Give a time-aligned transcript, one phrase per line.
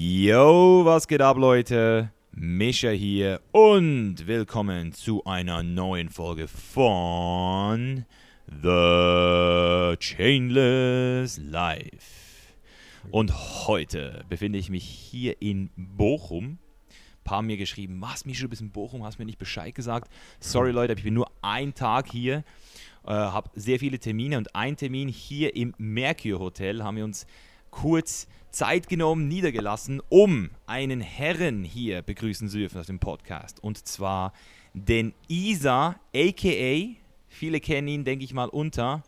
[0.00, 2.12] Yo, was geht ab, Leute?
[2.30, 8.04] Mischa hier und willkommen zu einer neuen Folge von
[8.46, 12.54] The Chainless Life.
[13.10, 13.32] Und
[13.66, 16.44] heute befinde ich mich hier in Bochum.
[16.44, 16.58] Ein
[17.24, 20.12] paar haben mir geschrieben, was, Mischa, du bist in Bochum, hast mir nicht Bescheid gesagt.
[20.38, 22.44] Sorry, Leute, ich bin nur einen Tag hier,
[23.04, 27.26] äh, habe sehr viele Termine und ein Termin hier im Mercure Hotel haben wir uns
[27.72, 33.62] kurz Zeit genommen, niedergelassen, um einen Herren hier begrüßen zu dürfen aus dem Podcast.
[33.62, 34.32] Und zwar
[34.74, 36.96] den Isa, aka,
[37.28, 39.02] viele kennen ihn, denke ich mal, unter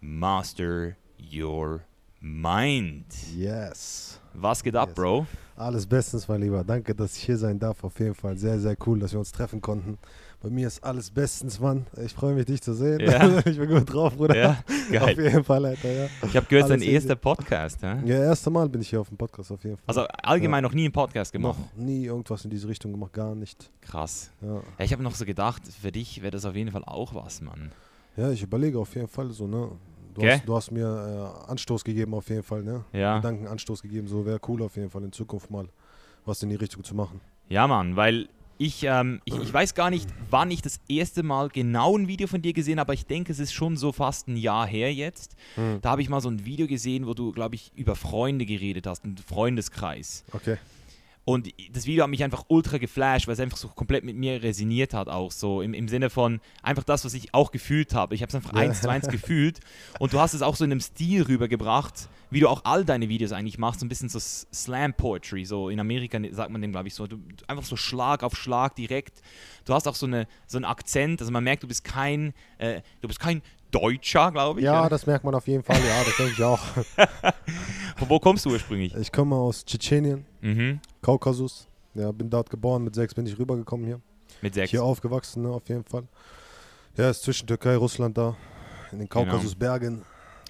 [0.00, 0.96] Master
[1.32, 1.80] Your
[2.20, 3.06] Mind.
[3.36, 4.20] Yes.
[4.32, 4.94] Was geht ab, Yes.
[4.96, 5.26] Bro?
[5.56, 6.64] Alles bestens, mein Lieber.
[6.64, 7.84] Danke, dass ich hier sein darf.
[7.84, 9.98] Auf jeden Fall sehr, sehr cool, dass wir uns treffen konnten.
[10.44, 11.86] Bei mir ist alles bestens, Mann.
[12.04, 13.00] Ich freue mich, dich zu sehen.
[13.00, 13.38] Ja.
[13.46, 14.36] ich bin gut drauf, Bruder.
[14.36, 15.18] Ja, Auf geil.
[15.22, 16.06] jeden Fall, Alter, ja.
[16.22, 17.80] Ich habe gehört, Alles dein erster Podcast.
[17.82, 17.96] Hä?
[18.04, 19.84] Ja, erste Mal bin ich hier auf dem Podcast, auf jeden Fall.
[19.86, 21.58] Also allgemein noch nie einen Podcast gemacht.
[21.58, 23.70] Noch nie irgendwas in diese Richtung gemacht, gar nicht.
[23.80, 24.30] Krass.
[24.42, 27.14] Ja, Ja, ich habe noch so gedacht, für dich wäre das auf jeden Fall auch
[27.14, 27.72] was, Mann.
[28.18, 29.70] ja ich überlege auf jeden Fall so, ne.
[30.12, 30.32] Du, Okay.
[30.34, 32.84] hast, du hast mir äh, Anstoß gegeben, auf jeden Fall, ne.
[32.92, 33.16] Ja.
[33.16, 35.68] Gedankenanstoß gegeben, so wäre cool auf jeden Fall in Zukunft mal
[36.26, 37.22] was in die Richtung zu machen.
[37.48, 41.48] Ja, Mann, weil ich, ähm, ich, ich weiß gar nicht, wann ich das erste Mal
[41.48, 44.28] genau ein Video von dir gesehen habe, aber ich denke, es ist schon so fast
[44.28, 45.36] ein Jahr her jetzt.
[45.56, 45.80] Hm.
[45.82, 48.86] Da habe ich mal so ein Video gesehen, wo du, glaube ich, über Freunde geredet
[48.86, 50.24] hast, einen Freundeskreis.
[50.32, 50.58] Okay.
[51.26, 54.42] Und das Video hat mich einfach ultra geflasht, weil es einfach so komplett mit mir
[54.42, 58.14] resoniert hat, auch so im, im Sinne von einfach das, was ich auch gefühlt habe.
[58.14, 58.60] Ich habe es einfach Ja.
[58.60, 59.60] eins zu eins gefühlt
[59.98, 63.08] und du hast es auch so in einem Stil rübergebracht, wie du auch all deine
[63.08, 66.72] Videos eigentlich machst, so ein bisschen so Slam Poetry, so in Amerika sagt man dem,
[66.72, 69.22] glaube ich, so, du, einfach so Schlag auf Schlag direkt.
[69.64, 72.82] Du hast auch so, eine, so einen Akzent, also man merkt, du bist kein, äh,
[73.00, 74.66] du bist kein Deutscher, glaube ich.
[74.66, 74.90] Ja, oder?
[74.90, 76.60] das merkt man auf jeden Fall, ja, das denke ich auch.
[78.08, 78.94] Wo kommst du ursprünglich?
[78.96, 80.24] Ich komme aus Tschetschenien.
[80.40, 80.80] Mhm.
[81.02, 81.66] Kaukasus.
[81.94, 84.00] Ja, bin dort geboren, mit sechs bin ich rübergekommen hier.
[84.42, 84.70] Mit sechs.
[84.70, 86.04] Hier aufgewachsen, ne, auf jeden Fall.
[86.96, 88.36] Ja, ist zwischen Türkei, Russland da,
[88.92, 89.24] in den Genau.
[89.24, 90.02] Kaukasusbergen.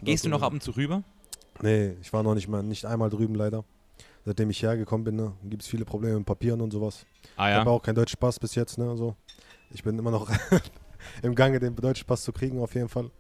[0.03, 1.03] Gehst du noch ab und zu rüber?
[1.63, 3.65] Nee, ich war noch nicht mal, nicht einmal drüben leider.
[4.25, 7.05] Seitdem ich hergekommen bin, ne, gibt es viele Probleme mit Papieren und sowas.
[7.37, 7.61] Ah Ich ja.
[7.61, 9.15] habe auch keinen deutschen Pass bis jetzt, ne, also.
[9.71, 10.31] Ich bin immer noch
[11.23, 13.11] im Gange, den deutschen Pass zu kriegen, auf jeden Fall.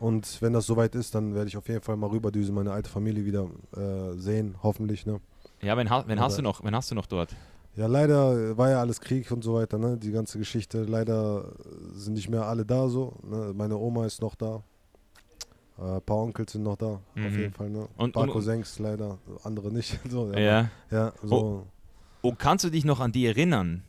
[0.00, 2.88] Und wenn das soweit ist, dann werde ich auf jeden Fall mal rüberdüsen, meine alte
[2.88, 5.20] Familie wieder äh, sehen, hoffentlich, ne.
[5.60, 7.34] Ja, wenn, ha- wenn, hast du noch, wenn hast du noch dort?
[7.76, 9.96] Ja, leider war ja alles Krieg und so weiter, ne?
[9.98, 10.84] Die ganze Geschichte.
[10.84, 11.52] Leider
[11.92, 13.14] sind nicht mehr alle da so.
[13.22, 13.52] Ne?
[13.54, 14.62] Meine Oma ist noch da.
[15.78, 17.38] Äh, ein paar Onkels sind noch da, auf Mhm.
[17.38, 17.70] jeden Fall.
[17.70, 17.86] Ne?
[17.96, 19.98] Und- ein paar und- Cousins leider, andere nicht.
[20.10, 20.70] so, ja, Ja.
[20.90, 21.66] ja, so.
[22.22, 23.82] Und kannst du dich noch an die erinnern?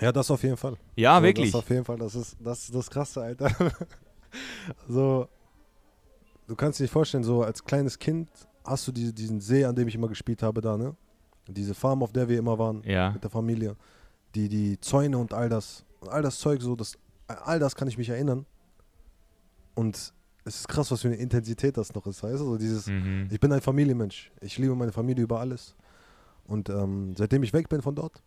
[0.00, 0.76] ja, das auf jeden Fall.
[0.96, 1.52] Ja, so, wirklich.
[1.52, 3.48] Das auf jeden Fall, das ist das, ist das Krasse, Alter.
[4.88, 5.28] so,
[6.46, 8.28] du kannst dir nicht vorstellen, so als kleines Kind
[8.64, 10.94] hast du diese, diesen See, an dem ich immer gespielt habe da, ne?
[11.46, 12.82] Diese Farm, auf der wir immer waren.
[12.84, 13.10] Ja.
[13.10, 13.76] mit der Familie.
[14.34, 15.84] Die, die Zäune und all das.
[16.00, 16.96] Und all das Zeug, so, das,
[17.26, 18.46] all das kann ich mich erinnern.
[19.74, 20.12] Und
[20.44, 22.22] es ist krass, was für eine Intensität das noch ist.
[22.22, 22.44] Weißt du?
[22.44, 23.28] So dieses, Mhm.
[23.30, 24.30] ich bin ein Familienmensch.
[24.40, 25.74] Ich liebe meine Familie über alles.
[26.46, 28.22] Und ähm, seitdem ich weg bin von dort,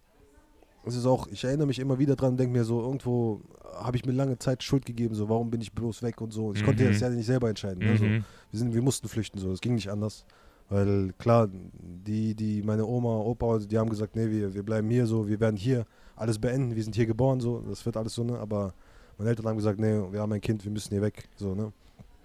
[0.88, 3.42] ist es auch, ich erinnere mich immer wieder dran und denke mir so, irgendwo
[3.80, 6.54] habe ich mir lange Zeit Schuld gegeben, so, warum bin ich bloß weg und so.
[6.54, 6.88] Ich konnte Mhm.
[6.90, 7.80] das ja nicht selber entscheiden.
[7.80, 7.94] Ne?
[7.94, 8.24] Mhm.
[8.52, 10.26] wir, sind, wir mussten flüchten, so, es ging nicht anders.
[10.70, 15.06] Weil klar, die, die, meine Oma, Opa, die haben gesagt, nee, wir, wir bleiben hier
[15.06, 18.24] so, wir werden hier alles beenden, wir sind hier geboren, so, das wird alles so,
[18.24, 18.38] ne?
[18.38, 18.74] Aber
[19.18, 21.72] meine Eltern haben gesagt, nee, wir haben ein Kind, wir müssen hier weg, so, ne?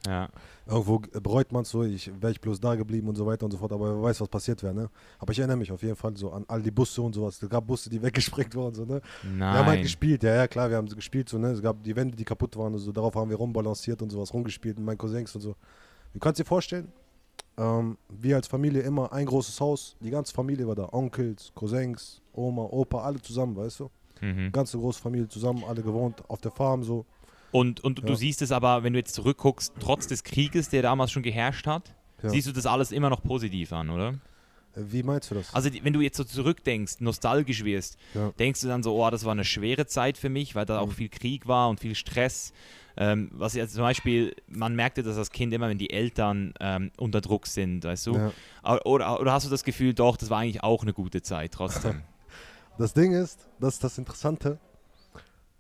[0.07, 0.29] Ja.
[0.67, 3.53] Irgendwo bereut man es so, ich wäre ich bloß da geblieben und so weiter und
[3.53, 4.91] so fort, aber wer weiß, was passiert wäre, ne?
[5.19, 7.41] Aber ich erinnere mich auf jeden Fall so an all die Busse und sowas.
[7.41, 9.01] Es gab Busse, die weggesprengt wurden, so, ne?
[9.23, 9.83] Wir haben halt Nein.
[9.83, 11.51] gespielt, ja, ja, klar, wir haben so gespielt, so, ne?
[11.51, 14.33] Es gab die Wände, die kaputt waren und so, darauf haben wir rumbalanciert und sowas,
[14.33, 15.55] rumgespielt mit meinen Cousins und so.
[16.13, 16.93] Du kannst dir vorstellen,
[17.57, 22.23] ähm, wir als Familie immer ein großes Haus, die ganze Familie war da, Onkels, Cousins,
[22.33, 23.91] Oma, Opa, alle zusammen, weißt du?
[24.21, 24.53] Mhm.
[24.53, 27.05] Ganze große Familie zusammen, alle gewohnt auf der Farm, so.
[27.53, 28.17] Und, und du Ja.
[28.17, 31.95] siehst es aber, wenn du jetzt zurückguckst, trotz des Krieges, der damals schon geherrscht hat,
[32.23, 32.31] Ja.
[32.31, 34.09] siehst du das alles immer noch positiv an, oder?
[34.75, 35.53] Äh, Wie meinst du das?
[35.55, 38.33] Also wenn du jetzt so zurückdenkst, nostalgisch wirst, Ja.
[38.39, 40.87] denkst du dann so, oh, das war eine schwere Zeit für mich, weil da auch
[40.89, 40.93] Mhm.
[40.93, 42.53] viel Krieg war und viel Stress.
[42.97, 46.91] Ähm, was jetzt zum Beispiel, man merkte das als Kind immer, wenn die Eltern ähm,
[46.99, 48.15] unter Druck sind, weißt du?
[48.17, 48.33] Ja.
[48.65, 51.53] Oder, oder, oder hast du das Gefühl, doch, das war eigentlich auch eine gute Zeit
[51.53, 52.03] trotzdem?
[52.79, 54.59] Das Ding ist, das ist das Interessante.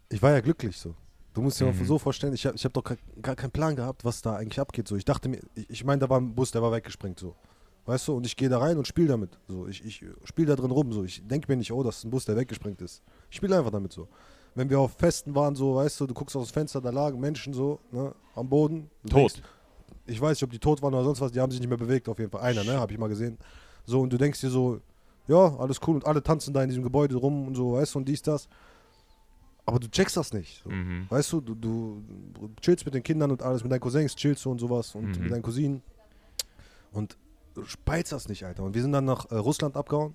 [0.09, 0.94] Ich war ja glücklich so.
[1.34, 1.79] Du musst dir Mhm.
[1.79, 4.61] mal so vorstellen, ich habe ich hab doch gar, keinen Plan gehabt, was da eigentlich
[4.61, 4.87] abgeht.
[4.88, 4.96] So.
[4.96, 7.19] Ich dachte mir, ich, ich meine, da war ein Bus, der war weggesprengt.
[7.19, 7.34] So.
[7.87, 9.38] Weißt du, und ich gehe da rein und spiele damit.
[9.49, 9.67] So.
[9.67, 10.93] Ich, ich spiele da drin rum.
[10.93, 11.05] So.
[11.05, 13.02] Ich denke mir nicht, oh, das ist ein Bus, der weggesprengt ist.
[13.31, 14.08] Ich spiele einfach damit so.
[14.55, 17.19] Wenn wir auf Festen waren, so, weißt du, du guckst aus dem Fenster, da lagen
[17.19, 18.90] Menschen so, ne, am Boden.
[19.08, 19.14] Tot.
[19.14, 19.43] Denkst,
[20.05, 21.79] ich weiß nicht, ob die tot waren oder sonst was, die haben sich nicht mehr
[21.79, 22.43] bewegt, auf jeden Fall.
[22.43, 23.38] Einer, ne, habe ich mal gesehen.
[23.87, 24.81] So, und du denkst dir so,
[25.29, 28.00] ja, alles cool und alle tanzen da in diesem Gebäude rum und so, weißt du,
[28.00, 28.49] und dies, das.
[29.64, 30.62] Aber du checkst das nicht.
[30.64, 30.70] So.
[30.70, 31.06] Mhm.
[31.09, 32.03] Weißt du, du, du
[32.61, 35.23] chillst mit den Kindern und alles, mit deinen Cousins chillst du und sowas und Mhm.
[35.23, 35.82] mit deinen Cousinen.
[36.91, 37.17] Und
[37.55, 38.64] du speilst das nicht, Alter.
[38.64, 40.14] Und wir sind dann nach äh, Russland abgehauen.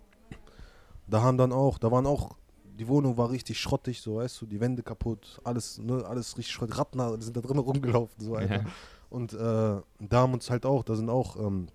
[1.07, 2.35] Da haben dann auch, da waren auch,
[2.77, 6.53] die Wohnung war richtig schrottig, so weißt du, die Wände kaputt, alles, ne, alles richtig
[6.53, 6.77] schrottig.
[6.77, 8.55] Ratten sind da drin rumgelaufen, so, Alter.
[8.57, 8.65] Ja.
[9.09, 11.67] Und äh, da haben uns halt auch, da sind auch ähm,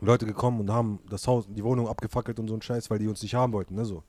[0.00, 3.06] Leute gekommen und haben das Haus, die Wohnung abgefackelt und so ein Scheiß, weil die
[3.06, 4.02] uns nicht haben wollten, ne, so.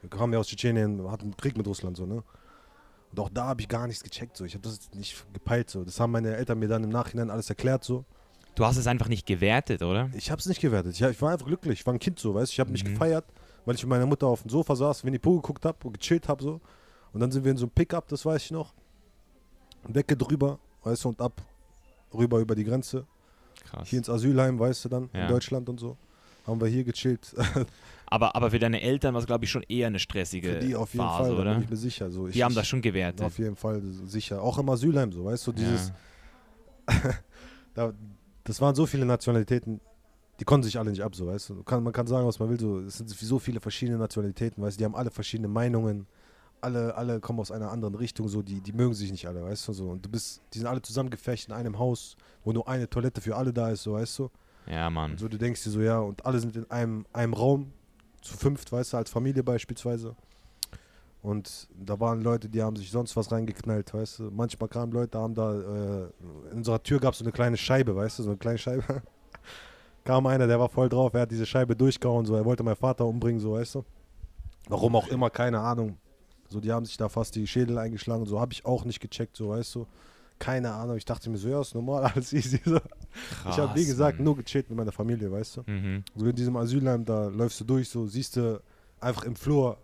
[0.00, 2.22] Wir kamen ja aus Tschetschenien, hatten einen Krieg mit Russland, so, ne.
[3.16, 4.44] Und auch da habe ich gar nichts gecheckt, so.
[4.44, 5.84] Ich habe das nicht gepeilt, so.
[5.84, 8.04] Das haben meine Eltern mir dann im Nachhinein alles erklärt, so.
[8.56, 10.10] Du hast es einfach nicht gewertet, oder?
[10.14, 10.94] Ich habe es nicht gewertet.
[10.94, 11.78] Ich, ich war einfach glücklich.
[11.80, 12.54] Ich war ein Kind, so, weißt du.
[12.54, 12.88] Ich habe mich Mhm.
[12.94, 13.24] gefeiert,
[13.64, 16.26] weil ich mit meiner Mutter auf dem Sofa saß, Winnie Pooh geguckt habe und gechillt
[16.28, 16.60] habe, so.
[17.12, 18.74] Und dann sind wir in so einem Pickup, das weiß ich noch.
[19.86, 21.40] Decke drüber, weißt du, und ab,
[22.12, 23.06] rüber über die Grenze.
[23.64, 23.88] Krass.
[23.88, 25.22] Hier ins Asylheim, weißt du dann, Ja.
[25.22, 25.96] in Deutschland und so.
[26.46, 27.34] Haben wir hier gechillt.
[28.06, 30.76] Aber, aber für deine Eltern war es, glaube ich, schon eher eine stressige Für die
[30.76, 31.54] auf jeden Phase, Fall, oder?
[31.54, 32.10] bin ich mir sicher.
[32.10, 33.26] So, ich, Die haben das schon gewertet.
[33.26, 34.40] Auf jeden Fall, sicher.
[34.40, 35.90] Auch im Asylheim, so, weißt du, dieses,
[37.74, 37.92] da,
[38.44, 39.80] das waren so viele Nationalitäten,
[40.38, 41.62] die konnten sich alle nicht ab, so, weißt du.
[41.64, 44.76] Kann, man kann sagen, was man will, so, es sind so viele verschiedene Nationalitäten, weißt
[44.76, 46.06] du, die haben alle verschiedene Meinungen,
[46.60, 49.66] alle, alle kommen aus einer anderen Richtung, so, die, die mögen sich nicht alle, weißt
[49.68, 49.88] du, so.
[49.88, 53.34] Und du bist, die sind alle zusammengefecht in einem Haus, wo nur eine Toilette für
[53.34, 54.30] alle da ist, so, weißt du.
[54.66, 55.12] Ja, Mann.
[55.12, 57.72] Und so, du denkst dir so, ja, und alle sind in einem, einem Raum,
[58.24, 60.16] zu fünft, weißt du, als Familie beispielsweise.
[61.22, 64.30] Und da waren Leute, die haben sich sonst was reingeknallt, weißt du.
[64.30, 67.94] Manchmal kamen Leute, haben da, äh, in unserer Tür gab es so eine kleine Scheibe,
[67.96, 69.02] weißt du, so eine kleine Scheibe.
[70.04, 72.76] Kam einer, der war voll drauf, er hat diese Scheibe durchgehauen, so, er wollte meinen
[72.76, 73.84] Vater umbringen, so, weißt du.
[74.68, 75.96] Warum auch immer, keine Ahnung.
[76.48, 79.36] So, die haben sich da fast die Schädel eingeschlagen, so habe ich auch nicht gecheckt,
[79.36, 79.86] so, weißt du.
[80.44, 82.60] Keine Ahnung, ich dachte mir so, ja, ist normal, alles easy.
[82.64, 82.76] So.
[82.76, 84.24] ich habe, wie Krass, gesagt, Mann.
[84.24, 85.62] nur gechillt mit meiner Familie, weißt du.
[85.66, 86.04] Mhm.
[86.14, 88.60] So in diesem Asylheim, da läufst du durch, so siehst du
[89.00, 89.78] einfach im Flur,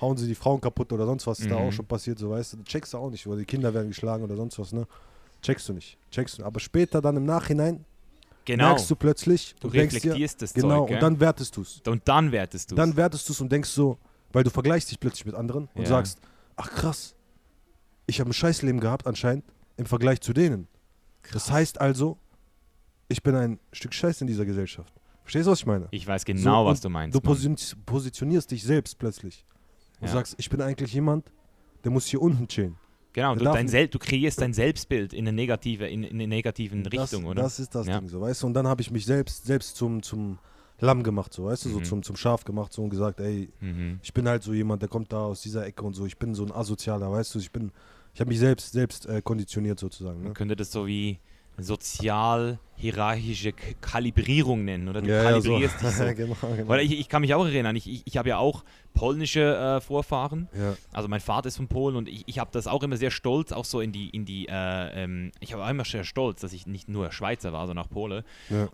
[0.00, 1.60] hauen sie die Frauen kaputt oder sonst was, ist da Mhm.
[1.60, 4.24] auch schon passiert, so weißt du, checkst du auch nicht, oder die Kinder werden geschlagen
[4.24, 4.86] oder sonst was, ne?
[5.42, 6.44] Checkst du nicht, checkst du.
[6.44, 7.84] Aber später dann im Nachhinein
[8.46, 8.64] Genau.
[8.70, 11.62] merkst du plötzlich, du und denkst dir, reflektierst das genau, Zeug, und dann wertest du
[11.62, 11.80] es.
[11.86, 13.96] und dann wertest du Dann wertest du es und denkst so,
[14.32, 15.88] weil du vergleichst dich plötzlich mit anderen und Ja.
[15.88, 16.18] sagst,
[16.56, 17.14] ach krass,
[18.06, 19.44] ich habe ein Scheißleben gehabt anscheinend
[19.76, 20.68] im Vergleich zu denen.
[21.32, 22.18] Das heißt also,
[23.08, 24.92] ich bin ein Stück Scheiß in dieser Gesellschaft.
[25.22, 25.88] Verstehst du, was ich meine?
[25.90, 27.14] Ich weiß genau, So, was du meinst.
[27.14, 27.24] Du Mann.
[27.34, 29.44] posi positionierst dich selbst plötzlich.
[30.00, 30.12] Und Ja.
[30.14, 31.30] sagst, ich bin eigentlich jemand,
[31.82, 32.76] der muss hier unten chillen.
[33.14, 36.84] Genau, du, dein Sel du kreierst dein Selbstbild in eine negative, in, in eine negativen
[36.84, 37.42] Richtung, das, oder?
[37.42, 38.00] Das ist das Ja.
[38.00, 38.48] Ding, so, weißt du?
[38.48, 40.38] Und dann habe ich mich selbst, selbst zum, zum
[40.80, 41.68] Lamm gemacht, so, weißt du?
[41.70, 41.84] So Mhm.
[41.84, 44.00] zum, zum Schaf gemacht, so und gesagt, ey, mhm.
[44.02, 46.04] ich bin halt so jemand, der kommt da aus dieser Ecke und so.
[46.06, 47.38] Ich bin so ein Asozialer, weißt du?
[47.38, 47.70] Ich bin,
[48.14, 50.18] ich habe mich selbst, selbst äh, konditioniert sozusagen.
[50.20, 50.34] Man Ne?
[50.34, 51.18] könnte das so wie
[51.58, 52.58] sozial-hierarchische
[53.52, 55.00] K Kalibrierung nennen, oder?
[55.02, 55.50] Du Ja, ja, so.
[55.50, 56.04] kalibrierst dich so.
[56.14, 56.68] genau, genau.
[56.68, 59.80] Weil ich, ich kann mich auch erinnern, ich, ich, ich habe ja auch polnische äh,
[59.80, 60.48] Vorfahren.
[60.56, 60.76] ja.
[60.92, 63.50] Also mein Vater ist von Polen und ich, ich habe das auch immer sehr stolz,
[63.52, 66.66] auch so in die, in die, äh, ähm, ich war immer sehr stolz, dass ich
[66.66, 68.24] nicht nur Schweizer war, sondern auch Pole.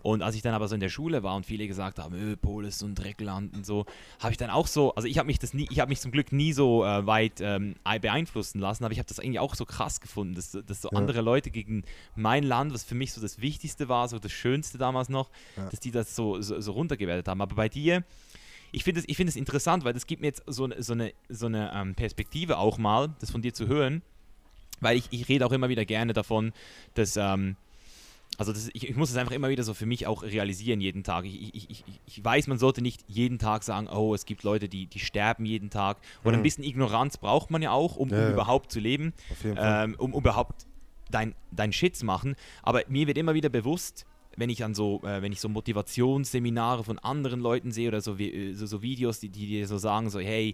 [0.03, 2.35] Und als ich dann aber so in der Schule war und viele gesagt haben, öh,
[2.35, 3.85] Pole ist so ein Dreckland und so,
[4.19, 6.11] habe ich dann auch so, also ich habe mich das nie, ich habe mich zum
[6.11, 9.65] Glück nie so äh, weit ähm, beeinflussen lassen, aber ich habe das eigentlich auch so
[9.65, 11.83] krass gefunden, dass, dass so andere Leute gegen
[12.15, 15.69] mein Land, was für mich so das Wichtigste war, so das Schönste damals noch, Ja.
[15.69, 17.41] dass die das so, so, so runtergewertet haben.
[17.41, 18.03] Aber bei dir,
[18.71, 20.93] ich finde es ich find es interessant, weil das gibt mir jetzt so, eine- so
[20.93, 24.01] eine, so eine ähm, Perspektive auch mal, das von dir zu hören,
[24.79, 26.53] weil ich, ich rede auch immer wieder gerne davon,
[26.95, 27.55] dass, ähm,
[28.37, 31.03] also das, ich, ich muss es einfach immer wieder so für mich auch realisieren jeden
[31.03, 31.25] Tag.
[31.25, 34.69] Ich, ich, ich, ich weiß, man sollte nicht jeden Tag sagen, oh, es gibt Leute,
[34.69, 35.97] die, die sterben jeden Tag.
[36.23, 36.43] Oder ein Mhm.
[36.43, 39.13] bisschen Ignoranz braucht man ja auch, um, Ja, um überhaupt zu leben
[39.43, 40.65] ähm, um überhaupt
[41.11, 42.35] dein, dein Shit zu machen.
[42.63, 44.05] Aber mir wird immer wieder bewusst,
[44.37, 48.17] wenn ich an so, äh, wenn ich so Motivationsseminare von anderen Leuten sehe oder so,
[48.17, 50.53] äh, so, so Videos, die, die dir so sagen, so, hey,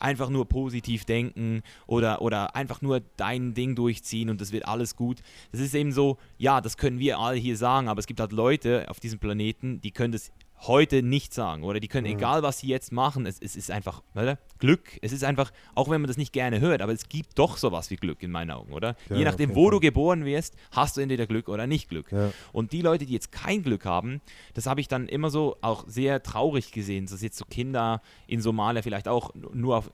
[0.00, 4.96] einfach nur positiv denken oder, oder einfach nur dein Ding durchziehen und das wird alles
[4.96, 5.22] gut.
[5.52, 8.32] Das ist eben so, ja, das können wir alle hier sagen, aber es gibt halt
[8.32, 10.30] Leute auf diesem Planeten, die können das
[10.62, 12.16] heute nicht sagen oder die können, Mhm.
[12.18, 14.38] egal was sie jetzt machen, es, es ist einfach oder?
[14.58, 14.98] Glück.
[15.02, 17.90] Es ist einfach, auch wenn man das nicht gerne hört, aber es gibt doch sowas
[17.90, 18.96] wie Glück in meinen Augen, oder?
[19.08, 19.70] Ja, Je nachdem, wo Fall.
[19.72, 22.10] du geboren wirst, hast du entweder Glück oder nicht Glück.
[22.10, 22.32] ja.
[22.52, 24.20] Und die Leute, die jetzt kein Glück haben,
[24.54, 28.40] das habe ich dann immer so auch sehr traurig gesehen, dass jetzt so Kinder in
[28.40, 29.90] Somalia vielleicht auch nur auf,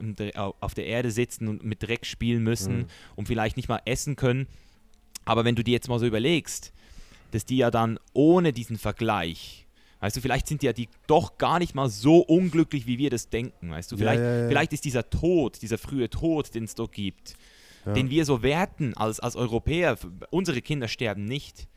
[0.61, 2.85] auf der Erde sitzen und mit Dreck spielen müssen Mhm.
[3.15, 4.47] und vielleicht nicht mal essen können.
[5.25, 6.73] Aber wenn du dir jetzt mal so überlegst,
[7.31, 9.64] dass die ja dann ohne diesen Vergleich,
[9.99, 13.09] weißt du, vielleicht sind die ja die doch gar nicht mal so unglücklich, wie wir
[13.09, 14.47] das denken, weißt du, vielleicht, ja, ja.
[14.47, 17.35] vielleicht ist dieser Tod, dieser frühe Tod, den es dort gibt,
[17.85, 19.97] den wir so werten als, als Europäer,
[20.31, 21.67] unsere Kinder sterben nicht.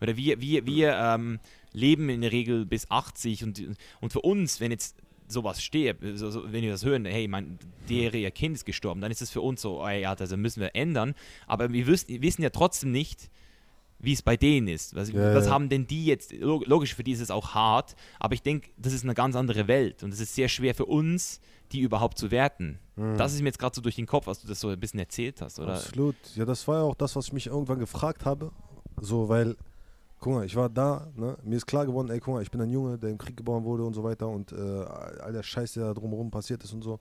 [0.00, 1.40] Oder wir, wir, wir ähm,
[1.72, 3.62] leben in der Regel bis 80 und,
[4.00, 4.96] und für uns, wenn jetzt
[5.28, 7.58] sowas stirbt, so, so, wenn wir das hören, hey, mein,
[7.88, 10.60] der ihr Kind ist gestorben, dann ist es für uns so, oh ja, das müssen
[10.60, 11.14] wir ändern.
[11.46, 13.30] Aber wir wissen, wissen ja trotzdem nicht,
[14.00, 14.94] wie es bei denen ist.
[14.94, 15.52] Was, Ja, was ja.
[15.52, 16.32] haben denn die jetzt?
[16.32, 19.34] log- Logisch, für die ist es auch hart, aber ich denke, das ist eine ganz
[19.36, 21.40] andere Welt und es ist sehr schwer für uns,
[21.72, 22.78] die überhaupt zu werten.
[23.16, 24.98] Das ist mir jetzt gerade so durch den Kopf, als du das so ein bisschen
[24.98, 25.74] erzählt hast, oder?
[25.74, 26.16] Absolut.
[26.34, 28.50] Ja, das war ja auch das, was ich mich irgendwann gefragt habe.
[29.00, 29.54] So, weil,
[30.18, 31.36] guck mal, ich war da, ne?
[31.44, 33.62] mir ist klar geworden, ey, guck mal, ich bin ein Junge, der im Krieg geboren
[33.64, 36.82] wurde und so weiter und äh, all der Scheiß, der da drumherum passiert ist und
[36.82, 36.98] so.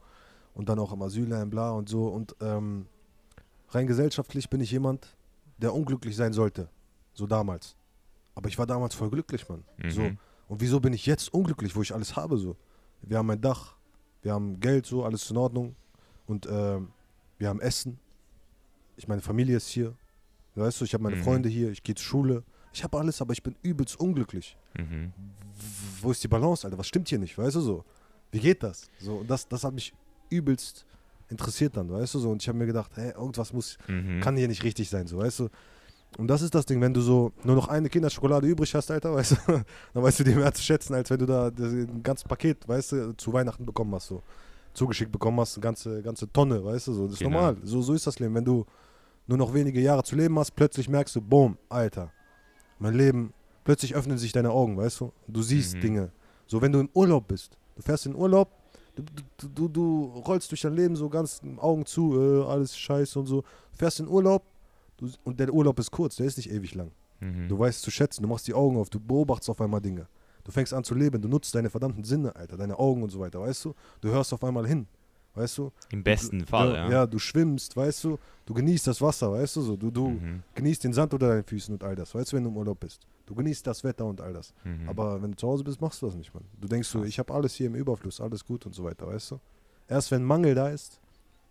[0.54, 2.08] Und dann auch im Asylheim, bla und so.
[2.10, 2.86] Und ähm,
[3.70, 5.16] rein gesellschaftlich bin ich jemand,
[5.58, 6.70] der unglücklich sein sollte.
[7.18, 7.76] So damals.
[8.36, 9.64] Aber ich war damals voll glücklich, Mann.
[9.78, 9.90] Mhm.
[9.92, 10.02] So.
[10.48, 12.38] Und wieso bin ich jetzt unglücklich, wo ich alles habe?
[12.38, 12.56] So?
[13.02, 13.76] Wir haben ein Dach,
[14.22, 15.76] wir haben Geld, so, alles in Ordnung.
[16.28, 16.90] Und ähm,
[17.40, 18.00] wir haben Essen.
[18.96, 19.96] Ich meine Familie ist hier.
[20.56, 21.24] Weißt du, ich habe meine Mhm.
[21.24, 22.44] Freunde hier, ich gehe zur Schule.
[22.74, 24.56] Ich habe alles, aber ich bin übelst unglücklich.
[24.78, 25.12] Mhm.
[26.02, 26.78] Wo ist die Balance, Alter?
[26.78, 27.36] Was stimmt hier nicht?
[27.38, 27.84] Weißt du so?
[28.32, 28.90] Wie geht das?
[29.00, 29.94] So, und das, das hat mich
[30.30, 30.86] übelst
[31.30, 32.30] interessiert dann, weißt du so?
[32.32, 34.22] Und ich habe mir gedacht, hey, irgendwas muss, Mhm.
[34.22, 35.50] kann hier nicht richtig sein, so, weißt du?
[36.18, 39.14] Und das ist das Ding, wenn du so nur noch eine Kinderschokolade übrig hast, Alter,
[39.14, 39.38] weißt du,
[39.94, 42.92] dann weißt du die mehr zu schätzen, als wenn du da ein ganzes Paket, weißt
[42.94, 44.22] du, zu Weihnachten bekommen hast, so.
[44.74, 47.04] Zugeschickt bekommen hast, eine ganze, ganze Tonne, weißt du, so.
[47.06, 47.32] Das ist Genau.
[47.32, 47.58] normal.
[47.64, 48.34] So, so ist das Leben.
[48.36, 48.66] Wenn du
[49.28, 52.12] nur noch wenige Jahre zu leben hast, plötzlich merkst du, boom, Alter,
[52.80, 53.34] mein Leben,
[53.64, 55.12] plötzlich öffnen sich deine Augen, weißt du?
[55.28, 55.82] Du siehst Mhm.
[55.82, 56.12] Dinge.
[56.46, 58.50] So, wenn du im Urlaub bist, du fährst in Urlaub,
[58.96, 59.04] du,
[59.38, 63.26] du, du, du rollst durch dein Leben so ganz Augen zu, äh, alles scheiße und
[63.26, 63.42] so.
[63.42, 64.44] Du fährst in Urlaub
[64.98, 66.92] du, und der Urlaub ist kurz, der ist nicht ewig lang.
[67.20, 67.48] Mhm.
[67.48, 70.08] Du weißt zu schätzen, du machst die Augen auf, du beobachtest auf einmal Dinge.
[70.44, 73.20] Du fängst an zu leben, du nutzt deine verdammten Sinne, Alter, deine Augen und so
[73.20, 73.74] weiter, weißt du?
[74.02, 74.88] Du hörst auf einmal hin,
[75.34, 75.72] weißt du?
[75.92, 76.76] Im besten du, Fall, ja.
[76.86, 76.90] ja.
[76.92, 78.18] Ja, du schwimmst, weißt du?
[78.46, 79.62] Du genießt das Wasser, weißt du?
[79.62, 80.44] So, du du Mhm.
[80.56, 82.80] genießt den Sand unter deinen Füßen und all das, weißt du, wenn du im Urlaub
[82.80, 83.02] bist.
[83.26, 84.54] Du genießt das Wetter und all das.
[84.64, 84.88] Mhm.
[84.88, 86.46] Aber wenn du zu Hause bist, machst du das nicht, Mann.
[86.62, 89.32] Du denkst so, ich habe alles hier im Überfluss, alles gut und so weiter, weißt
[89.32, 89.40] du?
[89.90, 91.02] Erst wenn Mangel da ist,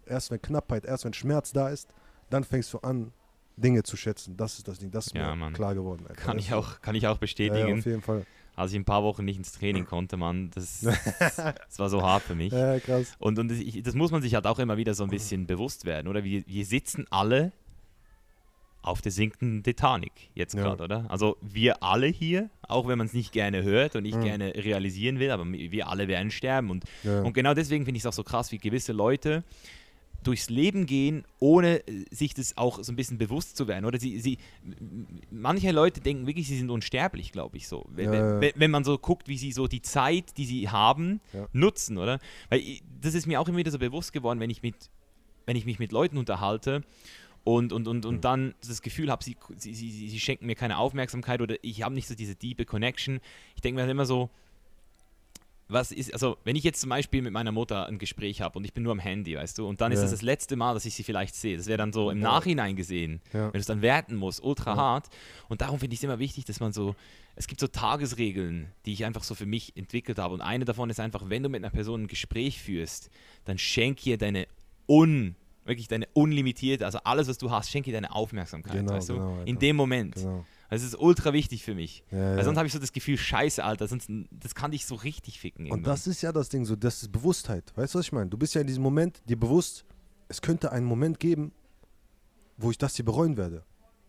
[0.07, 1.88] erst wenn Knappheit, erst wenn Schmerz da ist,
[2.31, 3.12] dann fängst du an,
[3.57, 4.37] Dinge zu schätzen.
[4.37, 5.53] Das ist das Ding, das ist Ja, mir Mann.
[5.55, 6.05] klar geworden.
[6.09, 6.21] Alter.
[6.23, 7.69] kann, ich auch, kann ich auch ja, bestätigen.
[7.69, 8.27] ja, auf jeden Fall.
[8.55, 10.81] als ich ein paar Wochen nicht ins Training konnte, Mann, das,
[11.19, 12.53] das war so hart für mich.
[12.53, 13.15] Ja, krass.
[13.19, 15.85] Und, und ich, das muss man sich halt auch immer wieder so ein bisschen bewusst
[15.85, 16.23] werden, oder?
[16.25, 17.53] Wir, wir sitzen alle
[18.83, 20.63] auf der sinkenden Titanic jetzt Ja.
[20.63, 21.07] gerade, oder?
[21.11, 24.23] Also wir alle hier, auch wenn man es nicht gerne hört und nicht Mhm.
[24.23, 26.71] gerne realisieren will, aber wir alle werden sterben.
[26.71, 27.23] Und, Ja.
[27.23, 29.43] und genau deswegen finde ich es auch so krass, wie gewisse Leute
[30.26, 33.85] durchs Leben gehen, ohne äh, sich das auch so ein bisschen bewusst zu werden.
[33.85, 34.38] Oder sie, sie
[35.30, 37.87] manche Leute denken wirklich, sie sind unsterblich, glaube ich so.
[37.90, 38.52] Wenn, Ja, ja.
[38.56, 41.47] wenn, man so guckt, wie sie so die Zeit, die sie haben, Ja.
[41.52, 42.18] nutzen, oder?
[42.50, 42.62] Weil
[43.00, 44.90] das ist mir auch immer wieder so bewusst geworden, wenn ich mit,
[45.47, 46.83] wenn ich mich mit Leuten unterhalte
[47.45, 50.78] und, und, und, und dann das Gefühl habe, sie, sie, sie, sie schenken mir keine
[50.78, 53.21] Aufmerksamkeit oder ich habe nicht so diese tiefe Connection.
[53.54, 54.30] Ich denke mir dann immer so,
[55.69, 58.65] was ist, also wenn ich jetzt zum Beispiel mit meiner Mutter ein Gespräch habe und
[58.65, 60.03] ich bin nur am Handy, weißt du, und dann ist Ja.
[60.05, 61.57] das das letzte Mal, dass ich sie vielleicht sehe.
[61.57, 62.21] Das wäre dann so im.
[62.21, 63.47] Nachhinein gesehen, Ja.
[63.47, 64.77] wenn du es dann werten musst, ultra Ja.
[64.77, 65.09] hart.
[65.49, 66.95] Und darum finde ich es immer wichtig, dass man so,
[67.35, 70.35] es gibt so Tagesregeln, die ich einfach so für mich entwickelt habe.
[70.35, 73.11] Und eine davon ist einfach, wenn du mit einer Person ein Gespräch führst,
[73.45, 74.47] dann schenk ihr deine
[74.89, 79.09] un, wirklich deine unlimitierte, also alles, was du hast, schenk ihr deine Aufmerksamkeit, Genau, weißt
[79.09, 80.15] du, genau, in dem Moment.
[80.15, 80.45] Genau.
[80.71, 82.05] Das ist ultra wichtig für mich.
[82.11, 82.45] Ja, Weil ja.
[82.45, 85.67] sonst habe ich so das Gefühl, scheiße, Alter, sonst, das kann dich so richtig ficken.
[85.67, 85.93] Und irgendwann.
[85.93, 87.73] das ist ja das Ding, so, das ist Bewusstheit.
[87.77, 88.29] Weißt du, was ich meine?
[88.29, 89.85] Du bist ja in diesem Moment dir bewusst,
[90.29, 91.53] es könnte einen Moment geben,
[92.57, 93.65] wo ich das hier bereuen werde.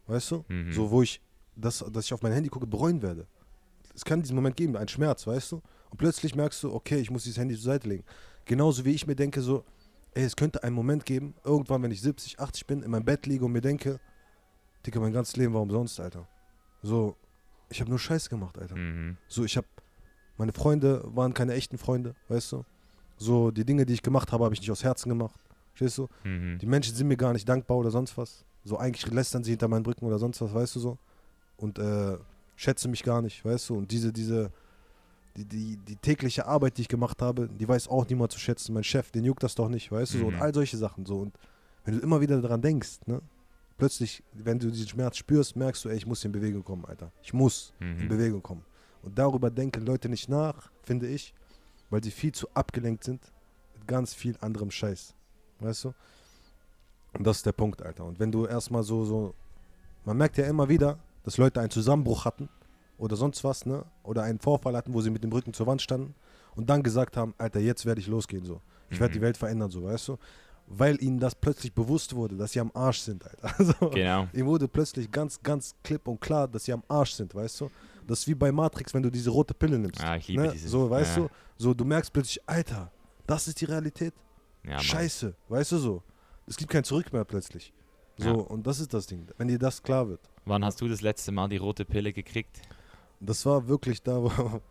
[0.07, 0.45] Weißt du?
[0.47, 0.71] Mhm.
[0.71, 1.21] So, wo ich,
[1.55, 3.27] das, dass ich auf mein Handy gucke, bereuen werde.
[3.93, 5.61] Es kann diesen Moment geben, ein Schmerz, weißt du?
[5.89, 8.03] Und plötzlich merkst du, okay, ich muss dieses Handy zur Seite legen.
[8.45, 9.65] Genauso wie ich mir denke, so,
[10.13, 13.25] ey, es könnte einen Moment geben, irgendwann, wenn ich 70, 80 bin, in meinem Bett
[13.25, 13.99] liege und mir denke,
[14.85, 16.27] Digga, mein ganzes Leben war umsonst, Alter.
[16.87, 17.15] So,
[17.69, 18.75] ich habe nur Scheiße gemacht, Alter.
[18.77, 19.17] Mhm.
[19.27, 19.67] So, ich habe,
[20.37, 22.63] meine Freunde waren keine echten Freunde, weißt du?
[23.17, 25.39] So, die Dinge, die ich gemacht habe, habe ich nicht aus Herzen gemacht.
[25.73, 26.07] Verstehst du?
[26.23, 26.59] Mhm.
[26.59, 28.45] Die Menschen sind mir gar nicht dankbar oder sonst was.
[28.63, 30.97] So, eigentlich lästern sie hinter meinen Rücken oder sonst was, weißt du so?
[31.57, 32.17] Und äh,
[32.55, 33.77] schätzen mich gar nicht, weißt du?
[33.77, 34.51] Und diese, diese,
[35.35, 38.73] die, die, die tägliche Arbeit, die ich gemacht habe, die weiß auch niemand zu schätzen.
[38.73, 40.19] Mein Chef, den juckt das doch nicht, weißt du?
[40.19, 40.41] So, und Mhm.
[40.41, 41.05] all solche Sachen.
[41.05, 41.33] So, und
[41.83, 43.21] wenn du immer wieder daran denkst, ne?
[43.77, 47.11] Plötzlich, wenn du diesen Schmerz spürst, merkst du, ey, ich muss in Bewegung kommen, Alter.
[47.21, 48.07] Ich muss in Mhm.
[48.09, 48.65] Bewegung kommen.
[49.03, 51.33] Und darüber denken Leute nicht nach, finde ich,
[51.89, 53.21] weil sie viel zu abgelenkt sind
[53.75, 55.13] mit ganz viel anderem Scheiß.
[55.59, 55.93] Weißt du?
[57.13, 58.05] Und das ist der Punkt, Alter.
[58.05, 59.33] Und wenn du erstmal so, so,
[60.05, 62.49] man merkt ja immer wieder, dass Leute einen Zusammenbruch hatten
[62.97, 63.85] oder sonst was, ne?
[64.03, 66.15] Oder einen Vorfall hatten, wo sie mit dem Rücken zur Wand standen
[66.55, 68.59] und dann gesagt haben, Alter, jetzt werde ich losgehen, so.
[68.89, 69.17] Ich werde Mhm.
[69.19, 70.17] die Welt verändern, so, weißt du?
[70.69, 73.63] Weil ihnen das plötzlich bewusst wurde, dass sie am Arsch sind, Alter.
[73.79, 73.89] So.
[73.89, 74.27] Genau.
[74.33, 77.71] Ihm wurde plötzlich ganz, ganz klipp und klar, dass sie am Arsch sind, weißt du?
[78.05, 80.01] Das ist wie bei Matrix, wenn du diese rote Pille nimmst.
[80.01, 80.51] Ja, ich liebe ne?
[80.51, 81.23] diese- So, weißt ja.
[81.23, 82.91] du, so du merkst plötzlich, Alter,
[83.25, 84.13] das ist die Realität.
[84.65, 84.79] Ja.
[84.79, 86.03] Scheiße, weißt du so.
[86.47, 87.71] Es gibt kein Zurück mehr plötzlich.
[88.17, 88.33] So, Ja.
[88.33, 89.25] und das ist das Ding.
[89.37, 90.19] Wenn dir das klar wird.
[90.45, 92.61] Wann hast du das letzte Mal die rote Pille gekriegt?
[93.21, 94.61] Das war wirklich da, wo,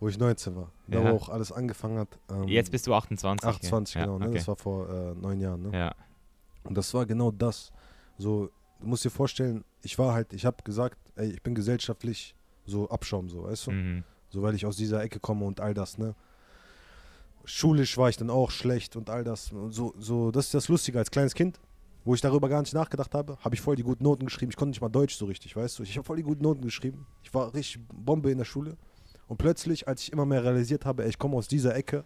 [0.00, 0.70] wo ich 19 war.
[0.86, 1.12] Da, Ja.
[1.12, 2.18] wo auch alles angefangen hat.
[2.30, 3.42] Ähm, Jetzt bist du 28.
[3.46, 3.50] gell?
[3.56, 4.18] 28, ja, genau.
[4.18, 4.26] Ne?
[4.26, 4.34] Okay.
[4.38, 5.62] Das war vor äh, neun Jahren.
[5.62, 5.78] Ne?
[5.78, 5.94] ja.
[6.64, 7.70] Und das war genau das.
[8.18, 8.50] So,
[8.80, 12.34] du musst dir vorstellen, ich war halt, ich habe gesagt, ey, ich bin gesellschaftlich
[12.64, 13.70] so Abschaum, so, weißt du?
[13.72, 14.04] Mhm.
[14.28, 16.14] So, weil ich aus dieser Ecke komme und all das, ne?
[17.44, 19.52] Schulisch war ich dann auch schlecht und all das.
[19.52, 21.60] Und so, so, das ist das Lustige als kleines Kind,
[22.04, 24.50] wo ich darüber gar nicht nachgedacht habe, habe ich voll die guten Noten geschrieben.
[24.50, 25.84] Ich konnte nicht mal Deutsch so richtig, weißt du?
[25.84, 27.06] Ich habe voll die guten Noten geschrieben.
[27.22, 28.76] Ich war richtig Bombe in der Schule.
[29.28, 32.04] Und plötzlich, als ich immer mehr realisiert habe, ey, ich komme aus dieser Ecke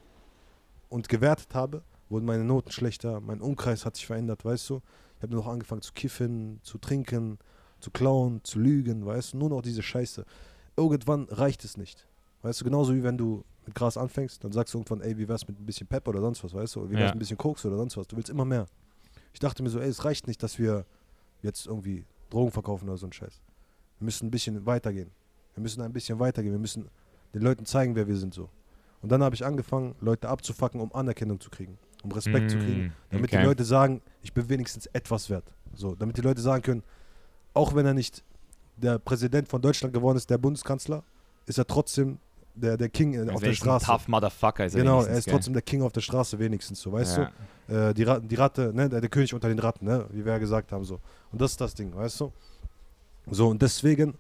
[0.89, 4.81] und gewertet habe, wurden meine Noten schlechter, mein Umkreis hat sich verändert, weißt du?
[5.17, 7.39] Ich habe nur noch angefangen zu kiffen, zu trinken,
[7.81, 9.37] zu klauen, zu lügen, weißt du?
[9.39, 10.25] Nur noch diese Scheiße.
[10.77, 12.07] Irgendwann reicht es nicht.
[12.43, 15.29] Weißt du, genauso wie wenn du mit Gras anfängst, dann sagst du irgendwann, ey, wie
[15.29, 16.81] wär's mit ein bisschen Pep oder sonst was, weißt du?
[16.81, 17.07] Oder wie wär's Ja.
[17.09, 18.07] mit ein bisschen Koks oder sonst was?
[18.09, 18.67] Du willst immer mehr.
[19.35, 20.87] Ich dachte mir so, ey, es reicht nicht, dass wir
[21.43, 23.41] jetzt irgendwie Drogen verkaufen oder so ein Scheiß.
[23.99, 25.11] Wir müssen ein bisschen weitergehen.
[25.55, 26.53] Wir müssen ein bisschen weitergehen.
[26.53, 26.89] Wir müssen
[27.35, 28.49] den Leuten zeigen, wer wir sind so.
[29.03, 32.89] Und dann habe ich angefangen, Leute abzufacken, um Anerkennung zu kriegen, um Respekt zu kriegen,
[32.89, 33.41] Mm, damit okay.
[33.41, 35.45] die Leute sagen, ich bin wenigstens etwas wert.
[35.75, 36.83] So, damit die Leute sagen können,
[37.55, 38.23] auch wenn er nicht
[38.77, 41.03] der Präsident von Deutschland geworden ist, der Bundeskanzler,
[41.47, 42.19] ist er trotzdem
[42.55, 43.87] der, der King äh, auf der Straße.
[43.87, 45.35] Tough Motherfucker ist er Genau, er ist gell?
[45.35, 47.33] trotzdem der King auf der Straße wenigstens, so, weißt ja.
[47.69, 47.75] du?
[47.75, 50.33] Äh, die, Ra die Ratte, ne, der, der König unter den Ratten, ne, wie wir
[50.33, 51.01] ja gesagt haben, so.
[51.33, 52.33] Und das ist das Ding, weißt du?
[53.31, 54.15] So, und deswegen,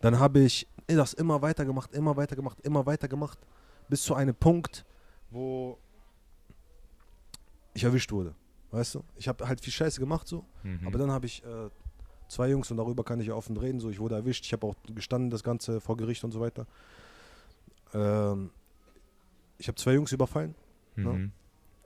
[0.00, 3.38] dann habe ich das immer weiter gemacht, immer weiter gemacht, immer weiter gemacht,
[3.88, 4.84] bis zu einem Punkt,
[5.30, 5.78] wo
[7.74, 8.34] ich erwischt wurde,
[8.70, 9.04] weißt du?
[9.16, 10.86] Ich habe halt viel Scheiße gemacht, so, Mhm.
[10.86, 11.70] aber dann habe ich äh,
[12.28, 13.80] zwei Jungs und darüber kann ich ja offen reden.
[13.80, 16.66] So, ich wurde erwischt, ich habe auch gestanden, das Ganze vor Gericht und so weiter.
[17.92, 18.50] Ähm,
[19.58, 20.54] ich habe zwei Jungs überfallen,
[20.96, 21.32] Mhm.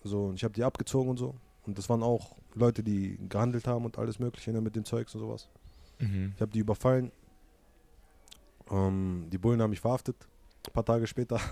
[0.05, 1.35] so und ich habe die abgezogen und so.
[1.67, 5.15] Und das waren auch Leute, die gehandelt haben und alles Mögliche ne, mit dem Zeugs
[5.15, 5.49] und sowas.
[5.99, 6.33] Mhm.
[6.35, 7.13] Ich habe die überfallen.
[8.71, 10.17] Ähm, die Bullen haben mich verhaftet.
[10.69, 11.39] Ein paar Tage später.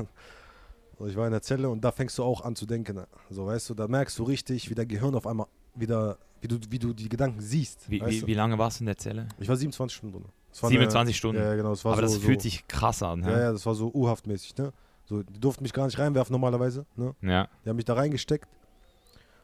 [1.07, 2.97] Ich war in der Zelle und da fängst du auch an zu denken.
[2.97, 3.07] ne?
[3.31, 6.59] So, weißt du, da merkst du richtig, wie dein Gehirn auf einmal wieder, wie du,
[6.71, 7.89] wie du die Gedanken siehst.
[7.89, 9.29] Wie, wie, wie lange warst du in der Zelle?
[9.39, 10.25] Ich war 27 Stunden drin.
[10.51, 11.41] Es war 27 Stunden.
[11.41, 11.69] Ja, genau.
[11.69, 13.23] Aber so, das fühlt so, sich krass an.
[13.23, 14.73] Ja, Ja, ja, das war so U-haftmäßig, ne?
[15.05, 17.15] So, die durften mich gar nicht reinwerfen normalerweise, ne?
[17.23, 17.49] ja.
[17.65, 18.49] Die haben mich da reingesteckt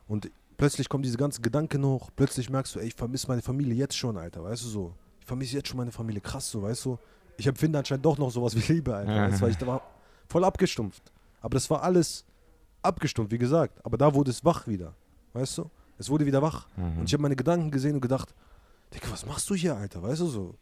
[0.09, 2.11] und plötzlich kommen diese ganzen Gedanken hoch.
[2.17, 4.95] Plötzlich merkst du, ey, ich vermisse meine Familie jetzt schon, Alter, weißt du so.
[5.21, 6.99] Ich vermisse jetzt schon meine Familie, krass so, weißt du.
[7.37, 9.29] Ich empfinde anscheinend doch noch sowas wie Liebe, Alter.
[9.29, 9.83] Du, weil ich war
[10.29, 11.13] voll abgestumpft.
[11.41, 12.25] Aber das war alles
[12.83, 13.85] abgestumpft, wie gesagt.
[13.85, 14.95] Aber da wurde es wach wieder,
[15.33, 15.71] weißt du.
[15.99, 16.67] Es wurde wieder wach.
[16.77, 16.99] Mhm.
[16.99, 18.35] Und ich habe meine Gedanken gesehen und gedacht,
[18.93, 20.03] Digga, was machst du hier, Alter?
[20.03, 20.55] Weißt du so?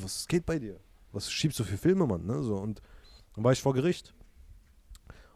[0.00, 0.78] Was geht bei dir?
[1.12, 2.24] Was schiebst du für Filme, Mann?
[2.24, 2.42] Ne?
[2.42, 2.80] So, und
[3.34, 4.14] dann war ich vor Gericht.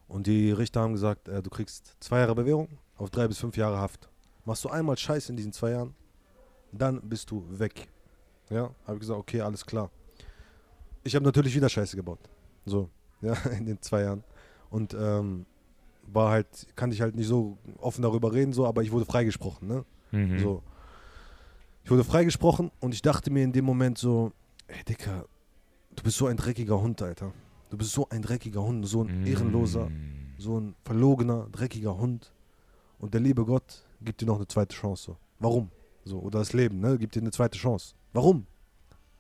[0.09, 3.57] Und die Richter haben gesagt, äh, du kriegst zwei Jahre Bewährung auf drei bis fünf
[3.57, 4.09] Jahre Haft.
[4.45, 5.95] Machst du einmal Scheiß in diesen zwei Jahren,
[6.73, 7.89] dann bist du weg.
[8.51, 9.91] Ja, habe ich gesagt, okay, alles klar.
[11.05, 12.19] Ich habe natürlich wieder Scheiße gebaut.
[12.67, 12.89] So,
[13.21, 14.25] ja, in den zwei Jahren.
[14.71, 15.47] Und ähm,
[16.07, 19.69] war halt, kann ich halt nicht so offen darüber reden, so, aber ich wurde freigesprochen,
[19.69, 19.85] ne?
[20.13, 20.39] Mhm.
[20.39, 20.63] So.
[21.85, 24.33] Ich wurde freigesprochen und ich dachte mir in dem Moment so,
[24.69, 25.27] ey Dicker,
[25.95, 27.33] du bist so ein dreckiger Hund, Alter.
[27.71, 30.33] Du bist so ein dreckiger Hund, so ein ehrenloser, Mhm.
[30.39, 32.33] so ein verlogener, dreckiger Hund.
[32.99, 35.05] Und der liebe Gott gibt dir noch eine zweite Chance.
[35.13, 35.17] So.
[35.41, 35.71] Warum?
[36.05, 36.97] So, oder das Leben, ne?
[36.99, 37.95] Gibt dir eine zweite Chance.
[38.13, 38.47] Warum?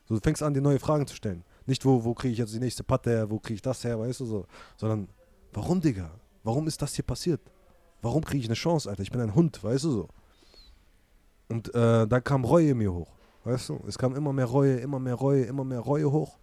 [0.06, 1.42] So, du fängst an, dir neue Fragen zu stellen.
[1.66, 3.98] Nicht, wo, wo kriege ich jetzt die nächste Patte her, wo kriege ich das her,
[3.98, 4.46] weißt du so.
[4.76, 5.08] Sondern,
[5.52, 6.10] warum, Digga?
[6.42, 7.40] Warum ist das hier passiert?
[8.02, 9.02] Warum kriege ich eine Chance, Alter?
[9.02, 10.08] Ich bin ein Hund, weißt du so.
[11.48, 13.14] Und äh, da kam Reue in mir hoch.
[13.44, 13.80] Weißt du?
[13.86, 16.38] Es kam immer mehr Reue, immer mehr Reue, immer mehr Reue hoch.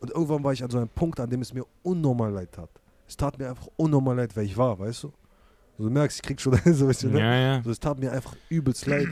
[0.00, 2.70] Und irgendwann war ich an so einem Punkt, an dem es mir unnormal leid tat.
[3.06, 5.12] Es tat mir einfach unnormal leid, wer ich war, weißt du?
[5.76, 7.20] So, du merkst, ich krieg schon so ein bisschen, ne?
[7.20, 7.62] Ja, ja.
[7.62, 9.08] So, es tat mir einfach übelst leid.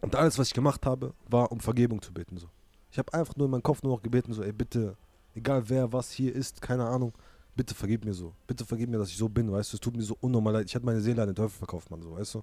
[0.00, 2.36] Und alles, was ich gemacht habe, war, um Vergebung zu beten.
[2.36, 2.48] So.
[2.90, 4.96] Ich habe einfach nur in meinem Kopf nur noch gebeten, so, ey, bitte,
[5.34, 7.12] egal wer was hier ist, keine Ahnung,
[7.54, 8.34] bitte vergib mir so.
[8.46, 9.76] Bitte vergib mir, dass ich so bin, weißt du?
[9.76, 10.66] Es tut mir so unnormal leid.
[10.66, 12.42] Ich hatte meine Seele an den Teufel verkauft, Mann, so, weißt du?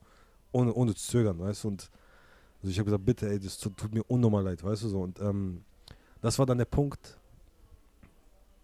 [0.52, 1.68] Ohne, ohne zu zögern, weißt du?
[1.70, 1.90] Und
[2.62, 4.90] also ich habe gesagt, bitte, ey, das tut, mir unnormal leid, weißt du?
[4.90, 5.02] So.
[5.02, 5.64] Und ähm,
[6.22, 7.18] das war dann der Punkt,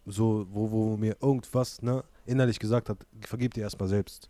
[0.06, 4.30] so, wo, wo mir irgendwas ne, innerlich gesagt hat, vergib dir erstmal selbst,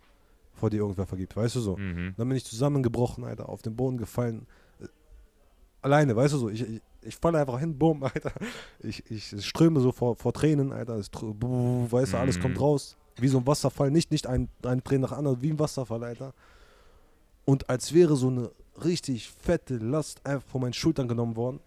[0.54, 1.78] bevor dir irgendwer vergibt, weißt du so?
[1.78, 2.14] Mhm.
[2.18, 4.46] Dann bin ich zusammengebrochen, Alter, auf den Boden gefallen.
[4.80, 4.88] Äh,
[5.82, 8.32] Alleine, weißt du so, ich, ich, ich falle einfach hin, bumm, Alter.
[8.80, 10.96] Ich, ich ströme so vor, vor Tränen, Alter.
[10.96, 12.42] Es, tr- buh, weißt du, alles Mhm.
[12.42, 12.98] kommt raus.
[13.18, 16.34] Wie so ein Wasserfall, nicht, nicht ein, ein Tränen nach anderen, wie ein Wasserfall, Alter.
[17.46, 18.52] Und als wäre so eine
[18.84, 21.60] richtig fette Last einfach von meinen Schultern genommen worden.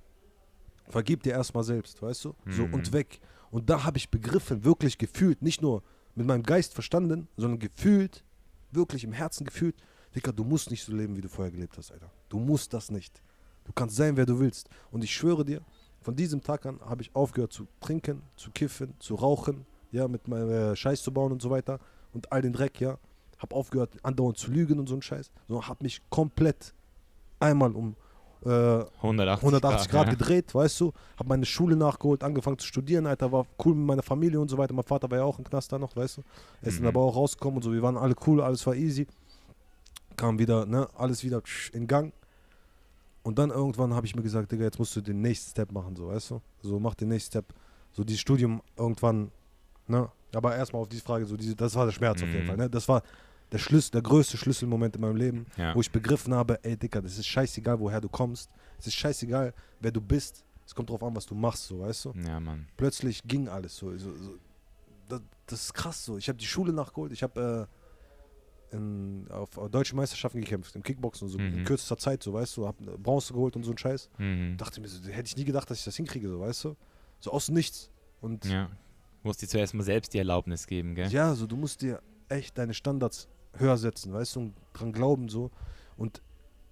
[0.88, 2.34] Vergib dir erstmal selbst, weißt du?
[2.48, 2.74] So Mhm.
[2.74, 3.20] und weg.
[3.50, 5.82] Und da habe ich begriffen, wirklich gefühlt, nicht nur
[6.14, 8.24] mit meinem Geist verstanden, sondern gefühlt,
[8.72, 9.76] wirklich im Herzen gefühlt,
[10.14, 12.10] Dicker, du musst nicht so leben, wie du vorher gelebt hast, Alter.
[12.28, 13.20] Du musst das nicht.
[13.66, 14.68] Du kannst sein, wer du willst.
[14.90, 15.60] Und ich schwöre dir,
[16.00, 20.28] von diesem Tag an habe ich aufgehört zu trinken, zu kiffen, zu rauchen, ja, mit
[20.28, 21.78] meinem äh, Scheiß zu bauen und so weiter
[22.12, 22.96] und all den Dreck, ja.
[23.38, 26.72] Hab aufgehört, andauernd zu lügen und so ein Scheiß, sondern hab mich komplett
[27.38, 27.94] einmal um
[28.44, 30.12] äh, 180, 180 Grad ja.
[30.12, 34.02] gedreht, weißt du, hab meine Schule nachgeholt, angefangen zu studieren, Alter, war cool mit meiner
[34.02, 34.72] Familie und so weiter.
[34.72, 36.22] Mein Vater war ja auch im Knast da noch, weißt du.
[36.62, 36.84] Er ist Mhm.
[36.84, 39.06] dann aber auch rausgekommen und so, wir waren alle cool, alles war easy.
[40.16, 42.12] Kam wieder, ne, alles wieder in Gang.
[43.26, 45.96] Und dann irgendwann habe ich mir gesagt, Digga, jetzt musst du den nächsten Step machen,
[45.96, 46.40] so, weißt du?
[46.62, 47.52] So, mach den nächsten Step.
[47.90, 49.32] So, dieses Studium irgendwann,
[49.88, 50.08] ne?
[50.32, 52.46] Aber erstmal auf diese Frage, so, diese, das war der Schmerz auf jeden Mhm.
[52.46, 52.70] Fall, ne?
[52.70, 53.02] Das war
[53.50, 55.74] der Schlüssel, der größte Schlüsselmoment in meinem Leben Ja.
[55.74, 58.48] wo ich begriffen habe, ey Dicker, das ist scheißegal, woher du kommst.
[58.78, 60.44] Es ist scheißegal, wer du bist.
[60.64, 62.12] Es kommt drauf an, was du machst, so, weißt du?
[62.24, 62.66] ja, Mann.
[62.76, 63.90] Plötzlich ging alles so.
[63.98, 64.36] so, so
[65.08, 66.16] das, das ist krass so.
[66.16, 67.75] Ich habe die Schule nachgeholt, ich habe äh,
[68.72, 71.58] in- auf äh, deutsche Meisterschaften gekämpft, im Kickboxen und so, Mhm.
[71.58, 74.08] in kürzester Zeit, so, weißt du, hab äh, Bronze geholt und so ein Scheiß.
[74.18, 74.56] Mhm.
[74.56, 76.76] Dachte mir so, hätte ich nie gedacht, dass ich das hinkriege, so, weißt du?
[77.20, 77.90] So aus nichts.
[78.20, 78.68] Und Ja.
[79.22, 81.08] Musst dir zuerst mal selbst die Erlaubnis geben, gell?
[81.08, 85.28] ja, so du musst dir echt deine Standards höher setzen, weißt du, und dran glauben
[85.28, 85.50] so.
[85.96, 86.22] Und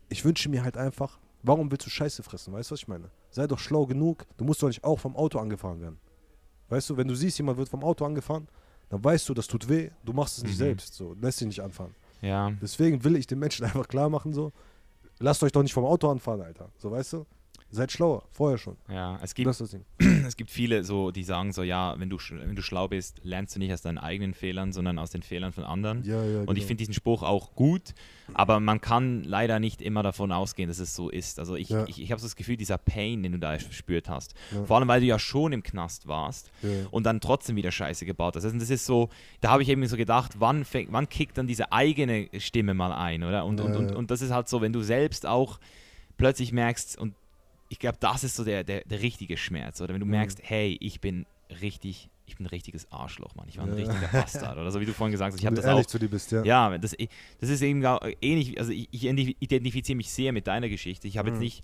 [0.09, 3.11] ich wünsche mir halt einfach, warum willst du Scheiße fressen, weißt du, was ich meine?
[3.31, 5.99] Sei doch schlau genug, du musst doch nicht auch vom Auto angefahren werden.
[6.69, 8.47] Weißt du, wenn du siehst, jemand wird vom Auto angefahren,
[8.95, 10.59] dann weißt du, das tut weh, du machst es nicht Mhm.
[10.59, 11.95] selbst, so, lässt dich nicht anfahren.
[12.23, 12.53] Ja.
[12.63, 14.53] Deswegen will ich den Menschen einfach klar machen, so,
[15.19, 17.27] lasst euch doch nicht vom Auto anfahren, Alter, so, weißt du?
[17.71, 18.77] Seid schlauer, vorher schon.
[18.89, 19.85] Ja, es gibt Das das Ding.
[20.29, 23.55] es gibt viele so, die sagen so, ja, wenn du, wenn du schlau bist, lernst
[23.55, 26.03] du nicht aus deinen eigenen Fehlern, sondern aus den Fehlern von anderen.
[26.05, 26.67] Ja, ja, Und ich genau.
[26.67, 27.95] finde diesen Spruch auch gut,
[28.33, 31.39] aber man kann leider nicht immer davon ausgehen, dass es so ist.
[31.39, 31.85] Also ich, Ja.
[31.89, 34.35] ich, ich habe so das Gefühl, dieser Pain, den du da verspürt hast,
[34.67, 36.51] vor allem weil du ja schon im Knast warst
[36.91, 38.45] und dann trotzdem wieder Scheiße gebaut hast.
[38.45, 39.11] Also das ist so,
[39.41, 42.93] da habe ich eben so gedacht, wann, fängt, wann kickt dann diese eigene Stimme mal
[42.93, 43.45] ein, oder?
[43.45, 45.59] Und, und, und, und das ist halt so, wenn du selbst auch
[46.17, 47.15] plötzlich merkst, und
[47.69, 50.13] ich glaube, das ist so der, der, der richtige Schmerz, oder wenn du Mhm.
[50.13, 51.27] merkst, hey, ich bin
[51.61, 53.77] richtig, ich bin ein richtiges Arschloch, Mann, ich war ein Ja.
[53.77, 55.99] richtiger Bastard, oder so wie du vorhin gesagt hast, ich habe das ehrlich auch zu
[55.99, 56.43] dir bist, ja.
[56.45, 56.95] ja, das,
[57.41, 61.07] das ist eben gar- ähnlich, also ich, ich identifiziere mich sehr mit deiner Geschichte.
[61.09, 61.45] Ich habe jetzt Mhm.
[61.45, 61.63] nicht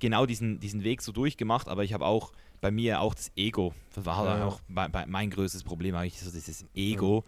[0.00, 3.74] genau diesen, diesen Weg so durchgemacht, aber ich habe auch bei mir auch das Ego.
[3.94, 7.24] Das war Ja, auch bei mein größtes Problem, eigentlich so dieses Ego,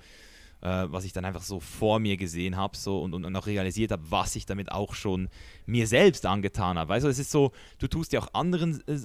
[0.63, 3.47] äh, was ich dann einfach so vor mir gesehen habe so, und, und, und auch
[3.47, 5.29] realisiert habe, was ich damit auch schon
[5.67, 6.89] mir selbst angetan habe.
[6.89, 8.99] Weißt du, es ist so, du tust ja auch anderen äh,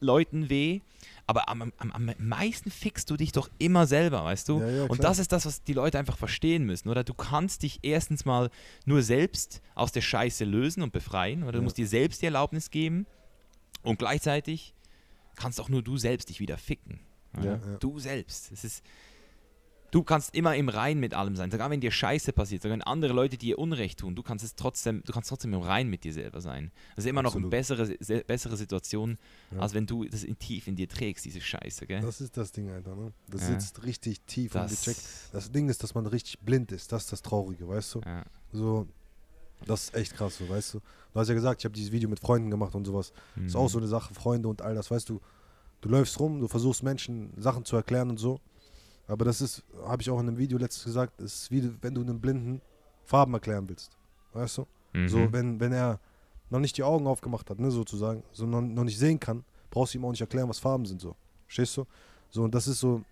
[0.00, 0.80] Leuten weh,
[1.26, 4.60] aber am, am, am meisten fixst du dich doch immer selber, weißt du?
[4.60, 7.04] Ja, ja, und das ist das, was die Leute einfach verstehen müssen, oder?
[7.04, 8.50] Du kannst dich erstens mal
[8.84, 11.62] nur selbst aus der Scheiße lösen und befreien, oder du Ja.
[11.62, 13.06] musst dir selbst die Erlaubnis geben
[13.82, 14.74] und gleichzeitig
[15.36, 17.00] kannst auch nur du selbst dich wieder ficken.
[17.80, 18.52] Du selbst.
[18.52, 18.84] Es ist,
[19.94, 22.82] du kannst immer im Rein mit allem sein, sogar wenn dir Scheiße passiert, sogar wenn
[22.82, 26.02] andere Leute dir Unrecht tun, du kannst es trotzdem, du kannst trotzdem im Rein mit
[26.02, 26.72] dir selber sein.
[26.96, 27.50] Das ist immer noch eine Absolut.
[27.52, 29.18] bessere, se- bessere Situation,
[29.52, 29.60] Ja.
[29.60, 32.00] als wenn du das in tief in dir trägst, diese Scheiße, gell?
[32.00, 33.12] Das ist das Ding, Alter, ne?
[33.28, 33.48] Das Ja.
[33.60, 35.00] sitzt richtig tief und Das- gecheckt.
[35.32, 36.90] Das Ding ist, dass man richtig blind ist.
[36.90, 38.00] Das ist das Traurige, weißt du?
[38.04, 38.24] ja.
[38.52, 38.88] So,
[39.64, 40.80] das ist echt krass, so, weißt du?
[41.12, 43.12] Du hast ja gesagt, ich habe dieses Video mit Freunden gemacht und sowas.
[43.46, 45.20] Ist auch so eine Sache, Freunde und all das, weißt du?
[45.80, 48.40] Du läufst rum, du versuchst Menschen Sachen zu erklären und so.
[49.06, 52.00] Aber das ist, habe ich auch in einem Video letztens gesagt, ist wie wenn du
[52.00, 52.60] einem Blinden
[53.04, 53.96] Farben erklären willst.
[54.32, 54.66] Weißt du?
[54.94, 55.08] Mhm.
[55.08, 56.00] So, wenn, wenn er
[56.50, 59.92] noch nicht die Augen aufgemacht hat, ne, sozusagen, so noch, noch nicht sehen kann, brauchst
[59.94, 61.16] du ihm auch nicht erklären, was Farben sind, so.
[61.46, 61.84] Verstehst du?
[62.30, 63.02] So, und das ist so,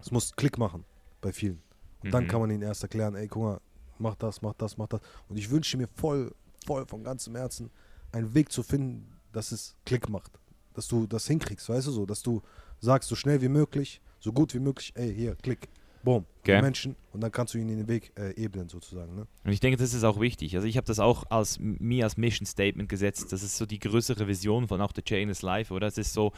[0.00, 0.84] es muss Klick machen
[1.20, 1.62] bei vielen.
[2.02, 2.28] Und dann Mhm.
[2.28, 3.60] kann man ihnen erst erklären, ey, guck mal,
[3.98, 5.00] mach das, mach das, mach das.
[5.28, 6.32] Und ich wünsche mir voll,
[6.66, 7.70] voll von ganzem Herzen,
[8.10, 10.32] einen Weg zu finden, dass es Klick macht.
[10.74, 12.42] Dass du das hinkriegst, weißt du so, dass du
[12.80, 15.68] sagst, so schnell wie möglich, so gut wie möglich, ey, hier, Klick,
[16.04, 16.62] boom, Gell?
[16.62, 16.94] Menschen.
[17.12, 19.26] Und dann kannst du ihnen den Weg äh, ebnen, sozusagen, ne?
[19.44, 20.54] Und ich denke, das ist auch wichtig.
[20.54, 23.32] Also ich habe das auch als mir als Mission Statement gesetzt.
[23.32, 25.88] Das ist so die größere Vision von auch The Chainless Life, oder?
[25.88, 26.32] Es ist so,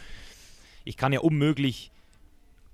[0.85, 1.93] ich kann ja unmöglich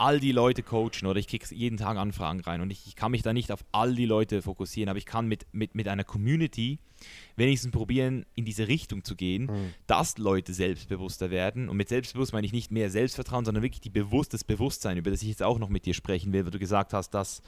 [0.01, 3.11] all die Leute coachen oder ich kriege jeden Tag Anfragen rein und ich, ich kann
[3.11, 6.05] mich da nicht auf all die Leute fokussieren, aber ich kann mit, mit, mit einer
[6.05, 6.79] Community
[7.37, 9.75] wenigstens probieren, in diese Richtung zu gehen, Mhm.
[9.87, 11.69] dass Leute selbstbewusster werden.
[11.69, 15.11] Und mit selbstbewusst meine ich nicht mehr Selbstvertrauen, sondern wirklich die bewusst, das Bewusstsein, über
[15.11, 17.43] das ich jetzt auch noch mit dir sprechen will, weil du gesagt hast, dass,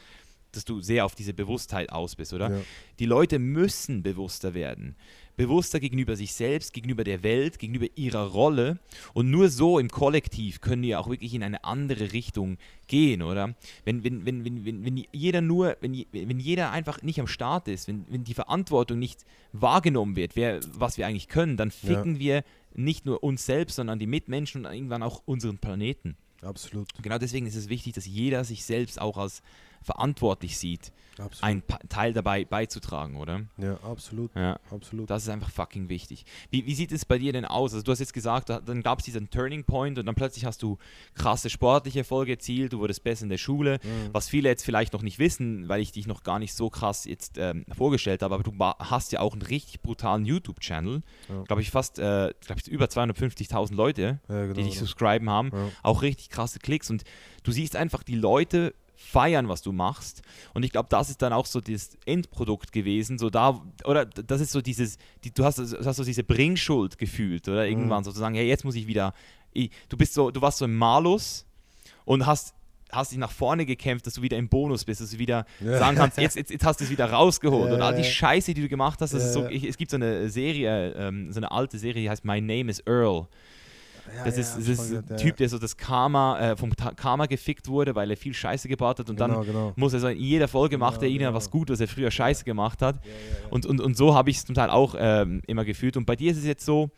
[0.52, 2.50] dass du sehr auf diese Bewusstheit aus bist, oder?
[2.50, 2.60] Ja.
[2.98, 4.96] Die Leute müssen bewusster werden,
[5.36, 8.78] bewusster gegenüber sich selbst, gegenüber der Welt, gegenüber ihrer Rolle.
[9.14, 13.54] Und nur so im Kollektiv können wir auch wirklich in eine andere Richtung gehen, oder?
[13.84, 17.68] Wenn, wenn, wenn, wenn, wenn, wenn jeder nur, wenn, wenn jeder einfach nicht am Start
[17.68, 22.14] ist, wenn, wenn die Verantwortung nicht wahrgenommen wird, wer, was wir eigentlich können, dann ficken
[22.14, 22.20] ja.
[22.20, 26.16] wir nicht nur uns selbst, sondern die Mitmenschen und irgendwann auch unseren Planeten.
[26.42, 26.88] Absolut.
[27.00, 29.42] Genau deswegen ist es wichtig, dass jeder sich selbst auch als
[29.82, 31.42] verantwortlich sieht, absolut.
[31.42, 33.42] einen pa Teil dabei beizutragen, oder?
[33.58, 34.34] Ja, absolut.
[34.34, 34.58] Ja.
[34.70, 35.10] absolut.
[35.10, 36.24] Das ist einfach fucking wichtig.
[36.50, 37.72] Wie, wie sieht es bei dir denn aus?
[37.72, 40.62] Also du hast jetzt gesagt, dann gab es diesen Turning Point und dann plötzlich hast
[40.62, 40.78] du
[41.14, 44.10] krasse sportliche Erfolge erzielt, du wurdest besser in der Schule, mhm.
[44.12, 47.04] was viele jetzt vielleicht noch nicht wissen, weil ich dich noch gar nicht so krass
[47.04, 51.42] jetzt ähm, vorgestellt habe, aber du hast ja auch einen richtig brutalen YouTube-Channel, ja.
[51.42, 55.50] glaube ich fast, äh, glaube ich über 250.000 Leute, ja, genau, die dich subscriben haben,
[55.82, 57.04] auch richtig krasse Klicks und
[57.42, 60.22] du siehst einfach die Leute feiern, was du machst.
[60.54, 63.18] Und ich glaube, das ist dann auch so das Endprodukt gewesen.
[63.18, 67.48] So da, oder das ist so dieses, die, du hast, hast so diese Bringschuld gefühlt,
[67.48, 68.04] oder irgendwann mhm.
[68.04, 69.12] sozusagen, hey, jetzt muss ich wieder.
[69.52, 71.44] Ich, du bist so, du warst so im Malus
[72.04, 72.54] und hast
[72.92, 75.78] hast dich nach vorne gekämpft, dass du wieder im Bonus bist, dass du wieder ja.
[75.78, 77.70] sagen kannst, jetzt, jetzt, jetzt hast du es wieder rausgeholt.
[77.70, 79.90] Ja, und all die Scheiße, die du gemacht hast, das ist so, ich, es gibt
[79.90, 83.28] so eine Serie, ähm, so eine alte Serie, die heißt My Name is Earl.
[84.16, 87.68] Ja, das ist, das ist ein Typ, der so das Karma, äh, vom Karma gefickt
[87.68, 89.72] wurde, weil er viel Scheiße gebaut hat und genau, dann genau.
[89.76, 91.34] muss er so in jeder Folge genau, macht er ihnen genau.
[91.34, 93.00] was gut, was er früher Scheiße gemacht hat.
[93.50, 95.96] Und, und, und so habe ich es zum Teil auch ähm, immer gefühlt.
[95.96, 96.90] Und bei dir ist es jetzt so,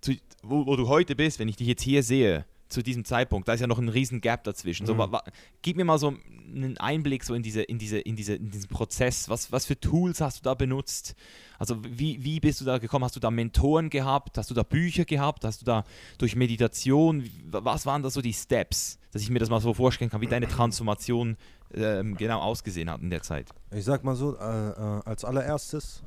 [0.00, 3.48] zu, wo, wo du heute bist, wenn ich dich jetzt hier sehe, zu diesem Zeitpunkt,
[3.48, 4.84] da ist ja noch ein riesen Gap dazwischen.
[4.84, 4.86] Mhm.
[4.88, 5.22] So, wa, wa,
[5.62, 6.14] gib mir mal so
[6.54, 9.28] einen Einblick so in, diese, in, diese, in, diese, in diesen Prozess.
[9.28, 11.14] Was, was für Tools hast du da benutzt?
[11.58, 13.04] Also wie, wie bist du da gekommen?
[13.04, 14.38] Hast du da Mentoren gehabt?
[14.38, 15.44] Hast du da Bücher gehabt?
[15.44, 15.84] Hast du da
[16.18, 17.28] durch Meditation?
[17.50, 20.26] Was waren da so die Steps, dass ich mir das mal so vorstellen kann, wie
[20.26, 21.36] deine Transformation
[21.74, 23.50] ähm, genau ausgesehen hat in der Zeit?
[23.70, 26.02] Ich sag mal so, äh, äh, als allererstes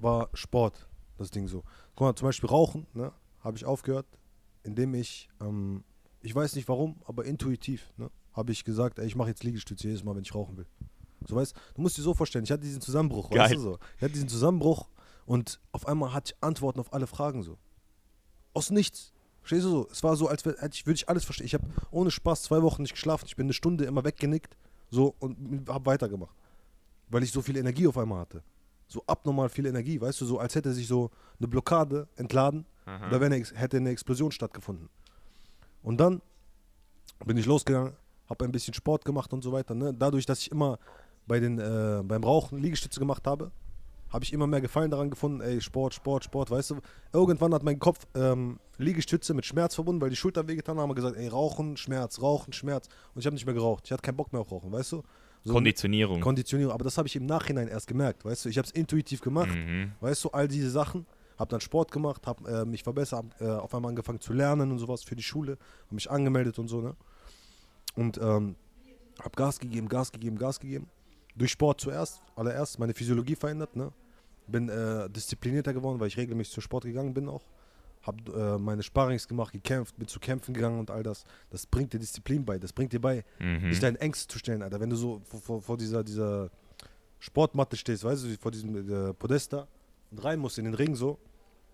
[0.00, 1.62] war Sport das Ding so.
[1.94, 3.12] Guck mal, zum Beispiel Rauchen, ne?
[3.40, 4.06] Habe ich aufgehört,
[4.62, 5.84] indem ich, ähm,
[6.20, 9.88] ich weiß nicht warum, aber intuitiv, ne, habe ich gesagt, ey, ich mache jetzt Liegestütze
[9.88, 10.66] jedes Mal, wenn ich rauchen will.
[11.26, 13.40] So weißt du, musst dir so vorstellen, ich hatte diesen Zusammenbruch, Geil.
[13.40, 13.78] weißt du so.
[13.96, 14.88] Ich hatte diesen Zusammenbruch
[15.26, 17.58] und auf einmal hatte ich Antworten auf alle Fragen so.
[18.54, 19.12] Aus nichts.
[19.40, 19.88] Verstehst du so?
[19.90, 21.46] Es war so, als würde ich, alles verstehen.
[21.46, 23.24] Ich habe ohne Spaß zwei Wochen nicht geschlafen.
[23.26, 24.56] Ich bin eine Stunde immer weggenickt
[24.90, 26.36] so und habe weitergemacht.
[27.08, 28.42] Weil ich so viel Energie auf einmal hatte.
[28.86, 33.08] So abnormal viel Energie, weißt du, so als hätte sich so eine Blockade entladen Aha.
[33.08, 34.88] Da eine, hätte eine Explosion stattgefunden.
[35.82, 36.20] Und dann
[37.24, 37.92] bin ich losgegangen,
[38.28, 39.74] habe ein bisschen Sport gemacht und so weiter.
[39.74, 39.94] Ne?
[39.94, 40.78] Dadurch, dass ich immer
[41.26, 43.50] bei den, äh, beim Rauchen Liegestütze gemacht habe,
[44.12, 46.80] habe ich immer mehr Gefallen daran gefunden, ey, Sport, Sport, Sport, weißt du.
[47.12, 50.94] Irgendwann hat mein Kopf ähm, Liegestütze mit Schmerz verbunden, weil die Schulter wehgetan haben, haben
[50.94, 52.88] gesagt, ey, Rauchen, Schmerz, Rauchen, Schmerz.
[53.14, 53.84] Und ich habe nicht mehr geraucht.
[53.86, 55.02] Ich hatte keinen Bock mehr auf Rauchen, weißt du.
[55.44, 56.20] So Konditionierung.
[56.20, 58.48] Konditionierung, aber das habe ich im Nachhinein erst gemerkt, weißt du.
[58.48, 59.92] Ich habe es intuitiv gemacht, mhm.
[60.00, 61.06] weißt du, all diese Sachen
[61.42, 64.70] habe dann Sport gemacht, habe äh, mich verbessert, hab, äh, auf einmal angefangen zu lernen
[64.70, 66.94] und sowas für die Schule, habe mich angemeldet und so, ne?
[67.94, 68.56] Und ähm,
[69.18, 70.88] habe Gas gegeben, Gas gegeben, Gas gegeben.
[71.34, 73.92] Durch Sport zuerst, allererst meine Physiologie verändert, ne?
[74.46, 77.44] Bin äh, disziplinierter geworden, weil ich regelmäßig zum Sport gegangen bin auch.
[78.02, 81.24] Habe äh, meine Sparrings gemacht, gekämpft, bin zu Kämpfen gegangen und all das.
[81.50, 83.68] Das bringt dir Disziplin bei, das bringt dir bei, mhm.
[83.68, 84.80] dich deinen Ängsten zu stellen, Alter.
[84.80, 86.50] Wenn du so vor, vor, vor dieser, dieser
[87.18, 89.66] Sportmatte stehst, weißt du, vor diesem äh, Podest da
[90.12, 91.18] und rein musst in den Ring so,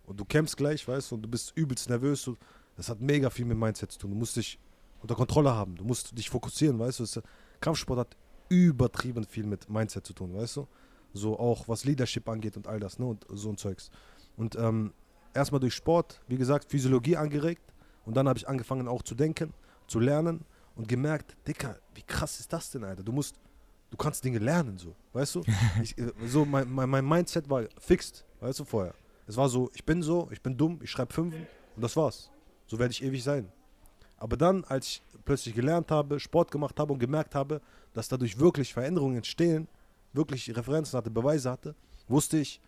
[0.09, 2.27] und du kämpfst gleich, weißt du, und du bist übelst nervös.
[2.27, 2.39] Und
[2.77, 4.11] das hat mega viel mit Mindset zu tun.
[4.13, 4.59] Du musst dich
[5.03, 5.77] unter Kontrolle haben.
[5.77, 7.03] Du musst dich fokussieren, weißt du.
[7.05, 7.21] Das,
[7.61, 8.17] Kampfsport hat
[8.49, 10.69] übertrieben viel mit Mindset zu tun, weißt du.
[11.13, 13.91] So auch was Leadership angeht und all das, ne, und so ein Zeugs.
[14.37, 14.93] Und ähm,
[15.35, 17.63] erstmal durch Sport, wie gesagt, Physiologie angeregt.
[18.07, 19.53] Und dann habe ich angefangen auch zu denken,
[19.87, 20.45] zu lernen
[20.75, 23.03] und gemerkt, Dicker, wie krass ist das denn, Alter?
[23.03, 23.37] Du musst,
[23.91, 25.43] du kannst Dinge lernen, so, weißt du?
[25.83, 28.95] ich, äh, so mein, mein, mein Mindset war fixed, weißt du, vorher.
[29.29, 31.35] Es war so, ich bin so, ich bin dumm, ich schreibe fünf
[31.77, 32.31] und das war's.
[32.67, 33.53] So werde ich ewig sein.
[34.17, 37.61] Aber dann, als ich plötzlich gelernt habe, Sport gemacht habe und gemerkt habe,
[37.93, 39.69] dass dadurch wirklich Veränderungen entstehen,
[40.15, 41.75] wirklich Referenzen hatte, Beweise hatte,
[42.09, 42.61] wusste ich,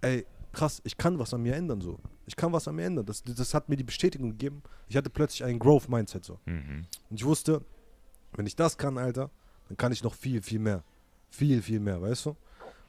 [0.00, 1.98] ey, krass, ich kann was an mir ändern so.
[2.26, 3.06] Ich kann was an mir ändern.
[3.06, 4.62] Das, das hat mir die Bestätigung gegeben.
[4.88, 6.40] Ich hatte plötzlich ein Growth-Mindset so.
[6.44, 6.86] Mhm.
[7.08, 7.64] Und ich wusste,
[8.32, 9.30] wenn ich das kann, Alter,
[9.68, 10.82] dann kann ich noch viel, viel mehr.
[11.30, 12.36] Viel, viel mehr, weißt du?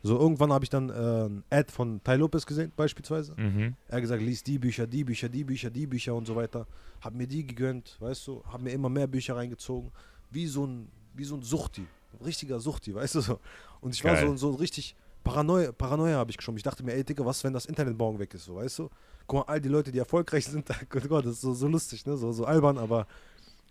[0.06, 3.34] So irgendwann habe ich dann äh, ein Ad von Ty Lopez gesehen, beispielsweise.
[3.38, 3.76] Mhm.
[3.88, 6.68] Er hat gesagt, lies die Bücher, die Bücher, die Bücher, die Bücher und so weiter.
[7.02, 9.92] Hab mir die gegönnt, weißt du, hab mir immer mehr Bücher reingezogen.
[10.30, 11.88] Wie so ein, wie so ein Suchti.
[12.14, 13.40] Ein richtiger Suchti, weißt du so.
[13.82, 14.14] Und ich Geil.
[14.14, 16.58] war so, so richtig Paranoia, Paranoia habe ich geschoben.
[16.58, 18.90] Ich dachte mir, ey Digga, was, wenn das Internet morgen weg ist, so, weißt du?
[19.26, 22.06] Guck mal, all die Leute, die erfolgreich sind, Gott, Gott, das ist so, so lustig,
[22.06, 22.16] ne?
[22.16, 23.08] So, so albern, aber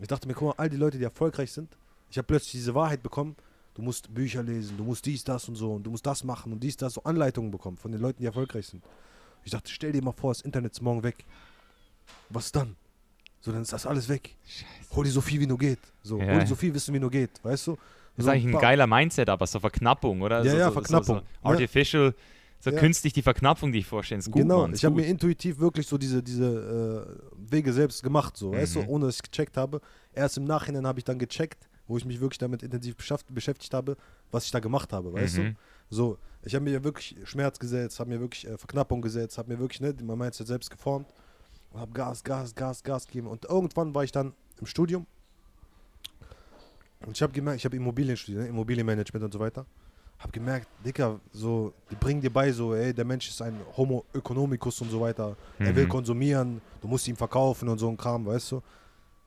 [0.00, 1.68] ich dachte mir, guck mal, all die Leute, die erfolgreich sind,
[2.10, 3.36] ich habe plötzlich diese Wahrheit bekommen,
[3.74, 6.52] du musst Bücher lesen, du musst dies, das und so und du musst das machen
[6.52, 8.82] und dies, das, so Anleitungen bekommen von den Leuten, die erfolgreich sind.
[9.44, 11.24] Ich dachte, stell dir mal vor, das Internet ist morgen weg.
[12.30, 12.76] Was dann?
[13.40, 14.36] So, dann ist das alles weg.
[14.46, 14.96] Scheiße.
[14.96, 15.80] Hol dir so viel wie nur geht.
[16.02, 16.32] So, Ja.
[16.32, 17.72] hol dir so viel Wissen wie nur geht, weißt du?
[17.72, 17.80] Das
[18.18, 20.42] ist So eigentlich ein paar- geiler Mindset, aber so Verknappung, oder?
[20.44, 21.16] Ja, so, ja, so, Verknappung.
[21.18, 22.14] So, artificial,
[22.60, 22.78] so Ja.
[22.78, 24.20] künstlich die Verknappung, die ich vorstelle.
[24.20, 27.72] Ist gut, genau, Mann, ist ich habe mir intuitiv wirklich so diese, diese äh, Wege
[27.72, 28.88] selbst gemacht, so, weißt du, Mhm.
[28.88, 29.80] ohne dass ich gecheckt habe.
[30.14, 33.74] Erst im Nachhinein habe ich dann gecheckt, wo ich mich wirklich damit intensiv beschäft, beschäftigt
[33.74, 33.96] habe,
[34.30, 35.42] was ich da gemacht habe, weißt du?
[35.42, 35.56] Mhm.
[35.90, 39.58] So, ich habe mir wirklich Schmerz gesetzt, habe mir wirklich äh, Verknappung gesetzt, habe mir
[39.58, 41.06] wirklich ne, mein Mindset selbst geformt
[41.72, 43.26] und habe Gas, Gas, Gas, Gas gegeben.
[43.26, 45.06] Und irgendwann war ich dann im Studium
[47.06, 49.66] und ich habe gemerkt, ich habe Immobilien studiert, ne, Immobilienmanagement und so weiter.
[50.18, 54.04] Habe gemerkt, Dicker, so, die bringen dir bei, so, ey, der Mensch ist ein Homo
[54.14, 55.36] economicus und so weiter.
[55.58, 55.88] Er will Mhm.
[55.88, 58.62] konsumieren, du musst ihm verkaufen und so ein Kram, weißt du?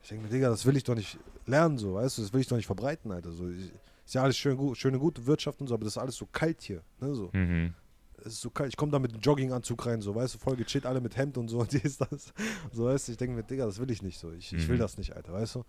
[0.02, 2.42] Ich denke mir, Digga, das will ich doch nicht lernen, so, weißt du, das will
[2.42, 3.32] ich doch nicht verbreiten, Alter.
[3.32, 3.72] So, ich,
[4.06, 6.26] ist ja alles schön, gut, schöne, gute Wirtschaft und so, aber das ist alles so
[6.32, 7.30] kalt hier, ne, so.
[7.34, 7.74] Mhm.
[8.20, 8.70] Es ist so kalt.
[8.70, 11.38] Ich komme da mit einem Jogginganzug rein, so, weißt du, voll gechillt, alle mit Hemd
[11.38, 12.34] und so und dies, das.
[12.72, 14.32] So, weißt du, ich denke mir, Digga, das will ich nicht so.
[14.32, 14.80] Ich, ich will Mhm.
[14.82, 15.66] das nicht, Alter, weißt du?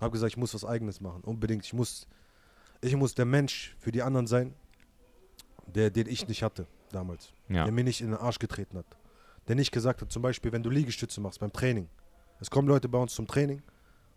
[0.00, 1.64] Hab gesagt, ich muss was Eigenes machen, unbedingt.
[1.64, 2.06] Ich muss,
[2.82, 4.54] ich muss der Mensch für die anderen sein,
[5.66, 7.32] der, den ich nicht hatte damals.
[7.48, 7.64] Ja.
[7.64, 8.86] Der mir nicht in den Arsch getreten hat.
[9.48, 11.88] Der nicht gesagt hat, zum Beispiel, wenn du Liegestütze machst beim Training.
[12.40, 13.62] Es kommen Leute bei uns zum Training,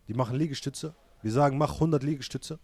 [0.09, 0.93] die machen Liegestütze.
[1.21, 2.59] Wir sagen, mach 100 Liegestütze.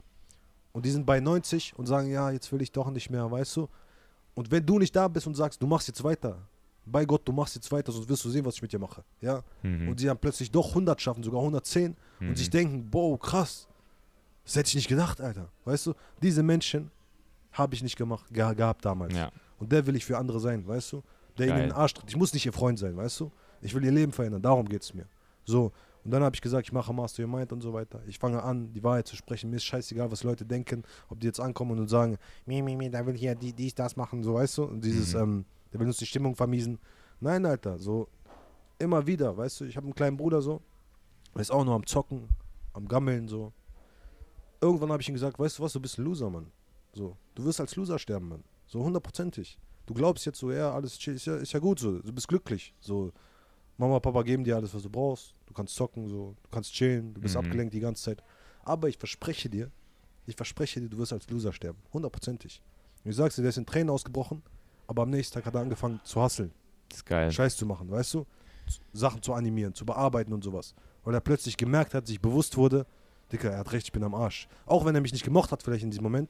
[0.74, 3.56] Und die sind bei 90 und sagen, ja, jetzt will ich doch nicht mehr, weißt
[3.56, 3.70] du?
[4.34, 6.38] Und wenn du nicht da bist und sagst, du machst jetzt weiter,
[6.86, 9.04] bei Gott, du machst jetzt weiter, sonst wirst du sehen, was ich mit dir mache.
[9.22, 9.42] Ja?
[9.64, 9.88] Mhm.
[9.88, 12.30] Und sie dann plötzlich doch 100 schaffen, sogar 110 Mhm.
[12.30, 13.68] und sich denken, boah, krass.
[14.44, 15.50] Das hätte ich nicht gedacht, Alter.
[15.64, 16.92] Weißt du, diese Menschen
[17.54, 19.16] habe ich nicht gemacht, ge gehabt damals.
[19.16, 19.32] Ja.
[19.58, 21.04] Und der will ich für andere sein, weißt du?
[21.38, 21.64] Der ihnen Geil.
[21.64, 22.10] in den Arsch tritt.
[22.10, 23.32] Ich muss nicht ihr Freund sein, weißt du?
[23.62, 25.06] Ich will ihr Leben verändern, darum geht es mir.
[25.46, 25.72] So.
[26.06, 28.00] Und dann habe ich gesagt, ich mache Master Your Mind und so weiter.
[28.06, 29.50] Ich fange an, die Wahrheit zu sprechen.
[29.50, 32.90] Mir ist scheißegal, was Leute denken, ob die jetzt ankommen und sagen, mi, mi, mi,
[32.92, 34.64] der will hier die, dies, das machen, so weißt du?
[34.66, 35.20] Und dieses, Mhm.
[35.20, 36.78] ähm, der will uns die Stimmung vermiesen.
[37.20, 38.08] Nein, Alter, so
[38.78, 39.66] immer wieder, weißt du?
[39.66, 40.62] Ich habe einen kleinen Bruder so,
[41.34, 42.28] der ist auch nur am Zocken,
[42.74, 43.52] am Gammeln, so.
[44.62, 46.52] Irgendwann habe ich ihm gesagt, weißt du was, du bist ein Loser, Mann.
[46.94, 48.44] So, du wirst als Loser sterben, Mann.
[48.68, 49.58] So hundertprozentig.
[49.86, 52.00] Du glaubst jetzt so, ja, alles chill, ist ja, ist ja gut so.
[52.00, 52.74] Du bist glücklich.
[52.80, 53.12] So,
[53.78, 55.34] Mama, Papa geben dir alles, was du brauchst.
[55.48, 57.42] Du kannst zocken, so, du kannst chillen, du bist Mhm.
[57.46, 58.24] abgelenkt die ganze Zeit.
[58.64, 59.70] Aber ich verspreche dir,
[60.26, 61.80] ich verspreche dir, du wirst als Loser sterben.
[61.94, 62.62] Hundertprozentig.
[63.04, 64.42] Und ich sag's dir, der ist in Tränen ausgebrochen,
[64.88, 66.52] aber am nächsten Tag hat er angefangen zu hasseln,
[66.90, 67.32] Das ist geil.
[67.32, 68.26] Scheiß zu machen, weißt du?
[68.94, 70.74] Sachen zu animieren, zu bearbeiten und sowas.
[71.04, 72.86] Weil er plötzlich gemerkt hat, sich bewusst wurde,
[73.32, 74.48] Dicker, er hat recht, ich bin am Arsch.
[74.66, 76.30] Auch wenn er mich nicht gemocht hat, vielleicht in diesem Moment,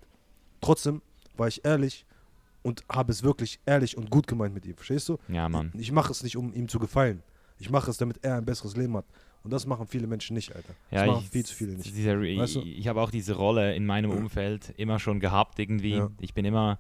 [0.62, 1.02] trotzdem
[1.38, 2.06] war ich ehrlich
[2.64, 4.76] und habe es wirklich ehrlich und gut gemeint mit ihm.
[4.76, 5.18] Verstehst du?
[5.28, 5.72] Ja, Mann.
[5.78, 7.22] Ich mache es nicht, um ihm zu gefallen.
[7.60, 9.06] Ich mache es, damit er ein besseres Leben hat.
[9.44, 10.74] Und das machen viele Menschen nicht, Alter.
[10.90, 11.96] Das Ja, machen ich, viel zu viele nicht.
[11.96, 12.62] Dieser, Weißt du?
[12.62, 15.98] Ich, ich habe auch diese Rolle in meinem Umfeld immer schon gehabt irgendwie.
[15.98, 16.10] Ja.
[16.20, 16.80] Ich bin immer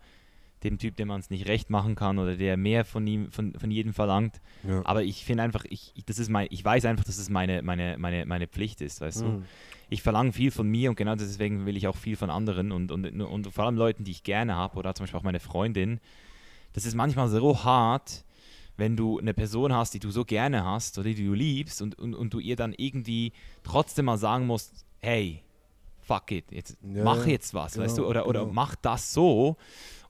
[0.64, 3.54] dem Typ, dem man es nicht recht machen kann oder der mehr von ihm, von,
[3.54, 4.42] von jedem verlangt.
[4.68, 4.82] Ja.
[4.84, 7.98] Aber ich finde einfach, ich, das ist mein, ich weiß einfach, dass es meine, meine,
[8.00, 9.26] meine, meine Pflicht ist, weißt du.
[9.26, 9.46] Mhm.
[9.90, 12.92] Ich verlange viel von mir und genau deswegen will ich auch viel von anderen und,
[12.92, 16.00] und, und vor allem Leuten, die ich gerne habe oder zum Beispiel auch meine Freundin.
[16.74, 18.26] Das ist manchmal so hart,
[18.78, 21.98] wenn du eine Person hast, die du so gerne hast oder die du liebst und,
[21.98, 23.34] und, und du ihr dann irgendwie
[23.64, 25.44] trotzdem mal sagen musst, hey,
[26.02, 28.54] fuck it, jetzt Ja, mach jetzt was, weißt du, genau, oder, oder genau.
[28.54, 29.58] mach das so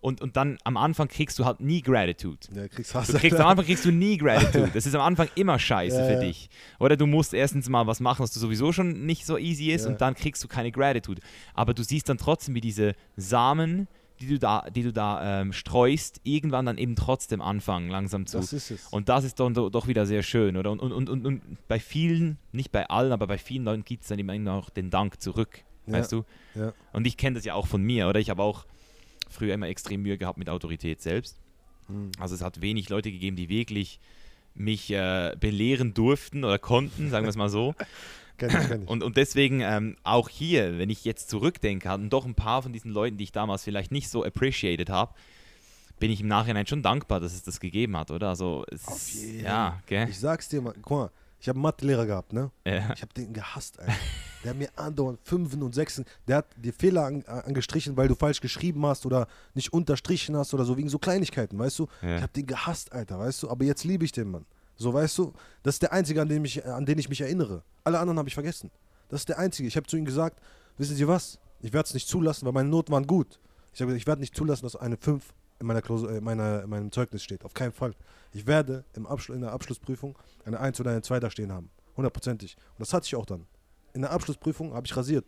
[0.06, 2.38] und, und dann am Anfang kriegst du halt nie Gratitude.
[2.54, 3.08] Ja, kriegst Hass.
[3.08, 4.70] Du kriegst am Anfang kriegst du nie Gratitude.
[4.72, 6.48] Das ist am Anfang immer scheiße Ja, für dich.
[6.80, 9.88] Oder du musst erstens mal was machen, was du sowieso schon nicht so easy ist
[9.88, 11.22] und dann kriegst du keine Gratitude.
[11.56, 13.88] Aber du siehst dann trotzdem, wie diese Samen,
[14.20, 18.38] die du da, die du da ähm, streust, irgendwann dann eben trotzdem anfangen, langsam zu.
[18.38, 18.88] Das ist es.
[18.88, 20.72] Und das ist dann do, doch wieder sehr schön, oder?
[20.72, 24.04] Und, und, und, und, und bei vielen, nicht bei allen, aber bei vielen Leuten gibt
[24.04, 25.64] es dann immer auch den Dank zurück.
[25.88, 26.24] Ja, Weißt du?
[26.56, 26.74] ja.
[26.94, 28.20] Und ich kenne das ja auch von mir, oder?
[28.20, 28.66] Ich habe auch
[29.30, 31.38] früher immer extrem Mühe gehabt mit Autorität selbst.
[31.88, 32.12] Mhm.
[32.20, 34.00] Also es hat wenig Leute gegeben, die wirklich
[34.56, 37.76] mich äh, belehren durften oder konnten, sagen wir es mal so.
[38.38, 38.88] Kenn ich, kenn ich.
[38.90, 42.74] Und, und deswegen ähm, auch hier, wenn ich jetzt zurückdenke, hatten doch ein paar von
[42.74, 45.14] diesen Leuten, die ich damals vielleicht nicht so appreciated habe,
[46.00, 48.30] bin ich im Nachhinein schon dankbar, dass es das gegeben hat, oder?
[48.30, 49.46] Also es Auf ist- jeden.
[49.46, 50.08] Ja, gell?
[50.10, 52.52] Ich sag's dir mal, guck mal, ich habe einen Mathelehrer gehabt, ne?
[52.66, 52.92] Ja.
[52.94, 53.94] Ich habe den gehasst, Alter.
[54.44, 58.16] Der hat mir andauernd Fünfen und Sechsen, der hat dir Fehler an, angestrichen, weil du
[58.16, 61.88] falsch geschrieben hast oder nicht unterstrichen hast oder so, wegen so Kleinigkeiten, weißt du?
[62.02, 62.18] Ja.
[62.18, 63.50] Ich habe den gehasst, Alter, weißt du?
[63.50, 64.46] Aber jetzt liebe ich den Mann.
[64.76, 65.34] So, weißt du?
[65.64, 67.64] Das ist der Einzige, an den, ich, an den ich mich erinnere.
[67.84, 68.72] Alle anderen habe ich vergessen.
[69.10, 69.68] Das ist der Einzige.
[69.68, 70.42] Ich habe zu ihm gesagt,
[70.78, 71.40] wissen Sie was?
[71.62, 73.40] Ich werde es nicht zulassen, weil meine Noten waren gut.
[73.74, 76.24] Ich habe gesagt, ich werde nicht zulassen, dass eine 5 in, meiner Klausur, äh, in,
[76.24, 77.46] meiner, in meinem Zeugnis steht.
[77.46, 77.94] Auf keinen Fall.
[78.34, 81.70] Ich werde im in der Abschlussprüfung eine 1 oder eine 2 da stehen haben.
[81.96, 82.56] Hundertprozentig.
[82.58, 83.46] Und das hatte ich auch dann.
[83.94, 85.26] In der Abschlussprüfung habe ich rasiert.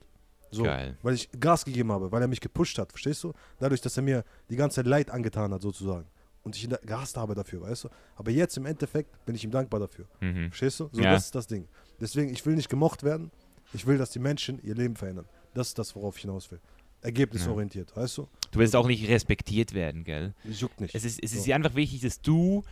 [0.51, 0.97] So, Geil.
[1.01, 3.33] weil ich Gas gegeben habe, weil er mich gepusht hat, verstehst du?
[3.59, 6.07] Dadurch, dass er mir die ganze Zeit Leid angetan hat, sozusagen.
[6.47, 7.89] Und ich ihn da gehasst habe dafür, weißt du?
[8.15, 10.05] Aber jetzt im Endeffekt bin ich ihm dankbar dafür.
[10.21, 10.47] Mhm.
[10.47, 10.89] Verstehst du?
[10.93, 11.11] So, Ja.
[11.11, 11.67] das ist das Ding.
[11.99, 13.31] Deswegen, ich will nicht gemocht werden.
[13.73, 15.25] Ich will, dass die Menschen ihr Leben verändern.
[15.53, 16.59] Das ist das, worauf ich hinaus will.
[17.01, 18.27] Ergebnisorientiert, weißt du?
[18.51, 20.33] Du willst auch nicht respektiert werden, gell?
[20.45, 20.95] Juckt nicht.
[20.95, 21.51] Es ist, es ist So.
[21.53, 22.63] einfach wichtig, dass du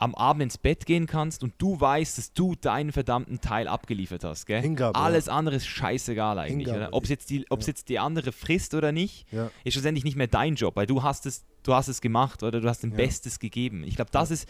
[0.00, 4.24] am Abend ins Bett gehen kannst und du weißt, dass du deinen verdammten Teil abgeliefert
[4.24, 4.62] hast, gell?
[4.62, 5.04] Hingabe, ja.
[5.04, 6.68] Alles andere ist scheißegal eigentlich?
[6.90, 7.70] Ob es jetzt, die, ob's Ja.
[7.72, 9.50] jetzt die andere frisst oder nicht, Ja.
[9.62, 12.60] ist schlussendlich nicht mehr dein Job, weil du hast es, du hast es gemacht oder
[12.62, 12.96] du hast dein Ja.
[12.96, 13.84] Bestes gegeben.
[13.84, 14.48] Ich glaube, das ist,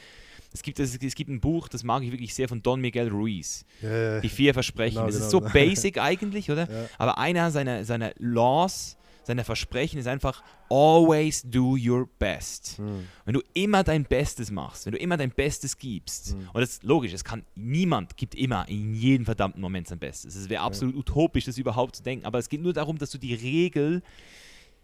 [0.53, 3.09] es gibt, es, es gibt ein Buch, das mag ich wirklich sehr, von Don Miguel
[3.09, 3.65] Ruiz.
[3.83, 4.95] Ja, ja, Die vier Versprechen.
[4.97, 5.53] Genau, das ist genau, so genau.
[5.53, 6.71] basic eigentlich, oder?
[6.71, 6.87] Ja.
[6.99, 8.97] Aber einer seiner, seiner Laws,
[9.31, 12.77] seiner Versprechen ist einfach always do your best.
[12.79, 13.07] Hm.
[13.25, 16.49] Wenn du immer dein Bestes machst, wenn du immer dein Bestes gibst, Mhm.
[16.53, 20.35] und das ist logisch, es kann niemand gibt immer in jedem verdammten Moment sein Bestes.
[20.37, 23.19] Es wäre absolut utopisch, das überhaupt zu denken, aber es geht nur darum, dass du
[23.19, 24.03] die Regel,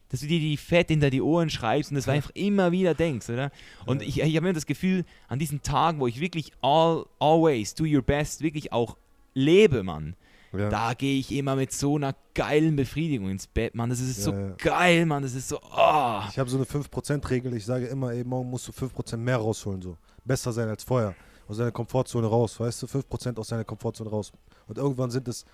[0.08, 3.28] dass du dir die Fett hinter die Ohren schreibst und das einfach immer wieder denkst,
[3.28, 3.50] oder?
[3.86, 4.08] Und Ja.
[4.08, 7.84] ich, ich habe immer das Gefühl, an diesen Tagen, wo ich wirklich all, always do
[7.84, 8.96] your best, wirklich auch
[9.34, 10.14] lebe, Mann,
[10.52, 10.68] Ja.
[10.68, 13.90] da gehe ich immer mit so einer geilen Befriedigung ins Bett, Mann.
[13.90, 14.48] Das ist Ja, so ja.
[14.58, 15.22] geil, Mann.
[15.22, 16.20] Das ist so, oh.
[16.30, 17.54] Ich habe so eine 5%-Regel.
[17.54, 19.82] Ich sage immer, ey, morgen musst du 5% mehr rausholen.
[19.82, 19.96] So.
[20.24, 21.14] Besser sein als vorher.
[21.48, 22.86] Aus deiner Komfortzone raus, weißt du?
[22.86, 24.32] 5% aus deiner Komfortzone raus.
[24.66, 25.44] Und irgendwann sind es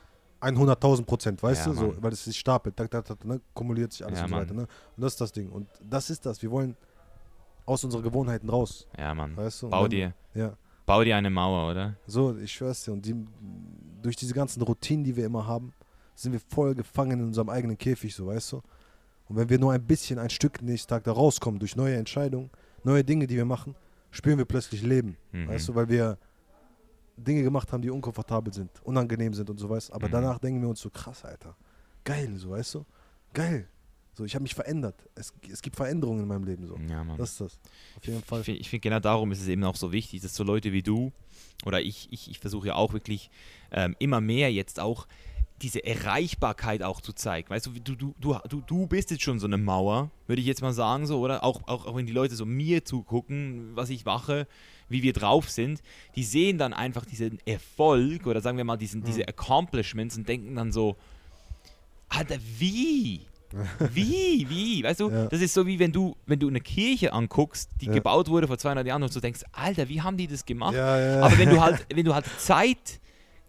[0.40, 1.78] 100.000 Prozent, weißt Ja, du?
[1.78, 3.40] So, weil es sich stapelt, tak, tak, tak, ne?
[3.54, 4.54] kumuliert sich alles und so weiter.
[4.54, 4.62] Ne?
[4.96, 5.48] Und das ist das Ding.
[5.50, 6.42] Und das ist das.
[6.42, 6.76] Wir wollen
[7.66, 9.36] aus unseren Gewohnheiten raus, Ja, Mann.
[9.36, 9.68] weißt du?
[9.70, 10.54] Bau wenn- dir, Ja,
[10.86, 11.94] bau dir eine Mauer, oder?
[12.06, 12.92] so, ich schwör's dir.
[12.92, 13.14] Und die,
[14.02, 15.72] durch diese ganzen Routinen, die wir immer haben,
[16.14, 18.56] sind wir voll gefangen in unserem eigenen Käfig, so, weißt du?
[19.28, 22.50] Und wenn wir nur ein bisschen, ein Stück nächsten Tag da rauskommen, durch neue Entscheidungen,
[22.84, 23.74] neue Dinge, die wir machen,
[24.10, 25.48] spüren wir plötzlich Leben, Mhm.
[25.48, 25.74] weißt du?
[25.74, 26.18] Weil wir
[27.16, 30.12] Dinge gemacht haben, die unkomfortabel sind, unangenehm sind und so, weißt Aber Mhm.
[30.12, 31.56] danach denken wir uns so, krass, Alter.
[32.04, 32.84] Geil, so, weißt du?
[33.32, 33.68] Geil.
[34.14, 34.94] So, ich habe mich verändert.
[35.14, 36.76] Es, es gibt Veränderungen in meinem Leben, so.
[36.88, 37.16] Ja, Mann.
[37.16, 37.58] Das ist das.
[37.96, 38.40] Auf jeden Fall.
[38.40, 40.82] Ich finde find genau darum ist es eben auch so wichtig, dass so Leute wie
[40.82, 41.12] du
[41.64, 43.30] oder ich, ich, ich versuche ja auch wirklich
[43.70, 45.06] ähm, immer mehr jetzt auch
[45.62, 47.48] diese Erreichbarkeit auch zu zeigen.
[47.48, 48.14] Weißt du, du, du,
[48.48, 51.44] du, du, bist jetzt schon so eine Mauer, würde ich jetzt mal sagen, so, oder?
[51.44, 54.48] Auch, auch, auch wenn die Leute so mir zugucken, was ich mache,
[54.88, 55.80] wie wir drauf sind,
[56.16, 60.56] die sehen dann einfach diesen Erfolg oder sagen wir mal diesen, diese Accomplishments und denken
[60.56, 60.96] dann so,
[62.08, 63.22] Alter, wie?
[63.92, 64.82] Wie, wie?
[64.82, 65.26] Weißt du, Ja.
[65.26, 67.92] das ist so wie wenn du, wenn du eine Kirche anguckst, die Ja.
[67.92, 70.74] gebaut wurde vor 200 Jahren und du denkst, Alter, wie haben die das gemacht?
[70.74, 71.20] Ja.
[71.22, 73.00] Aber wenn du halt, wenn du halt Zeit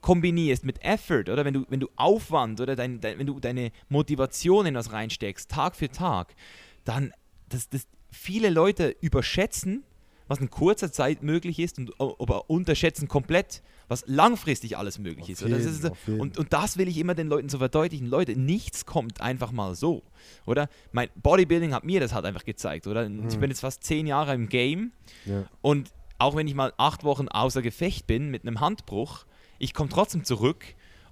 [0.02, 3.72] kombinierst mit Effort oder wenn du, wenn du Aufwand oder dein, dein, wenn du deine
[3.90, 6.36] Motivation in das reinsteckst, Tag für Tag,
[6.84, 7.14] dann,
[7.50, 9.84] das, das, viele Leute überschätzen,
[10.28, 15.42] was in kurzer Zeit möglich ist und aber unterschätzen komplett, was langfristig alles möglich ist.
[15.42, 18.08] Jeden, ist und, und das will ich immer den Leuten so verdeutlichen.
[18.08, 20.04] Leute, nichts kommt einfach mal so.
[20.46, 20.70] Oder?
[20.92, 23.04] Mein Bodybuilding hat mir das halt einfach gezeigt, oder?
[23.06, 23.40] Ich Mhm.
[23.40, 24.92] bin jetzt fast zehn Jahre im Game
[25.26, 25.44] ja.
[25.62, 29.26] und auch wenn ich mal acht Wochen außer Gefecht bin mit einem Handbruch,
[29.60, 30.64] ich komme trotzdem zurück.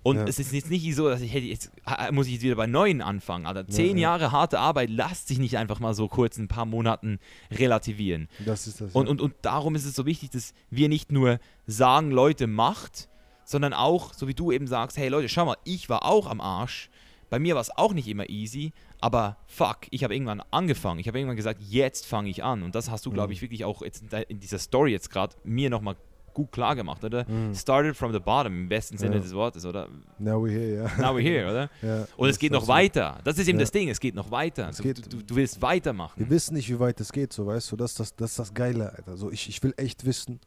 [0.04, 0.24] Und Ja.
[0.26, 1.72] es ist jetzt nicht so, dass ich hätte jetzt,
[2.12, 3.46] muss ich jetzt wieder bei neuen anfangen.
[3.46, 4.10] Also zehn ja.
[4.10, 7.20] Jahre harte Arbeit lässt sich nicht einfach mal so kurz in ein paar Monaten
[7.52, 8.28] relativieren.
[8.46, 8.94] Das ist das.
[8.94, 13.10] Und, und, und darum ist es so wichtig, dass wir nicht nur sagen, Leute, macht,
[13.44, 16.42] sondern auch, so wie du eben sagst, hey Leute, schau mal, ich war auch am
[16.42, 16.90] Arsch.
[17.30, 21.00] Bei mir war es auch nicht immer easy, aber fuck, ich habe irgendwann angefangen.
[21.00, 22.62] Ich habe irgendwann gesagt, jetzt fange ich an.
[22.64, 23.34] Und das hast du, glaube Mhm.
[23.34, 25.96] ich, wirklich auch jetzt in dieser Story jetzt gerade mir nochmal
[26.34, 27.26] gut klar gemacht, oder?
[27.30, 27.54] Mhm.
[27.56, 29.22] Started from the bottom, im besten Sinne Ja.
[29.22, 29.88] des Wortes, oder?
[30.20, 30.84] Now we're here, ja.
[30.98, 31.70] Now we're here, oder?
[31.82, 32.08] ja.
[32.18, 33.20] Und es geht noch weiter.
[33.24, 33.64] Das ist eben Ja.
[33.64, 34.70] das Ding, es geht noch weiter.
[34.70, 36.14] Es Du, geht- du, du willst weitermachen.
[36.20, 37.76] Wir wissen nicht, wie weit es geht, so, weißt du?
[37.78, 39.18] Das ist das, das, ist das Geile, Alter.
[39.18, 40.40] So, ich, ich will echt wissen,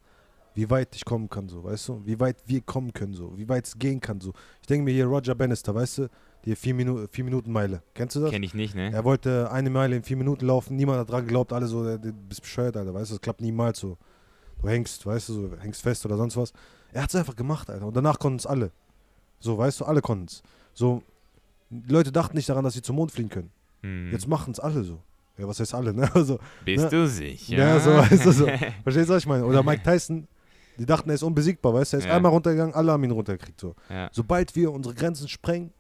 [0.57, 2.03] wie weit ich kommen kann, so, weißt du?
[2.05, 3.37] Wie weit wir kommen können, so.
[3.37, 4.32] Wie weit es gehen kann, so.
[4.61, 6.09] Ich denke mir hier Roger Bannister, weißt du?
[6.45, 7.82] Die 4-Minuten-Meile.
[7.95, 8.30] Kennst du das?
[8.30, 8.93] Kenne ich nicht, ne?
[8.93, 12.12] Er wollte eine Meile in vier Minuten laufen, niemand hat dran geglaubt, alle so, du
[12.12, 13.14] bist bescheuert, Alter, weißt du?
[13.14, 13.97] Das klappt niemals so.
[14.65, 16.53] Du hängst, weißt du, so, hängst fest oder sonst was.
[16.93, 17.87] Er hat es einfach gemacht, Alter.
[17.87, 18.71] Und danach konnten es alle.
[19.41, 20.43] So, weißt du, alle konnten es.
[20.73, 21.03] So,
[21.71, 23.51] die Leute dachten nicht daran, dass sie zum Mond fliegen können.
[23.83, 24.11] Hm.
[24.12, 25.01] Jetzt machen es alle so.
[25.37, 26.09] Ja, was heißt alle, ne?
[26.15, 26.91] Also, Bist Ja.
[26.91, 27.57] du sicher?
[27.57, 28.47] Ja, so, weißt du, so.
[28.85, 29.45] Verstehst du, was ich meine?
[29.45, 30.27] Oder Mike Tyson,
[30.79, 31.97] die dachten, er ist unbesiegbar, weißt du?
[31.97, 32.17] Er ist Ja.
[32.17, 33.61] einmal runtergegangen, alle haben ihn runtergekriegt.
[33.61, 33.75] So.
[33.91, 35.73] ja, Sobald wir unsere Grenzen sprengen,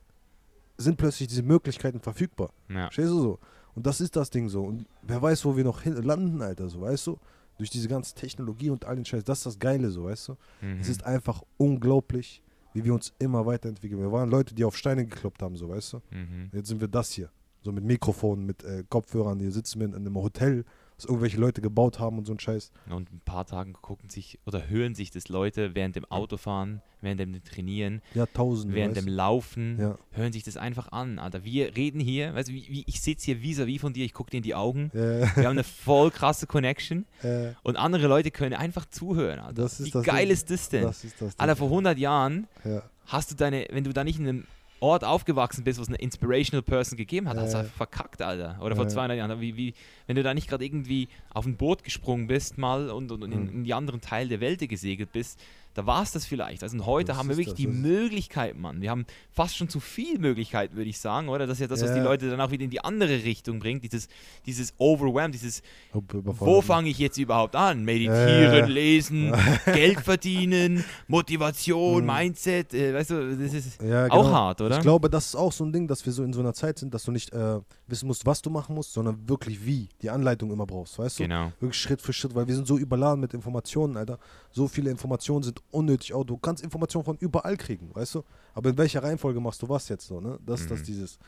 [0.76, 2.50] sind plötzlich diese Möglichkeiten verfügbar.
[2.68, 2.82] ja.
[2.86, 3.38] Verstehst du so?
[3.76, 4.62] Und das ist das Ding so.
[4.64, 7.18] Und wer weiß, wo wir noch hin landen, Alter, so, weißt du?
[7.56, 9.24] Durch diese ganze Technologie und all den Scheiß.
[9.24, 10.36] Das ist das Geile, so, weißt du?
[10.60, 10.80] Mhm.
[10.80, 12.42] Es ist einfach unglaublich,
[12.72, 14.00] wie wir uns immer weiterentwickeln.
[14.00, 15.96] Wir waren Leute, die auf Steine gekloppt haben, so, weißt du?
[16.10, 16.50] Mhm.
[16.52, 17.30] Jetzt sind wir das hier.
[17.62, 19.38] So mit Mikrofonen, mit äh, Kopfhörern.
[19.38, 20.64] Hier sitzen wir in einem Hotel,
[20.96, 22.70] was irgendwelche Leute gebaut haben und so ein Scheiß.
[22.88, 27.20] Und ein paar Tagen gucken sich oder hören sich das Leute während dem Autofahren, während
[27.20, 28.76] dem Trainieren, Ja, tausende.
[28.76, 29.08] während dem?
[29.08, 29.98] Laufen, Ja.
[30.12, 31.18] hören sich das einfach an.
[31.18, 34.30] Alter, wir reden hier, weißt du, wie, ich sitze hier vis-à-vis von dir, ich gucke
[34.30, 34.90] dir in die Augen.
[34.94, 35.00] Ja,
[35.36, 39.40] Wir haben eine voll krasse Connection äh, und andere Leute können einfach zuhören.
[39.40, 39.62] Alter.
[39.62, 40.32] Das ist wie das geil Ding.
[40.32, 40.82] ist das denn?
[40.82, 41.38] das ist das.
[41.38, 42.82] Alter, vor 100 Jahren Ja.
[43.06, 44.44] hast du deine, wenn du da nicht in einem
[44.80, 47.60] Ort aufgewachsen bist, wo es eine Inspirational Person gegeben hat, hast du Äh.
[47.60, 48.58] einfach verkackt, Alter.
[48.60, 48.88] Oder vor Äh.
[48.88, 49.40] 200 Jahren.
[49.40, 49.72] Wie, wie,
[50.06, 53.32] wenn du da nicht gerade irgendwie auf ein Boot gesprungen bist mal und, und, und
[53.32, 53.48] in, Mhm.
[53.50, 55.40] in die anderen Teile der Welt gesegelt bist,
[55.74, 56.62] da war es das vielleicht.
[56.62, 58.80] Also heute Das haben wir wirklich die Möglichkeit, Mann.
[58.80, 61.48] Wir haben fast schon zu viel Möglichkeit, würde ich sagen, oder?
[61.48, 61.98] Das ist ja das, was die.
[61.98, 63.82] Leute dann auch wieder in die andere Richtung bringt.
[63.82, 64.06] Dieses,
[64.46, 67.82] dieses Overwhelm, dieses wo fange ich jetzt überhaupt an?
[67.84, 68.66] Meditieren, Ja.
[68.66, 69.32] lesen,
[69.64, 72.06] Geld verdienen, Motivation, Mhm.
[72.12, 74.30] Mindset, äh, weißt du, das ist Ja, auch genau.
[74.32, 74.76] hart, oder?
[74.76, 76.78] Ich glaube, das ist auch so ein Ding, dass wir so in so einer Zeit
[76.78, 80.10] sind, dass du nicht äh, wissen musst, was du machen musst, sondern wirklich wie, die
[80.10, 81.22] Anleitung immer brauchst, weißt du?
[81.24, 81.52] Genau.
[81.60, 84.18] Wirklich Schritt für Schritt, weil wir sind so überladen mit Informationen, Alter.
[84.50, 86.12] So viele Informationen sind unnötig.
[86.12, 88.22] Auch du kannst Informationen von überall kriegen, weißt du?
[88.54, 90.38] Aber in welcher Reihenfolge machst du was jetzt so, ne?
[90.44, 90.84] Das ist das Mhm.
[90.84, 91.18] dieses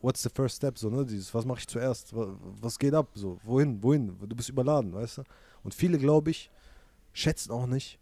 [0.00, 1.04] What's the first step so, ne?
[1.04, 2.14] Dieses was mache ich zuerst?
[2.16, 3.38] Wa- Was geht ab so?
[3.44, 3.82] Wohin?
[3.82, 4.16] Wohin?
[4.26, 5.22] Du bist überladen, weißt du?
[5.62, 6.50] Und viele, glaube ich,
[7.12, 7.98] schätzen auch nicht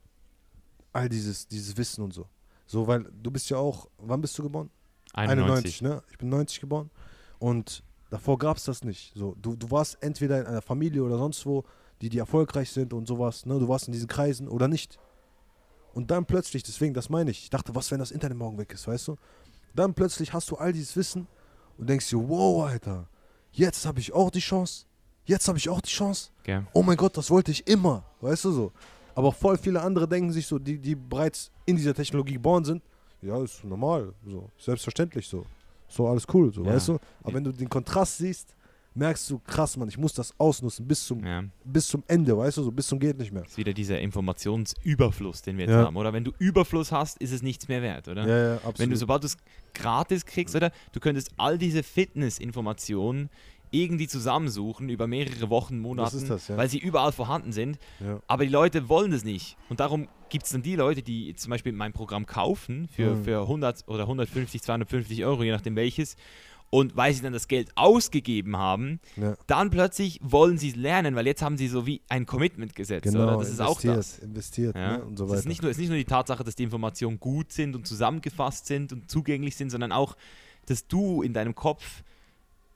[0.92, 2.26] all dieses dieses Wissen und so.
[2.66, 4.70] So, weil du bist ja auch, wann bist du geboren?
[5.14, 5.82] 91.
[5.82, 6.02] ne?
[6.10, 6.90] Ich bin 90 geboren.
[7.38, 7.82] Und
[8.12, 9.12] davor gab es das nicht.
[9.14, 11.64] So, du, du warst entweder in einer Familie oder sonst wo,
[12.02, 13.58] die, die erfolgreich sind und sowas, ne?
[13.58, 14.98] Du warst in diesen Kreisen oder nicht.
[15.94, 18.70] Und dann plötzlich, deswegen, das meine ich, ich dachte, was, wenn das Internet morgen weg
[18.72, 19.16] ist, weißt du?
[19.74, 21.26] Dann plötzlich hast du all dieses Wissen
[21.78, 23.08] und denkst dir, wow, Alter,
[23.52, 24.84] jetzt habe ich auch die Chance.
[25.24, 26.30] Jetzt habe ich auch die Chance.
[26.42, 26.66] Gell?
[26.74, 28.72] Oh mein Gott, das wollte ich immer, weißt du so.
[29.14, 32.82] Aber voll viele andere denken sich so, die, die bereits in dieser Technologie geboren sind,
[33.22, 35.46] ja, ist normal, so, selbstverständlich so.
[35.92, 36.72] So, alles cool, so, Ja.
[36.74, 36.98] weißt du?
[37.22, 38.54] Aber wenn du den Kontrast siehst,
[38.94, 41.44] merkst du, krass, Mann, ich muss das ausnutzen bis zum, Ja.
[41.64, 43.42] bis zum Ende, weißt du, so bis zum geht nicht mehr.
[43.44, 45.84] ist wieder dieser Informationsüberfluss, den wir jetzt Ja.
[45.86, 45.96] haben.
[45.96, 48.26] Oder wenn du Überfluss hast, ist es nichts mehr wert, oder?
[48.26, 48.78] Ja, ja, absolut.
[48.80, 49.36] Wenn du, sobald du es
[49.74, 50.72] gratis kriegst, oder?
[50.92, 53.30] Du könntest all diese Fitness-Informationen
[53.72, 56.16] irgendwie zusammensuchen über mehrere Wochen, Monate,
[56.48, 56.56] ja.
[56.56, 57.78] weil sie überall vorhanden sind.
[58.00, 58.20] ja.
[58.28, 59.56] Aber die Leute wollen das nicht.
[59.68, 63.24] Und darum gibt es dann die Leute, die zum Beispiel mein Programm kaufen für, Mhm.
[63.24, 66.16] für 100 oder 150, 250 Euro, je nachdem welches.
[66.74, 69.34] Und weil sie dann das Geld ausgegeben haben, ja.
[69.46, 73.02] dann plötzlich wollen sie es lernen, weil jetzt haben sie so wie ein Commitment gesetzt.
[73.04, 73.36] Genau, oder?
[73.38, 74.18] Das ist auch investiert, das.
[74.20, 74.96] investiert Ja?
[74.98, 75.04] ne?
[75.04, 75.38] und so es, weiter.
[75.40, 77.86] ist nicht nur, es ist nicht nur die Tatsache, dass die Informationen gut sind und
[77.86, 80.16] zusammengefasst sind und zugänglich sind, sondern auch,
[80.64, 82.04] dass du in deinem Kopf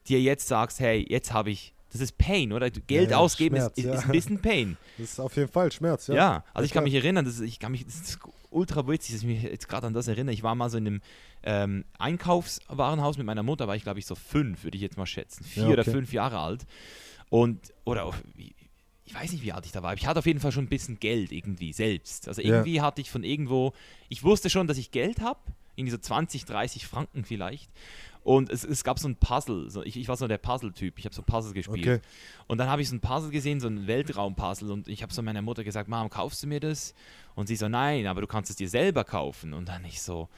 [0.09, 2.71] dir jetzt sagst, hey, jetzt habe ich, das ist Pain, oder?
[2.71, 3.95] Geld ja, ausgeben Schmerz, ist, ist, ja.
[3.95, 4.77] ist ein bisschen Pain.
[4.99, 6.45] das ist auf jeden Fall Schmerz, Ja, ja.
[6.55, 6.83] also ich Ja, kann klar.
[6.85, 8.19] mich erinnern, das ist, ich kann mich, das ist
[8.51, 10.33] ultra witzig, dass ich mich jetzt gerade an das erinnere.
[10.33, 11.01] Ich war mal so in einem
[11.43, 15.07] ähm, Einkaufswarenhaus mit meiner Mutter, war ich glaube ich so fünf, würde ich jetzt mal
[15.07, 15.45] schätzen.
[15.45, 15.91] Vier Ja, oder okay.
[15.93, 16.67] fünf Jahre alt.
[17.29, 18.15] Und, oder auch,
[19.05, 20.65] ich weiß nicht, wie alt ich da war, aber ich hatte auf jeden Fall schon
[20.65, 22.29] ein bisschen Geld irgendwie selbst.
[22.29, 23.73] Also irgendwie hatte ich von irgendwo,
[24.09, 25.41] ich wusste schon, dass ich Geld habe,
[25.77, 27.71] irgendwie so 20, 30 Franken vielleicht.
[28.27, 31.05] Und es, es gab so ein Puzzle, so, ich, ich war so der Puzzle-Typ, ich
[31.05, 31.87] habe so Puzzle gespielt.
[31.87, 32.01] Okay.
[32.49, 34.73] Und dann habe ich so ein Puzzle gesehen, so ein Weltraumpuzzle.
[34.73, 36.93] Und ich habe so meiner Mutter gesagt, Mom, kaufst du mir das?
[37.37, 39.55] Und sie so, nein, aber du kannst es dir selber kaufen.
[39.55, 40.29] Und dann ich so,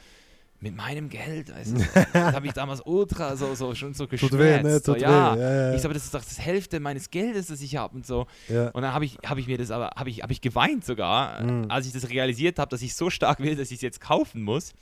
[0.60, 1.54] mit meinem Geld, du,
[2.12, 4.32] das habe ich damals ultra so, so schon so geschmerzt.
[4.32, 4.80] Tut weh, ne?
[4.80, 5.36] so, Tut ja.
[5.36, 5.40] weh.
[5.40, 5.74] Ja, ja.
[5.74, 8.26] Ich so, aber das ist doch das Hälfte meines Geldes, das ich habe und so.
[8.48, 8.68] ja.
[8.70, 11.42] Und dann habe ich, hab ich mir das aber, habe ich, hab ich geweint sogar,
[11.42, 11.66] Mhm.
[11.70, 14.42] als ich das realisiert habe, dass ich so stark will, dass ich es jetzt kaufen
[14.42, 14.72] muss.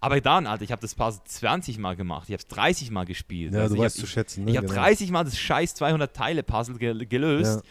[0.00, 3.04] Aber dann, Alter, ich habe das Puzzle 20 Mal gemacht, ich habe es 30 Mal
[3.04, 3.52] gespielt.
[3.52, 4.44] ja, Also du ich weißt hab, zu schätzen.
[4.46, 4.50] Ne?
[4.52, 4.80] ich habe genau.
[4.80, 7.56] 30 Mal das scheiß 200 Teile Puzzle ge gelöst.
[7.62, 7.70] Ja.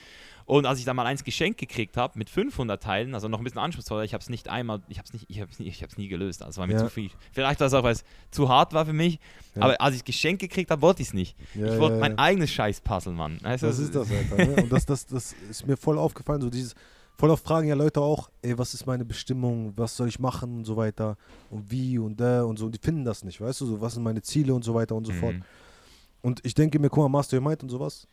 [0.49, 3.43] Und als ich dann mal eins geschenkt gekriegt habe mit 500 Teilen, also noch ein
[3.43, 5.83] bisschen anspruchsvoller, ich habe es nicht einmal, ich habe es nicht, ich habe nie, ich
[5.83, 6.41] habe es nie gelöst.
[6.41, 6.79] Also war mir Ja.
[6.79, 7.11] zu viel.
[7.31, 9.19] Vielleicht war es auch, weil es zu hart war für mich.
[9.53, 9.61] Ja.
[9.61, 11.37] Aber als ich es geschenkt gekriegt habe, wollte ich es nicht.
[11.53, 13.37] Ja, ich wollte mein eigenes scheiß Puzzle, Mann.
[13.37, 14.43] Du, Das ist das, Alter.
[14.43, 14.63] Ne?
[14.63, 16.41] Und das, das, das ist mir voll aufgefallen.
[16.41, 16.73] So dieses,
[17.15, 20.57] voll oft fragen ja Leute auch, ey, was ist meine Bestimmung, was soll ich machen
[20.57, 21.15] und so weiter
[21.51, 22.65] und wie und da und so.
[22.65, 24.95] Und die finden das nicht, weißt du, so was sind meine Ziele und so weiter
[24.95, 25.35] und so fort.
[25.35, 25.43] Mhm.
[26.21, 28.07] Und ich denke mir, guck mal, Master Your Mind und sowas.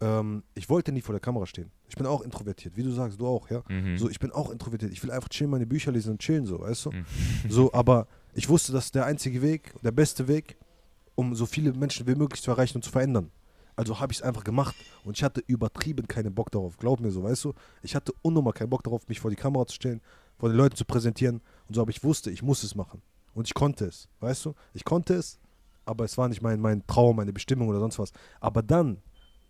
[0.00, 1.70] Ähm, ich wollte nie vor der Kamera stehen.
[1.88, 3.62] Ich bin auch introvertiert, wie du sagst, du auch, ja.
[3.68, 3.98] Mhm.
[3.98, 4.92] So, ich bin auch introvertiert.
[4.92, 6.92] Ich will einfach chillen, meine Bücher lesen und chillen, so, weißt du?
[6.92, 7.04] Mhm.
[7.48, 10.56] So, aber ich wusste, das ist der einzige Weg, der beste Weg,
[11.14, 13.30] um so viele Menschen wie möglich zu erreichen und zu verändern.
[13.74, 14.74] Also habe ich es einfach gemacht
[15.04, 16.76] und ich hatte übertrieben keinen Bock darauf.
[16.78, 17.54] Glaub mir so, weißt du?
[17.82, 20.00] Ich hatte unnummer keinen Bock darauf, mich vor die Kamera zu stellen,
[20.36, 23.02] vor den Leuten zu präsentieren und so, aber ich wusste, ich muss es machen.
[23.34, 24.54] Und ich konnte es, weißt du?
[24.74, 25.38] Ich konnte es,
[25.84, 28.12] aber es war nicht mein, mein Traum, meine Bestimmung oder sonst was.
[28.40, 28.98] Aber dann,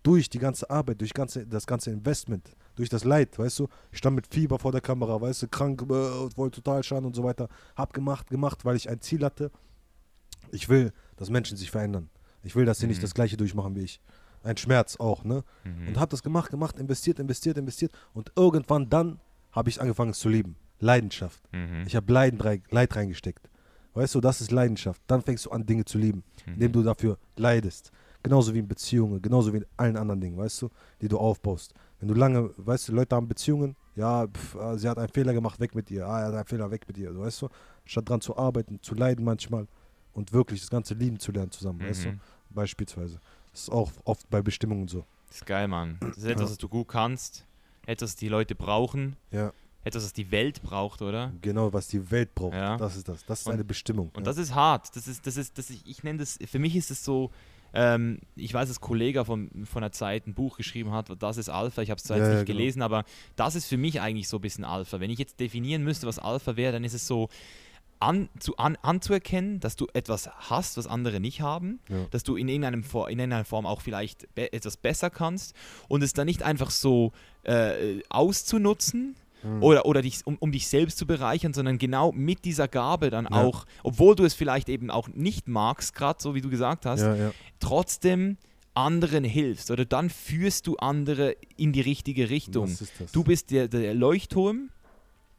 [0.08, 3.98] durch die ganze Arbeit, durch ganze, das ganze Investment, durch das Leid, weißt du, ich
[3.98, 7.22] stand mit Fieber vor der Kamera, weißt du, krank, äh, wollte total schaden und so
[7.24, 9.50] weiter, hab gemacht, gemacht, weil ich ein Ziel hatte.
[10.50, 12.08] Ich will, dass Menschen sich verändern.
[12.42, 13.02] Ich will, dass sie nicht Mhm.
[13.02, 14.00] das Gleiche durchmachen wie ich.
[14.44, 15.42] ein Schmerz auch, ne?
[15.64, 15.88] Mhm.
[15.88, 17.92] Und habe das gemacht, gemacht, investiert, investiert, investiert.
[18.14, 19.18] Und irgendwann dann
[19.52, 20.54] habe ich angefangen es zu lieben.
[20.78, 21.42] Leidenschaft.
[21.52, 21.82] Mhm.
[21.86, 23.50] Ich habe Leid, rein- Leid reingesteckt.
[23.94, 25.02] Weißt du, das ist Leidenschaft.
[25.08, 26.52] Dann fängst du an, Dinge zu lieben, Mhm.
[26.54, 27.90] indem du dafür leidest.
[28.28, 30.68] Genauso wie in Beziehungen, genauso wie in allen anderen Dingen, weißt du,
[31.00, 31.72] die du aufbaust.
[31.98, 35.32] Wenn du lange, weißt du, Leute haben Beziehungen, ja, pf, ah, sie hat einen Fehler
[35.32, 37.48] gemacht, weg mit ihr, ah, er hat einen Fehler, weg mit ihr, weißt du,
[37.86, 39.66] statt dran zu arbeiten, zu leiden manchmal
[40.12, 42.20] und wirklich das ganze lieben zu lernen zusammen, weißt du, Mhm.
[42.50, 43.18] beispielsweise.
[43.50, 45.06] Das ist auch oft bei Bestimmungen so.
[45.28, 45.96] Das ist geil, Mann.
[46.00, 46.50] Das ist etwas, Ja.
[46.50, 47.46] was du gut kannst.
[47.86, 49.16] Etwas, was die Leute brauchen.
[49.30, 49.52] Ja,
[49.84, 51.32] Etwas, was die Welt braucht, oder?
[51.40, 52.76] genau, was die Welt braucht, Ja.
[52.76, 53.24] das ist das.
[53.24, 54.08] Das ist Und- eine Bestimmung.
[54.08, 54.22] Und ja.
[54.24, 54.94] das ist hart.
[54.94, 57.30] Das ist, das ist, das ist, ich nenne das, für mich ist es so,
[57.74, 61.36] ähm, ich weiß, dass ein Kollege von, von der Zeit ein Buch geschrieben hat, das
[61.36, 61.82] ist Alpha.
[61.82, 62.58] Ich habe es zwar Ja, jetzt nicht genau.
[62.58, 63.04] gelesen, aber
[63.36, 65.00] das ist für mich eigentlich so ein bisschen Alpha.
[65.00, 67.28] Wenn ich jetzt definieren müsste, was Alpha wäre, dann ist es so,
[68.00, 72.06] an, zu, an, anzuerkennen, dass du etwas hast, was andere nicht haben, Ja.
[72.12, 75.52] dass du in, irgendeinem, in irgendeiner Form auch vielleicht be etwas besser kannst
[75.88, 77.10] und es dann nicht einfach so
[77.42, 79.62] äh, auszunutzen, Mhm.
[79.62, 83.24] oder, oder dich, um, um dich selbst zu bereichern, sondern genau mit dieser Gabe dann
[83.26, 83.30] Ja.
[83.42, 87.02] auch, obwohl du es vielleicht eben auch nicht magst, gerade so wie du gesagt hast,
[87.02, 87.30] ja, ja.
[87.60, 88.36] trotzdem
[88.74, 92.76] anderen hilfst oder dann führst du andere in die richtige Richtung.
[93.12, 94.70] Du bist der, der Leuchtturm,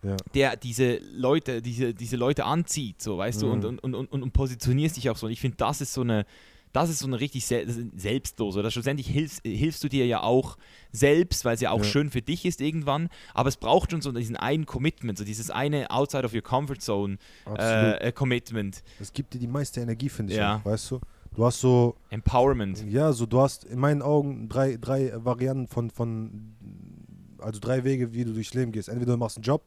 [0.04, 0.18] ja.
[0.34, 3.52] der diese Leute, diese, diese Leute anzieht, so weißt du, Mhm.
[3.54, 5.26] und, und, und, und, und positionierst dich auch so.
[5.28, 6.26] Und ich finde, das ist so eine,
[6.72, 8.55] das ist so eine richtig sel das ist selbstlos.
[8.57, 10.57] Oder schlussendlich hilfst, hilfst du dir ja auch
[10.91, 11.84] selbst, weil es ja auch Ja.
[11.86, 13.09] schön für dich ist irgendwann.
[13.34, 16.78] Aber es braucht schon so diesen einen Commitment, so dieses eine Outside of your Comfort
[16.80, 17.17] Zone
[17.57, 20.38] äh, äh, Commitment, Es gibt dir die meiste Energie, finde ich.
[20.39, 20.57] Ja.
[20.57, 20.99] Auch, weißt du?
[21.36, 22.84] Du hast so, Empowerment.
[22.89, 26.53] ja, so du hast in meinen Augen drei, drei Varianten von, von,
[27.38, 28.89] also drei Wege, wie du durchs Leben gehst.
[28.89, 29.61] Entweder du machst einen Job,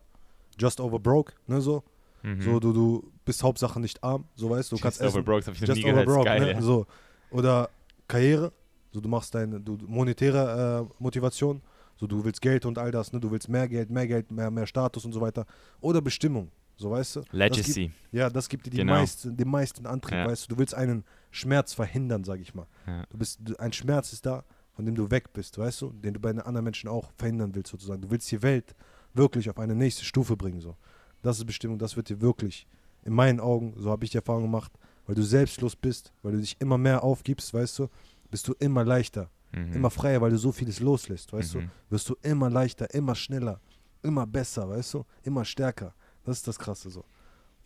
[0.59, 1.83] just over broke, ne, so.
[2.23, 2.41] Mhm.
[2.43, 5.25] So, du, du bist Hauptsache nicht arm, so weißt du, du kannst Just essen.
[5.25, 6.07] broke, das habe ich noch just nie gehört.
[6.07, 6.53] broke, geil, ne?
[6.53, 6.61] ja.
[6.63, 6.87] so.
[7.31, 7.71] Oder
[8.09, 8.53] Karriere,
[8.93, 11.63] so du machst deine du, monetäre äh, Motivation,
[11.97, 13.21] so du willst Geld und all das, ne?
[13.21, 15.47] Du willst mehr Geld, mehr Geld, mehr, mehr Status und so weiter.
[15.81, 17.21] Oder Bestimmung, so weißt du.
[17.21, 17.93] Das gibt, Legacy.
[18.13, 18.93] ja, das gibt dir die Genau.
[18.95, 20.27] meisten, den meisten Antrieb, Ja.
[20.27, 20.55] weißt du.
[20.55, 22.67] Du willst einen Schmerz verhindern, sag ich mal.
[22.87, 23.05] Ja.
[23.11, 24.45] Du bist, ein Schmerz ist da,
[24.75, 27.55] von dem du weg bist, weißt du, den du bei den anderen Menschen auch verhindern
[27.55, 28.01] willst, sozusagen.
[28.03, 28.75] Du willst die Welt
[29.15, 30.77] wirklich auf eine nächste Stufe bringen, so.
[31.23, 32.67] Das ist Bestimmung, das wird dir wirklich,
[33.05, 34.73] in meinen Augen, so habe ich die Erfahrung gemacht,
[35.07, 37.89] weil du selbstlos bist, weil du dich immer mehr aufgibst, weißt du,
[38.31, 39.73] bist du immer leichter, Mhm.
[39.75, 41.61] immer freier, weil du so vieles loslässt, weißt Mhm.
[41.61, 43.61] du, wirst du immer leichter, immer schneller,
[44.03, 45.95] immer besser, weißt du, immer stärker.
[46.25, 47.05] Das ist das Krasse so.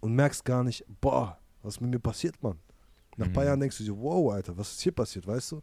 [0.00, 2.59] Und merkst gar nicht, boah, was mit mir passiert, Mann.
[3.16, 3.48] Nach ein paar Mhm.
[3.48, 5.62] Jahren denkst du dir, wow, Alter, was ist hier passiert, weißt du?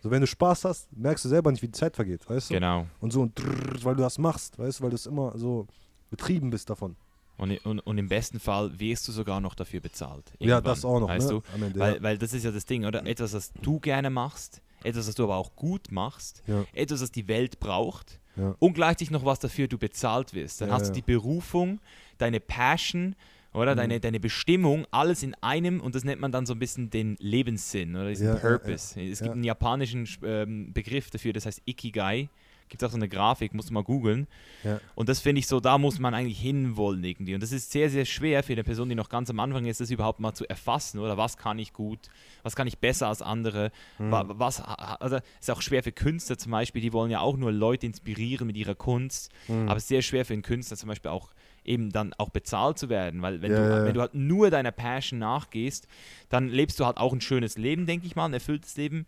[0.00, 2.54] So, wenn du Spaß hast, merkst du selber nicht, wie die Zeit vergeht, weißt du?
[2.54, 2.86] Genau.
[3.00, 5.66] Und so, und drrrr, weil du das machst, weißt du, weil du es immer so
[6.10, 6.96] betrieben bist davon.
[7.38, 10.32] Und, und, und im besten Fall wirst du sogar noch dafür bezahlt.
[10.38, 11.42] Ja, das auch noch, weißt ne?
[11.58, 11.64] du?
[11.64, 12.02] Ende, Weil, ja.
[12.02, 13.04] weil das ist ja das Ding, oder?
[13.06, 17.10] Etwas, was du gerne machst, etwas, was du aber auch gut machst, Ja, etwas, was
[17.10, 20.60] die Welt braucht ja, und gleichzeitig noch was dafür du bezahlt wirst.
[20.60, 21.80] Dann hast du die Berufung,
[22.18, 23.16] deine Passion
[23.54, 23.76] oder Mhm.
[23.78, 27.16] deine, deine Bestimmung, alles in einem und das nennt man dann so ein bisschen den
[27.18, 29.00] Lebenssinn oder diesen Purpose.
[29.00, 32.28] Es gibt einen japanischen ähm, Begriff dafür, das heißt Ikigai.
[32.68, 34.26] Gibt auch so eine Grafik, musst du mal googeln.
[34.64, 34.80] ja.
[34.94, 37.34] Und das finde ich so, da muss man eigentlich hinwollen irgendwie.
[37.34, 39.80] Und das ist sehr, sehr schwer für eine Person, die noch ganz am Anfang ist,
[39.80, 41.16] das überhaupt mal zu erfassen, oder?
[41.16, 41.98] Was kann ich gut?
[42.42, 43.70] Was kann ich besser als andere?
[43.98, 44.10] Mhm.
[44.12, 47.86] Was, also ist auch schwer für Künstler zum Beispiel, die wollen ja auch nur Leute
[47.86, 49.30] inspirieren mit ihrer Kunst.
[49.48, 49.68] Mhm.
[49.68, 51.30] Aber es ist sehr schwer für einen Künstler zum Beispiel auch
[51.64, 53.84] eben dann auch bezahlt zu werden, weil wenn, Ja, du, ja.
[53.84, 55.86] wenn du halt nur deiner Passion nachgehst,
[56.28, 59.06] dann lebst du halt auch ein schönes Leben, denke ich mal, ein erfülltes Leben.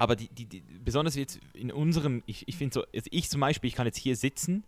[0.00, 3.68] Aber die, die, die, besonders jetzt in unserem, ich, ich finde so, ich zum Beispiel,
[3.68, 4.64] ich kann jetzt hier sitzen,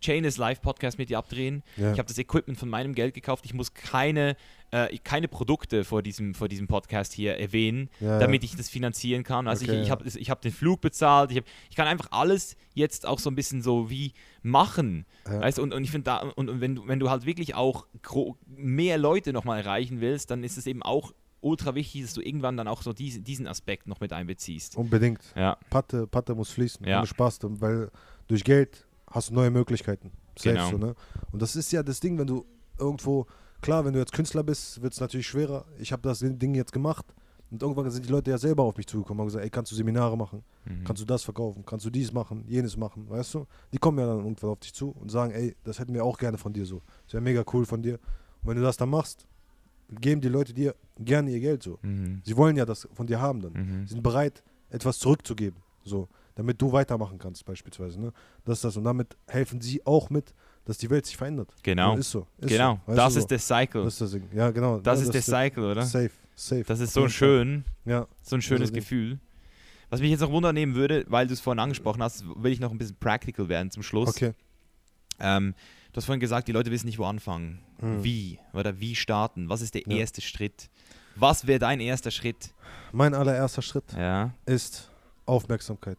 [0.00, 1.64] Chainless Live Podcast mit dir abdrehen.
[1.76, 1.92] Ja.
[1.92, 3.44] Ich habe das Equipment von meinem Geld gekauft.
[3.44, 4.36] Ich muss keine,
[4.70, 9.24] äh, keine Produkte vor diesem, vor diesem Podcast hier erwähnen, Ja, damit ich das finanzieren
[9.24, 9.48] kann.
[9.48, 9.90] Also Okay, ich, ich ja.
[9.90, 11.32] habe ich hab den Flug bezahlt.
[11.32, 14.12] Ich, hab, ich kann einfach alles jetzt auch so ein bisschen so wie
[14.42, 15.04] machen.
[15.26, 15.40] Ja.
[15.40, 17.86] Weißt, und, und ich finde da, und, und wenn, du, wenn du halt wirklich auch
[18.46, 22.56] mehr Leute nochmal erreichen willst, dann ist es eben auch ultra wichtig, dass du irgendwann
[22.56, 24.76] dann auch so diese, diesen Aspekt noch mit einbeziehst.
[24.76, 25.20] Unbedingt.
[25.36, 26.98] Ja, Patte, Patte muss fließen, Ja.
[26.98, 27.90] ohne Spaß, weil
[28.28, 30.12] durch Geld hast du neue Möglichkeiten.
[30.36, 30.70] Safe Genau.
[30.70, 30.94] so, ne?
[31.32, 32.44] Und das ist ja das Ding, wenn du
[32.78, 33.26] irgendwo,
[33.60, 35.64] klar, wenn du jetzt Künstler bist, wird es natürlich schwerer.
[35.78, 37.04] Ich habe das Ding jetzt gemacht
[37.50, 39.76] und irgendwann sind die Leute ja selber auf mich zugekommen und gesagt, ey, kannst du
[39.76, 40.42] Seminare machen?
[40.64, 40.84] mhm.
[40.84, 41.64] Kannst du das verkaufen?
[41.66, 42.44] Kannst du dies machen?
[42.46, 43.08] Jenes machen?
[43.10, 43.46] Weißt du?
[43.72, 46.16] Die kommen ja dann irgendwann auf dich zu und sagen, ey, das hätten wir auch
[46.16, 46.80] gerne von dir so.
[47.06, 47.94] Das wäre mega cool von dir.
[48.42, 49.26] Und wenn du das dann machst,
[49.90, 51.78] geben die Leute dir gerne ihr Geld so.
[51.82, 52.22] Mhm.
[52.24, 53.52] Sie wollen ja das von dir haben dann.
[53.52, 53.86] Mhm.
[53.86, 58.00] Sie sind bereit, etwas zurückzugeben, so, damit du weitermachen kannst, beispielsweise.
[58.00, 58.12] Ne?
[58.44, 58.76] Das ist das.
[58.76, 60.34] Und damit helfen sie auch mit,
[60.64, 61.54] dass die Welt sich verändert.
[61.62, 61.94] Genau.
[61.94, 62.26] Ja, ist so.
[62.38, 62.94] Ist Genau, So.
[62.94, 63.28] Das ist so.
[63.28, 63.84] der Cycle.
[63.84, 64.20] Das ist das.
[64.32, 64.78] Ja, genau.
[64.78, 65.82] Das ja, ist der Cycle, oder?
[65.82, 66.64] Safe, safe.
[66.64, 68.76] Das ist so schön, Ja, so ein schönes das.
[68.76, 69.18] Gefühl.
[69.88, 72.70] Was mich jetzt noch wundernehmen würde, weil du es vorhin angesprochen hast, will ich noch
[72.70, 74.10] ein bisschen practical werden zum Schluss.
[74.10, 74.34] Okay.
[75.18, 75.54] Ähm,
[75.92, 77.60] du hast vorhin gesagt, die Leute wissen nicht, wo anfangen.
[77.80, 78.02] Hm.
[78.04, 78.38] Wie?
[78.52, 79.48] Oder wie starten?
[79.48, 79.96] Was ist der Ja.
[79.96, 80.68] erste Schritt?
[81.16, 82.52] Was wäre dein erster Schritt?
[82.92, 84.32] Mein allererster Schritt Ja.
[84.46, 84.90] ist
[85.26, 85.98] Aufmerksamkeit,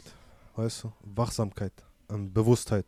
[0.56, 1.72] weißt du, Wachsamkeit,
[2.10, 2.86] ähm, Bewusstheit.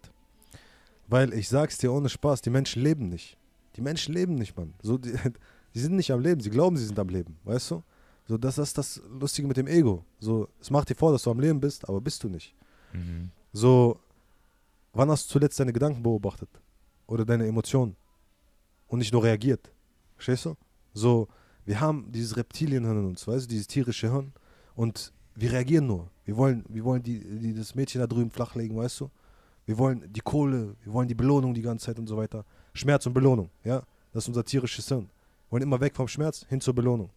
[1.07, 3.37] Weil ich sag's dir ohne Spaß, die Menschen leben nicht.
[3.77, 4.73] Die Menschen leben nicht, Mann.
[4.83, 5.13] So, die,
[5.75, 7.83] die sind nicht am Leben, sie glauben, sie sind am Leben, weißt du?
[8.27, 10.03] So, das ist das Lustige mit dem Ego.
[10.19, 12.55] So, es macht dir vor, dass du am Leben bist, aber bist du nicht.
[12.95, 13.31] Mhm.
[13.53, 14.01] So,
[14.95, 16.49] wann hast du zuletzt deine Gedanken beobachtet?
[17.07, 17.97] Oder deine Emotionen?
[18.87, 19.73] Und nicht nur reagiert.
[20.17, 20.55] Verstehst du?
[20.93, 21.29] So,
[21.65, 24.33] wir haben dieses Reptilienhirn in uns, weißt du, dieses tierische Hirn.
[24.75, 26.11] Und wir reagieren nur.
[26.25, 29.11] Wir wollen, wir wollen die, die, das Mädchen da drüben flachlegen, weißt du?
[29.67, 32.45] Wir wollen die Kohle, wir wollen die Belohnung die ganze Zeit und so weiter.
[32.75, 33.83] Schmerz und Belohnung, ja?
[34.13, 35.07] Das ist unser tierisches Hirn.
[35.07, 37.11] Wir wollen immer weg vom Schmerz hin zur Belohnung.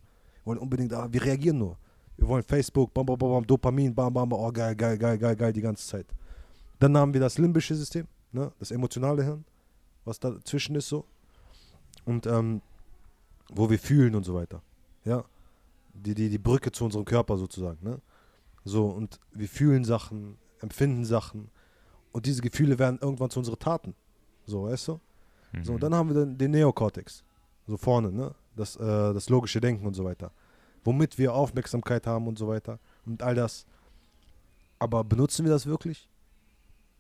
[0.44, 1.78] Wir wollen unbedingt, ah, wir reagieren nur.
[2.16, 5.36] Wir wollen Facebook, bam, bam, bam, Dopamin, bam, bam, bam, oh geil, geil, geil, geil,
[5.36, 6.08] geil, die ganze Zeit.
[6.80, 8.52] Dann haben wir das limbische System, ne?
[8.60, 9.46] das emotionale Hirn,
[10.08, 11.06] was dazwischen ist so.
[12.06, 12.62] Und ähm,
[13.50, 14.62] wo wir fühlen und so weiter.
[15.06, 15.24] Ja.
[15.94, 17.78] Die, die, die Brücke zu unserem Körper sozusagen.
[17.82, 18.00] Ne?
[18.66, 21.50] So, und wir fühlen Sachen, empfinden Sachen.
[22.12, 23.96] Und diese Gefühle werden irgendwann zu unseren Taten.
[24.46, 25.00] So, weißt du?
[25.64, 25.76] So, Mhm.
[25.76, 27.24] und dann haben wir den, den Neokortex.
[27.68, 28.36] So vorne, ne?
[28.56, 28.80] Das, äh,
[29.14, 30.32] das logische Denken und so weiter.
[30.84, 32.80] Womit wir Aufmerksamkeit haben und so weiter.
[33.06, 33.66] Und all das.
[34.80, 36.10] Aber benutzen wir das wirklich?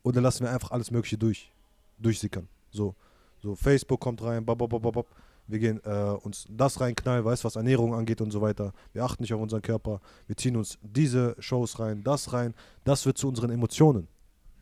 [0.04, 1.52] Oder lassen wir einfach alles Mögliche durch,
[2.00, 2.48] durchsickern?
[2.78, 2.96] So,
[3.42, 5.08] so Facebook kommt rein, bab, bab, bab, bab, bab.
[5.48, 8.72] wir gehen äh, uns das reinknallen, weißt was Ernährung angeht und so weiter.
[8.94, 10.00] Wir achten nicht auf unseren Körper.
[10.28, 12.54] Wir ziehen uns diese Shows rein, das rein.
[12.84, 14.08] Das wird zu unseren Emotionen.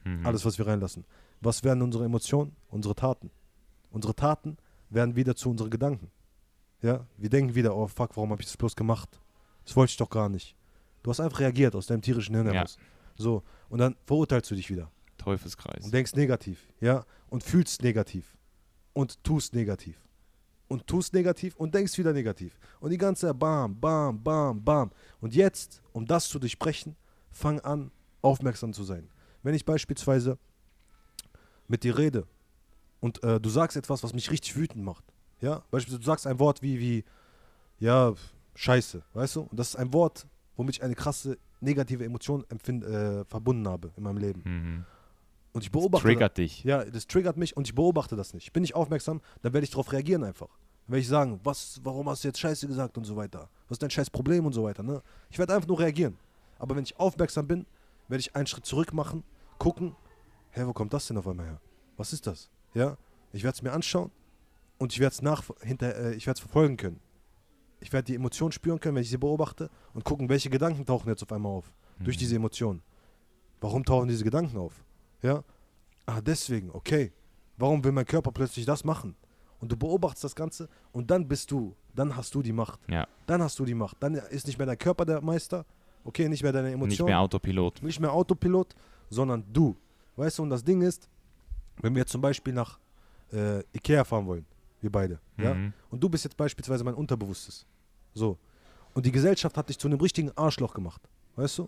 [0.06, 0.26] Mhm.
[0.26, 1.06] Alles, was wir reinlassen.
[1.42, 2.56] Was werden unsere Emotionen?
[2.70, 3.30] Unsere Taten.
[3.92, 4.58] Unsere Taten
[4.90, 6.10] werden wieder zu unseren Gedanken.
[6.82, 9.20] Ja, wir denken wieder, oh fuck, warum habe ich das bloß gemacht?
[9.66, 10.56] Das wollte ich doch gar nicht.
[11.04, 12.54] Du hast einfach reagiert aus deinem tierischen Hirn Ja.
[12.54, 12.78] heraus.
[13.18, 14.92] So, und dann verurteilst du dich wieder
[15.26, 15.86] Teufelskreis.
[15.86, 18.38] und denkst negativ, ja, und fühlst negativ
[18.94, 19.98] und tust negativ
[20.68, 24.92] und tust negativ und denkst wieder negativ und die ganze bam, bam, bam, bam.
[25.20, 26.96] Und jetzt, um das zu durchbrechen,
[27.32, 29.10] fang an, aufmerksam zu sein.
[29.44, 30.38] Wenn ich beispielsweise
[31.68, 32.26] mit dir rede
[33.00, 35.04] und äh, du sagst etwas, was mich richtig wütend macht,
[35.42, 37.04] ja, beispielsweise du sagst ein Wort wie, wie,
[37.80, 38.14] ja,
[38.56, 42.84] Scheiße, weißt du, und das ist ein Wort, womit ich eine krasse negative Emotion empfind,
[42.84, 44.42] äh, verbunden habe in meinem Leben.
[44.46, 44.86] Mhm.
[45.56, 46.64] Und ich beobachte Triggert dich.
[46.66, 48.44] ja, das triggert mich und ich beobachte das nicht.
[48.48, 50.48] Ich bin nicht aufmerksam, dann werde ich darauf reagieren einfach.
[50.50, 53.48] Dann werde ich sagen, was, warum hast du jetzt Scheiße gesagt und so weiter?
[53.70, 55.02] Was ist dein scheiß Problem und so weiter, ne?
[55.30, 56.18] Ich werde einfach nur reagieren.
[56.60, 57.66] Aber wenn ich aufmerksam bin,
[58.10, 59.24] werde ich einen Schritt zurück machen,
[59.58, 59.96] gucken,
[60.52, 61.62] hä, wo kommt das denn auf einmal her?
[61.98, 62.50] Was ist das?
[62.74, 62.98] Ja?
[63.32, 64.12] Ich werde es mir anschauen
[64.78, 67.00] und ich werde es nach, hinter, äh, ich werde es verfolgen können.
[67.80, 71.08] Ich werde die Emotionen spüren können, wenn ich sie beobachte und gucken, welche Gedanken tauchen
[71.08, 71.72] jetzt auf einmal auf.
[72.00, 72.20] Durch Mhm.
[72.20, 72.82] diese Emotionen.
[73.62, 74.84] Warum tauchen diese Gedanken auf?
[75.26, 75.44] Ja?
[76.06, 77.12] Ah, deswegen, okay.
[77.58, 79.16] Warum will mein Körper plötzlich das machen?
[79.60, 82.80] Und du beobachtest das Ganze und dann bist du, dann hast du die Macht.
[82.90, 83.08] Ja.
[83.26, 83.98] Dann hast du die Macht.
[84.02, 85.66] Dann ist nicht mehr dein Körper der Meister,
[86.04, 87.82] okay, nicht mehr deine Nicht Emotionen, mehr Autopilot.
[87.82, 88.76] nicht mehr Autopilot,
[89.10, 89.76] sondern du.
[90.18, 91.10] Weißt du, und das Ding ist,
[91.82, 92.78] wenn wir zum Beispiel nach
[93.32, 94.46] äh, Ikea fahren wollen,
[94.82, 95.74] wir beide, ja, Mhm.
[95.90, 97.66] und du bist jetzt beispielsweise mein Unterbewusstes.
[98.14, 98.38] So.
[98.94, 101.02] Und die Gesellschaft hat dich zu einem richtigen Arschloch gemacht.
[101.38, 101.68] Weißt du?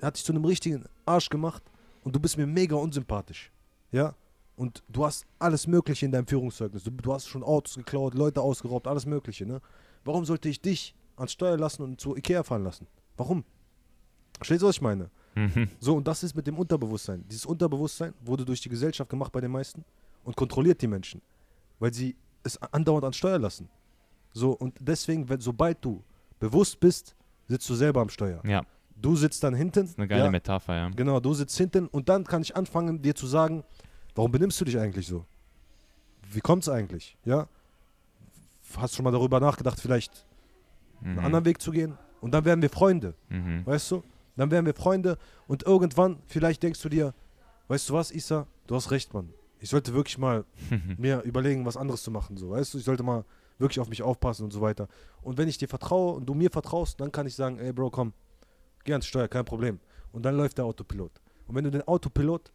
[0.00, 1.62] Hat dich zu einem richtigen Arsch gemacht
[2.04, 3.50] und du bist mir mega unsympathisch.
[3.90, 4.14] Ja?
[4.56, 6.84] Und du hast alles Mögliche in deinem Führungszeugnis.
[6.84, 9.46] Du, du hast schon Autos geklaut, Leute ausgeraubt, alles Mögliche.
[9.46, 9.60] Ne?
[10.04, 12.86] Warum sollte ich dich ans Steuer lassen und zu Ikea fahren lassen?
[13.16, 13.42] Warum?
[14.36, 15.10] Verstehst du, was ich meine?
[15.34, 15.68] Mhm.
[15.80, 17.24] So, und das ist mit dem Unterbewusstsein.
[17.28, 19.84] Dieses Unterbewusstsein wurde durch die Gesellschaft gemacht bei den meisten
[20.22, 21.20] und kontrolliert die Menschen,
[21.78, 23.68] weil sie es andauernd an Steuer lassen.
[24.32, 26.02] So, und deswegen, wenn, sobald du
[26.38, 27.16] bewusst bist,
[27.48, 28.40] sitzt du selber am Steuer.
[28.44, 28.62] Ja,
[29.04, 29.84] Du sitzt dann hinten.
[29.84, 30.88] ist eine geile ja, Metapher, ja.
[30.88, 33.62] Genau, du sitzt hinten und dann kann ich anfangen, dir zu sagen,
[34.14, 35.26] warum benimmst du dich eigentlich so?
[36.32, 37.16] Wie kommt's eigentlich?
[37.24, 37.46] Ja?
[38.76, 40.24] Hast schon mal darüber nachgedacht, vielleicht
[41.02, 41.24] einen Mhm.
[41.24, 41.98] anderen Weg zu gehen?
[42.22, 43.14] Und dann werden wir Freunde.
[43.28, 43.66] Mhm.
[43.66, 44.02] Weißt du?
[44.36, 47.12] Dann wären wir Freunde und irgendwann, vielleicht denkst du dir,
[47.68, 49.28] weißt du was, Isa, du hast recht, Mann.
[49.60, 50.44] Ich sollte wirklich mal
[50.98, 52.78] mir überlegen, was anderes zu machen, so, weißt du?
[52.78, 53.24] Ich sollte mal
[53.58, 54.88] wirklich auf mich aufpassen und so weiter.
[55.22, 57.90] Und wenn ich dir vertraue und du mir vertraust, dann kann ich sagen, ey Bro,
[57.90, 58.12] komm,
[58.84, 59.80] geh ans Steuer, kein Problem.
[60.12, 61.20] Und dann läuft der Autopilot.
[61.46, 62.52] Und wenn du den Autopilot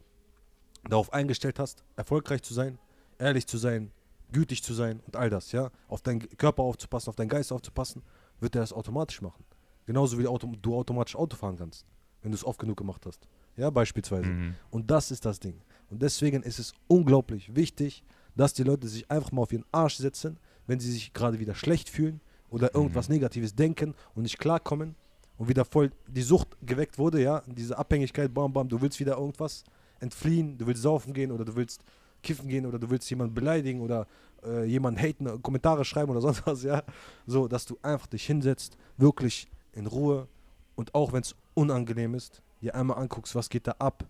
[0.88, 2.78] darauf eingestellt hast, erfolgreich zu sein,
[3.18, 3.92] ehrlich zu sein,
[4.32, 8.02] gütig zu sein und all das, ja, auf deinen Körper aufzupassen, auf deinen Geist aufzupassen,
[8.40, 9.44] wird er das automatisch machen.
[9.86, 11.84] Genauso wie du, autom du automatisch Auto fahren kannst,
[12.22, 13.28] wenn du es oft genug gemacht hast.
[13.56, 14.28] Ja, beispielsweise.
[14.28, 14.54] Mhm.
[14.70, 15.60] Und das ist das Ding.
[15.90, 18.04] Und deswegen ist es unglaublich wichtig,
[18.36, 21.54] dass die Leute sich einfach mal auf ihren Arsch setzen, wenn sie sich gerade wieder
[21.54, 24.94] schlecht fühlen oder irgendwas Negatives denken und nicht klarkommen
[25.40, 29.16] und wieder voll die Sucht geweckt wurde, ja, diese Abhängigkeit, bam, bam, du willst wieder
[29.16, 29.64] irgendwas
[29.98, 31.82] entfliehen, du willst saufen gehen oder du willst
[32.22, 34.06] kiffen gehen oder du willst jemanden beleidigen oder
[34.44, 36.82] äh, jemanden haten, Kommentare schreiben oder sonst was, ja,
[37.26, 40.28] so, dass du einfach dich hinsetzt, wirklich in Ruhe
[40.74, 44.06] und auch wenn es unangenehm ist, dir einmal anguckst, was geht da ab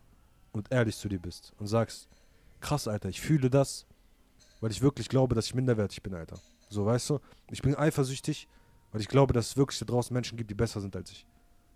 [0.50, 2.08] und ehrlich zu dir bist und sagst,
[2.60, 3.86] krass, Alter, ich fühle das,
[4.60, 6.40] weil ich wirklich glaube, dass ich minderwertig bin, Alter.
[6.70, 7.20] So, weißt du?
[7.52, 8.48] Ich bin eifersüchtig,
[8.92, 11.26] weil ich glaube, dass es wirklich da draußen Menschen gibt, die besser sind als ich.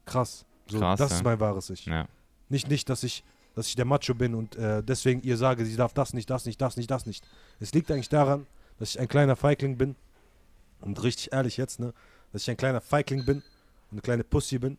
[0.06, 0.44] Krass.
[0.66, 1.16] So, Krass, das ja.
[1.16, 1.86] ist mein wahres Ich.
[1.86, 2.06] Ja.
[2.48, 5.76] Nicht, nicht, dass ich, dass ich der Macho bin und äh, deswegen ihr sage, sie
[5.76, 7.26] darf das nicht, das nicht, das nicht, das nicht.
[7.60, 8.46] Es liegt eigentlich daran,
[8.78, 9.96] dass ich ein kleiner Feigling bin
[10.80, 11.92] und richtig ehrlich jetzt, ne,
[12.32, 14.78] dass ich ein kleiner Feigling bin und eine kleine Pussy bin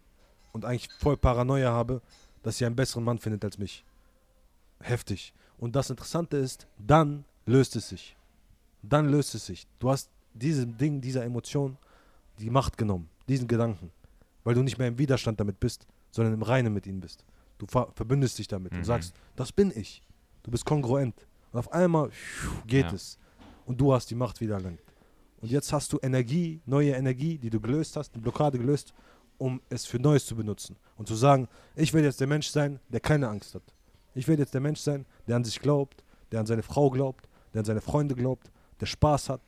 [0.52, 2.02] und eigentlich voll Paranoia habe,
[2.44, 3.84] dass sie einen besseren Mann findet als mich.
[4.80, 5.34] Heftig.
[5.58, 8.16] Und das Interessante ist, dann löst es sich.
[8.82, 9.66] Dann löst es sich.
[9.80, 11.78] Du hast diesem Ding, dieser Emotion
[12.40, 13.92] die Macht genommen, diesen Gedanken,
[14.44, 17.24] weil du nicht mehr im Widerstand damit bist, sondern im Reinen mit ihnen bist.
[17.58, 18.80] Du ver verbündest dich damit Mhm.
[18.80, 20.02] und sagst, das bin ich.
[20.44, 21.16] Du bist kongruent.
[21.52, 22.10] Und auf einmal
[22.68, 22.94] geht Ja.
[22.94, 23.18] es.
[23.66, 24.82] Und du hast die Macht wieder erlangt.
[25.42, 28.94] Und jetzt hast du Energie, neue Energie, die du gelöst hast, die Blockade gelöst,
[29.38, 30.76] um es für Neues zu benutzen.
[30.98, 33.64] Und zu sagen, ich will jetzt der Mensch sein, der keine Angst hat.
[34.14, 37.28] Ich will jetzt der Mensch sein, der an sich glaubt, der an seine Frau glaubt,
[37.54, 39.42] der an seine Freunde glaubt, der Spaß hat,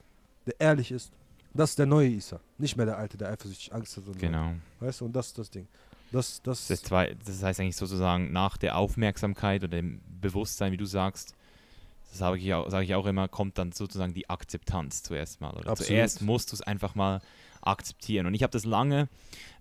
[0.45, 1.11] der ehrlich ist.
[1.57, 2.39] Das ist der neue Isa.
[2.57, 4.03] Nicht mehr der alte, der eifersüchtig Angst hat.
[4.19, 4.53] Genau.
[4.79, 5.67] Weißt du, und das ist das Ding.
[6.11, 10.77] Das, das, Das, zwei, das heißt eigentlich sozusagen nach der Aufmerksamkeit oder dem Bewusstsein, wie
[10.77, 11.35] du sagst,
[12.09, 15.53] das sage ich, auch, sage ich auch immer, kommt dann sozusagen die Akzeptanz zuerst mal.
[15.75, 17.21] Zuerst musst du es einfach mal
[17.67, 18.25] akzeptieren.
[18.25, 19.09] Und ich habe das lange,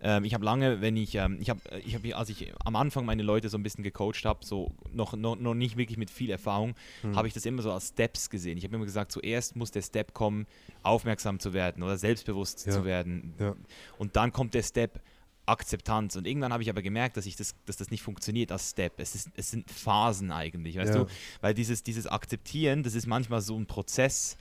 [0.00, 3.04] ähm, ich habe lange, wenn ich, ähm, ich habe, ich habe, als ich am Anfang
[3.04, 6.30] meine Leute so ein bisschen gecoacht habe, so noch, noch, noch nicht wirklich mit viel
[6.30, 7.16] Erfahrung, Hm.
[7.16, 8.56] habe ich das immer so als Steps gesehen.
[8.58, 10.46] Ich habe immer gesagt, zuerst muss der Step kommen,
[10.82, 12.72] aufmerksam zu werden oder selbstbewusst Ja.
[12.72, 13.34] zu werden.
[13.38, 13.54] Ja.
[13.98, 15.00] Und dann kommt der Step
[15.48, 16.16] Akzeptanz.
[16.16, 18.98] Und irgendwann habe ich aber gemerkt, dass, ich das, dass das nicht funktioniert als Step.
[18.98, 21.04] Es, ist, es sind Phasen eigentlich, weißt Ja.
[21.04, 21.10] du?
[21.40, 24.36] Weil dieses, dieses Akzeptieren, das ist manchmal so ein Prozess,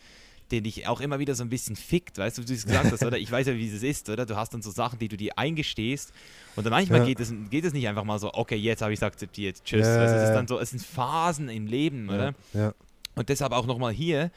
[0.52, 2.92] den dich auch immer wieder so ein bisschen fickt, weißt du, wie du es gesagt
[2.92, 3.18] hast, oder?
[3.18, 4.26] Ich weiß ja, wie es ist, oder?
[4.26, 6.12] Du hast dann so Sachen, die du dir eingestehst
[6.56, 7.06] und dann manchmal Ja.
[7.06, 9.86] geht, es, geht es nicht einfach mal so, okay, jetzt habe ich es akzeptiert, tschüss.
[9.88, 12.34] Ja, weißt es ist dann so, es sind Phasen im Leben, oder?
[12.54, 12.74] Ja.
[13.16, 14.32] Und deshalb auch nochmal hier,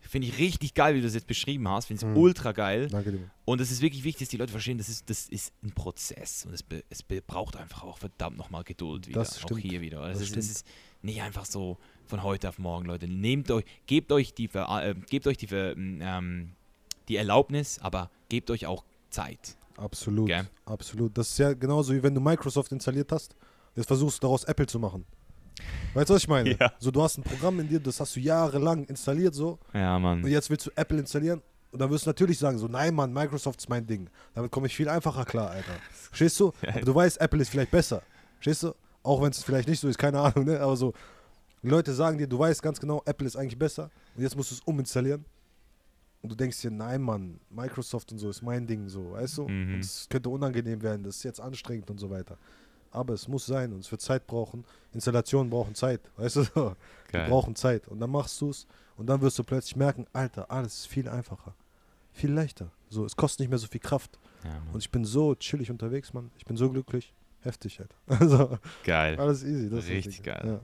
[0.00, 2.16] finde ich richtig geil, wie du das jetzt beschrieben hast, finde es Mhm.
[2.18, 2.88] ultra geil.
[2.88, 3.30] Danke dir.
[3.46, 6.44] Und es ist wirklich wichtig, dass die Leute verstehen, das ist, das ist ein Prozess
[6.46, 9.20] und es, be, es braucht einfach auch verdammt nochmal Geduld wieder.
[9.20, 9.62] Das auch stimmt.
[9.62, 10.06] hier wieder.
[10.06, 10.66] Das Es ist, es ist
[11.02, 13.08] nicht einfach so von heute auf morgen, Leute.
[13.08, 16.52] Nehmt euch, gebt euch die, äh, gebt euch die, Ver, ähm,
[17.08, 19.56] die Erlaubnis, aber gebt euch auch Zeit.
[19.76, 20.26] Absolut.
[20.28, 20.46] Gell?
[20.66, 21.16] Absolut.
[21.16, 23.34] Das ist ja genauso wie wenn du Microsoft installiert hast,
[23.74, 25.04] jetzt versuchst du daraus Apple zu machen.
[25.94, 26.56] Weißt du, was ich meine?
[26.58, 26.72] Ja.
[26.78, 30.02] So, du hast ein Programm in dir, das hast du jahrelang installiert so Ja, und
[30.02, 30.26] Mann.
[30.26, 31.40] jetzt willst du Apple installieren
[31.70, 34.08] und dann wirst du natürlich sagen so, nein Mann, Microsoft ist mein Ding.
[34.34, 35.74] Damit komme ich viel einfacher klar, Alter.
[36.08, 36.52] Verstehst du?
[36.66, 38.02] Aber du weißt, Apple ist vielleicht besser.
[38.40, 38.74] Verstehst du?
[39.02, 40.58] Auch wenn es vielleicht nicht so ist, keine Ahnung, ne?
[40.60, 40.92] Aber so,
[41.64, 44.50] die Leute sagen dir, du weißt ganz genau, Apple ist eigentlich besser und jetzt musst
[44.50, 45.24] du es uminstallieren.
[46.22, 49.48] Und du denkst dir, nein, Mann, Microsoft und so ist mein Ding, so, weißt du?
[49.48, 49.74] Mhm.
[49.74, 52.38] Und es könnte unangenehm werden, das ist jetzt anstrengend und so weiter.
[52.90, 54.64] Aber es muss sein und es wird Zeit brauchen.
[54.92, 56.42] Installationen brauchen Zeit, weißt du?
[56.44, 56.76] so.
[57.12, 57.88] Die brauchen Zeit.
[57.88, 61.08] Und dann machst du es und dann wirst du plötzlich merken, Alter, alles ist viel
[61.08, 61.54] einfacher.
[62.12, 62.70] Viel leichter.
[62.88, 64.18] So, es kostet nicht mehr so viel Kraft.
[64.44, 64.62] Ja.
[64.72, 66.30] Und ich bin so chillig unterwegs, Mann.
[66.38, 67.12] Ich bin so glücklich.
[67.40, 67.96] Heftig, Alter.
[68.06, 69.18] Also, Geil.
[69.18, 69.68] alles easy.
[69.68, 70.24] Das Richtig Ding.
[70.24, 70.60] geil.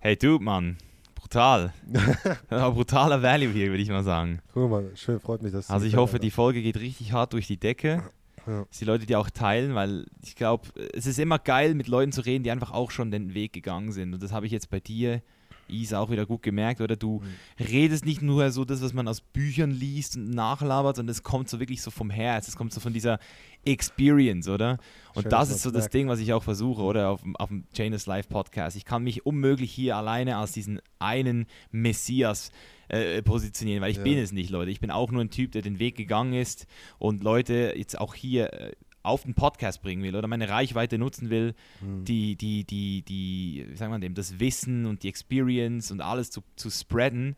[0.00, 0.76] Hey, du, Mann.
[1.16, 1.72] Brutal.
[2.48, 4.40] Brutaler Value hier, würde ich mal sagen.
[4.54, 7.32] Guck mal, schön, freut mich, dass du Also ich hoffe, die Folge geht richtig hart
[7.32, 8.04] durch die Decke.
[8.46, 8.64] Ja.
[8.64, 12.12] Dass die Leute die auch teilen, weil ich glaube, es ist immer geil, mit Leuten
[12.12, 14.14] zu reden, die einfach auch schon den Weg gegangen sind.
[14.14, 15.20] Und das habe ich jetzt bei dir,
[15.68, 16.80] Isa, auch wieder gut gemerkt.
[16.80, 17.64] Oder du Mhm.
[17.64, 21.48] redest nicht nur so das, was man aus Büchern liest und nachlabert, sondern es kommt
[21.48, 22.48] so wirklich so vom Herz.
[22.48, 23.18] Es kommt so von dieser
[23.64, 24.78] Experience, oder?
[25.14, 25.94] Und Schön, das ist so das merkt.
[25.94, 27.10] Ding, was ich auch versuche, oder?
[27.10, 28.76] Auf, dem- auf dem Janus Live Podcast.
[28.76, 32.50] Ich kann mich unmöglich hier alleine als diesen einen Messias
[32.90, 34.02] äh, positionieren, weil ich Ja.
[34.02, 34.70] bin es nicht, Leute.
[34.70, 36.66] Ich bin auch nur ein Typ, der den Weg gegangen ist
[36.98, 41.30] und Leute jetzt auch hier äh, auf den Podcast bringen will oder meine Reichweite nutzen
[41.30, 42.04] will, Mhm.
[42.04, 46.30] die, die, die, die, wie sagt man dem, das Wissen und die Experience und alles
[46.30, 47.36] zu, zu spreaden.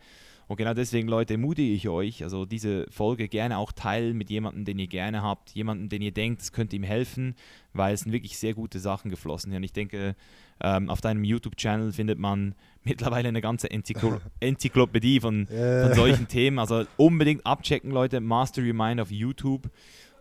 [0.49, 4.65] Und genau deswegen, Leute, ermutige ich euch, also diese Folge gerne auch teilen mit jemandem,
[4.65, 7.37] den ihr gerne habt, jemandem, den ihr denkt, es könnte ihm helfen,
[7.73, 9.55] weil es sind wirklich sehr gute Sachen geflossen.
[9.55, 10.17] Und ich denke,
[10.61, 16.59] ähm, auf deinem YouTube-Channel findet man mittlerweile eine ganze Enzyklo Enzyklopädie von, von solchen Themen.
[16.59, 18.19] Also unbedingt abchecken, Leute.
[18.21, 19.71] Master Your Mind auf YouTube.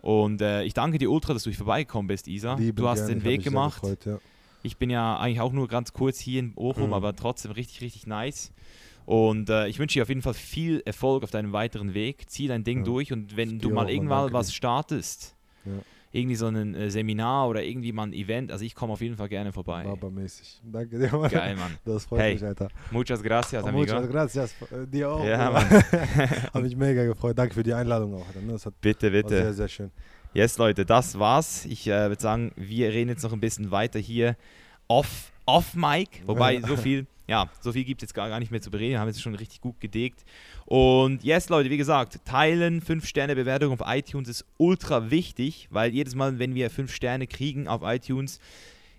[0.02, 2.54] Und äh, ich danke dir ultra, dass du vorbeigekommen bist, Isa.
[2.54, 3.82] Lieben du hast gerne, den Weg gemacht.
[3.82, 4.18] gefreut, ja.
[4.62, 6.92] Ich bin ja eigentlich auch nur ganz kurz hier in Bochum, Mhm.
[6.94, 8.52] aber trotzdem richtig, richtig nice.
[9.06, 12.28] Und äh, ich wünsche dir auf jeden Fall viel Erfolg auf deinem weiteren Weg.
[12.30, 12.84] Zieh dein Ding Ja.
[12.84, 15.34] durch und wenn du mal irgendwann was startest,
[15.64, 15.72] Ja.
[16.12, 18.50] Irgendwie so ein äh, Seminar oder irgendwie mal ein Event.
[18.50, 19.84] Also ich komme auf jeden Fall gerne vorbei.
[19.84, 20.60] Barbermäßig.
[20.64, 21.30] Danke dir, Mann.
[21.30, 21.76] Geil, Mann.
[21.84, 22.68] Das freut Hey, mich, Alter.
[22.90, 23.92] Muchas gracias, Oh, amigo.
[23.94, 24.54] muchas gracias.
[24.92, 25.24] Dir auch.
[25.24, 25.50] Ja.
[25.50, 25.70] Mann.
[26.52, 27.38] Hat mich mega gefreut.
[27.38, 28.26] Danke für die Einladung auch.
[28.34, 28.52] Ne?
[28.52, 29.28] Das hat, Bitte, bitte.
[29.28, 29.90] sehr, sehr schön.
[30.34, 31.64] Yes, Leute, das war's.
[31.66, 34.36] Ich äh, würde sagen, wir reden jetzt noch ein bisschen weiter hier
[34.88, 36.08] off, off Mic.
[36.26, 38.90] Wobei, so viel, ja, so viel gibt es jetzt gar, gar nicht mehr zu bereden.
[38.90, 40.24] Wir haben jetzt schon richtig gut gedeckt.
[40.66, 46.40] Und yes, Leute, wie gesagt, teilen, 5-Sterne-Bewertung auf iTunes ist ultra wichtig, weil jedes Mal,
[46.40, 48.40] wenn wir 5 Sterne kriegen auf iTunes,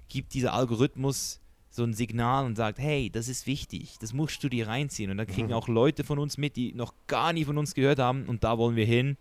[0.08, 4.50] gibt dieser Algorithmus so ein Signal und sagt, hey, das ist wichtig, das musst du
[4.50, 5.12] dir reinziehen.
[5.12, 5.54] Und dann kriegen Mhm.
[5.54, 8.58] auch Leute von uns mit, die noch gar nie von uns gehört haben und da
[8.58, 9.18] wollen wir hin.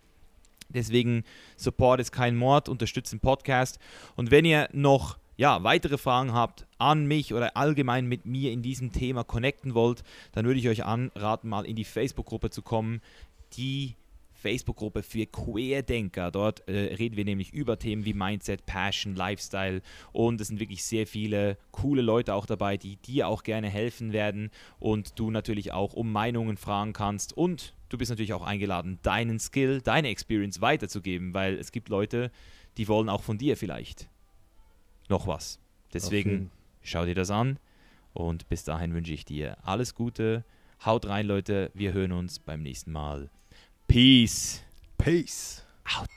[0.69, 1.25] Deswegen
[1.57, 3.81] Support ist kein Mord, unterstützt den Podcast.
[4.15, 8.61] Und wenn ihr noch ja, weitere Fragen habt an mich oder allgemein mit mir in
[8.61, 13.01] diesem Thema connecten wollt, dann würde ich euch anraten, mal in die Facebook-Gruppe zu kommen.
[13.55, 13.97] Die
[14.35, 16.31] Facebook-Gruppe für Querdenker.
[16.31, 19.81] Dort äh, reden wir nämlich über Themen wie Mindset, Passion, Lifestyle.
[20.13, 24.13] Und es sind wirklich sehr viele coole Leute auch dabei, die dir auch gerne helfen
[24.13, 24.51] werden.
[24.79, 27.35] Und du natürlich auch um Meinungen fragen kannst.
[27.35, 32.31] Und du bist natürlich auch eingeladen, deinen Skill, deine Experience weiterzugeben, weil es gibt Leute,
[32.77, 34.11] die wollen auch von dir vielleicht
[35.11, 35.59] noch was.
[35.93, 36.51] Deswegen
[36.83, 37.59] schau dir das an
[38.13, 40.45] und bis dahin wünsche ich dir alles Gute.
[40.85, 41.71] Haut rein, Leute.
[41.75, 43.31] Wir hören uns beim nächsten Mal.
[43.87, 44.63] Peace
[44.97, 45.65] Peace.
[45.85, 46.09] out.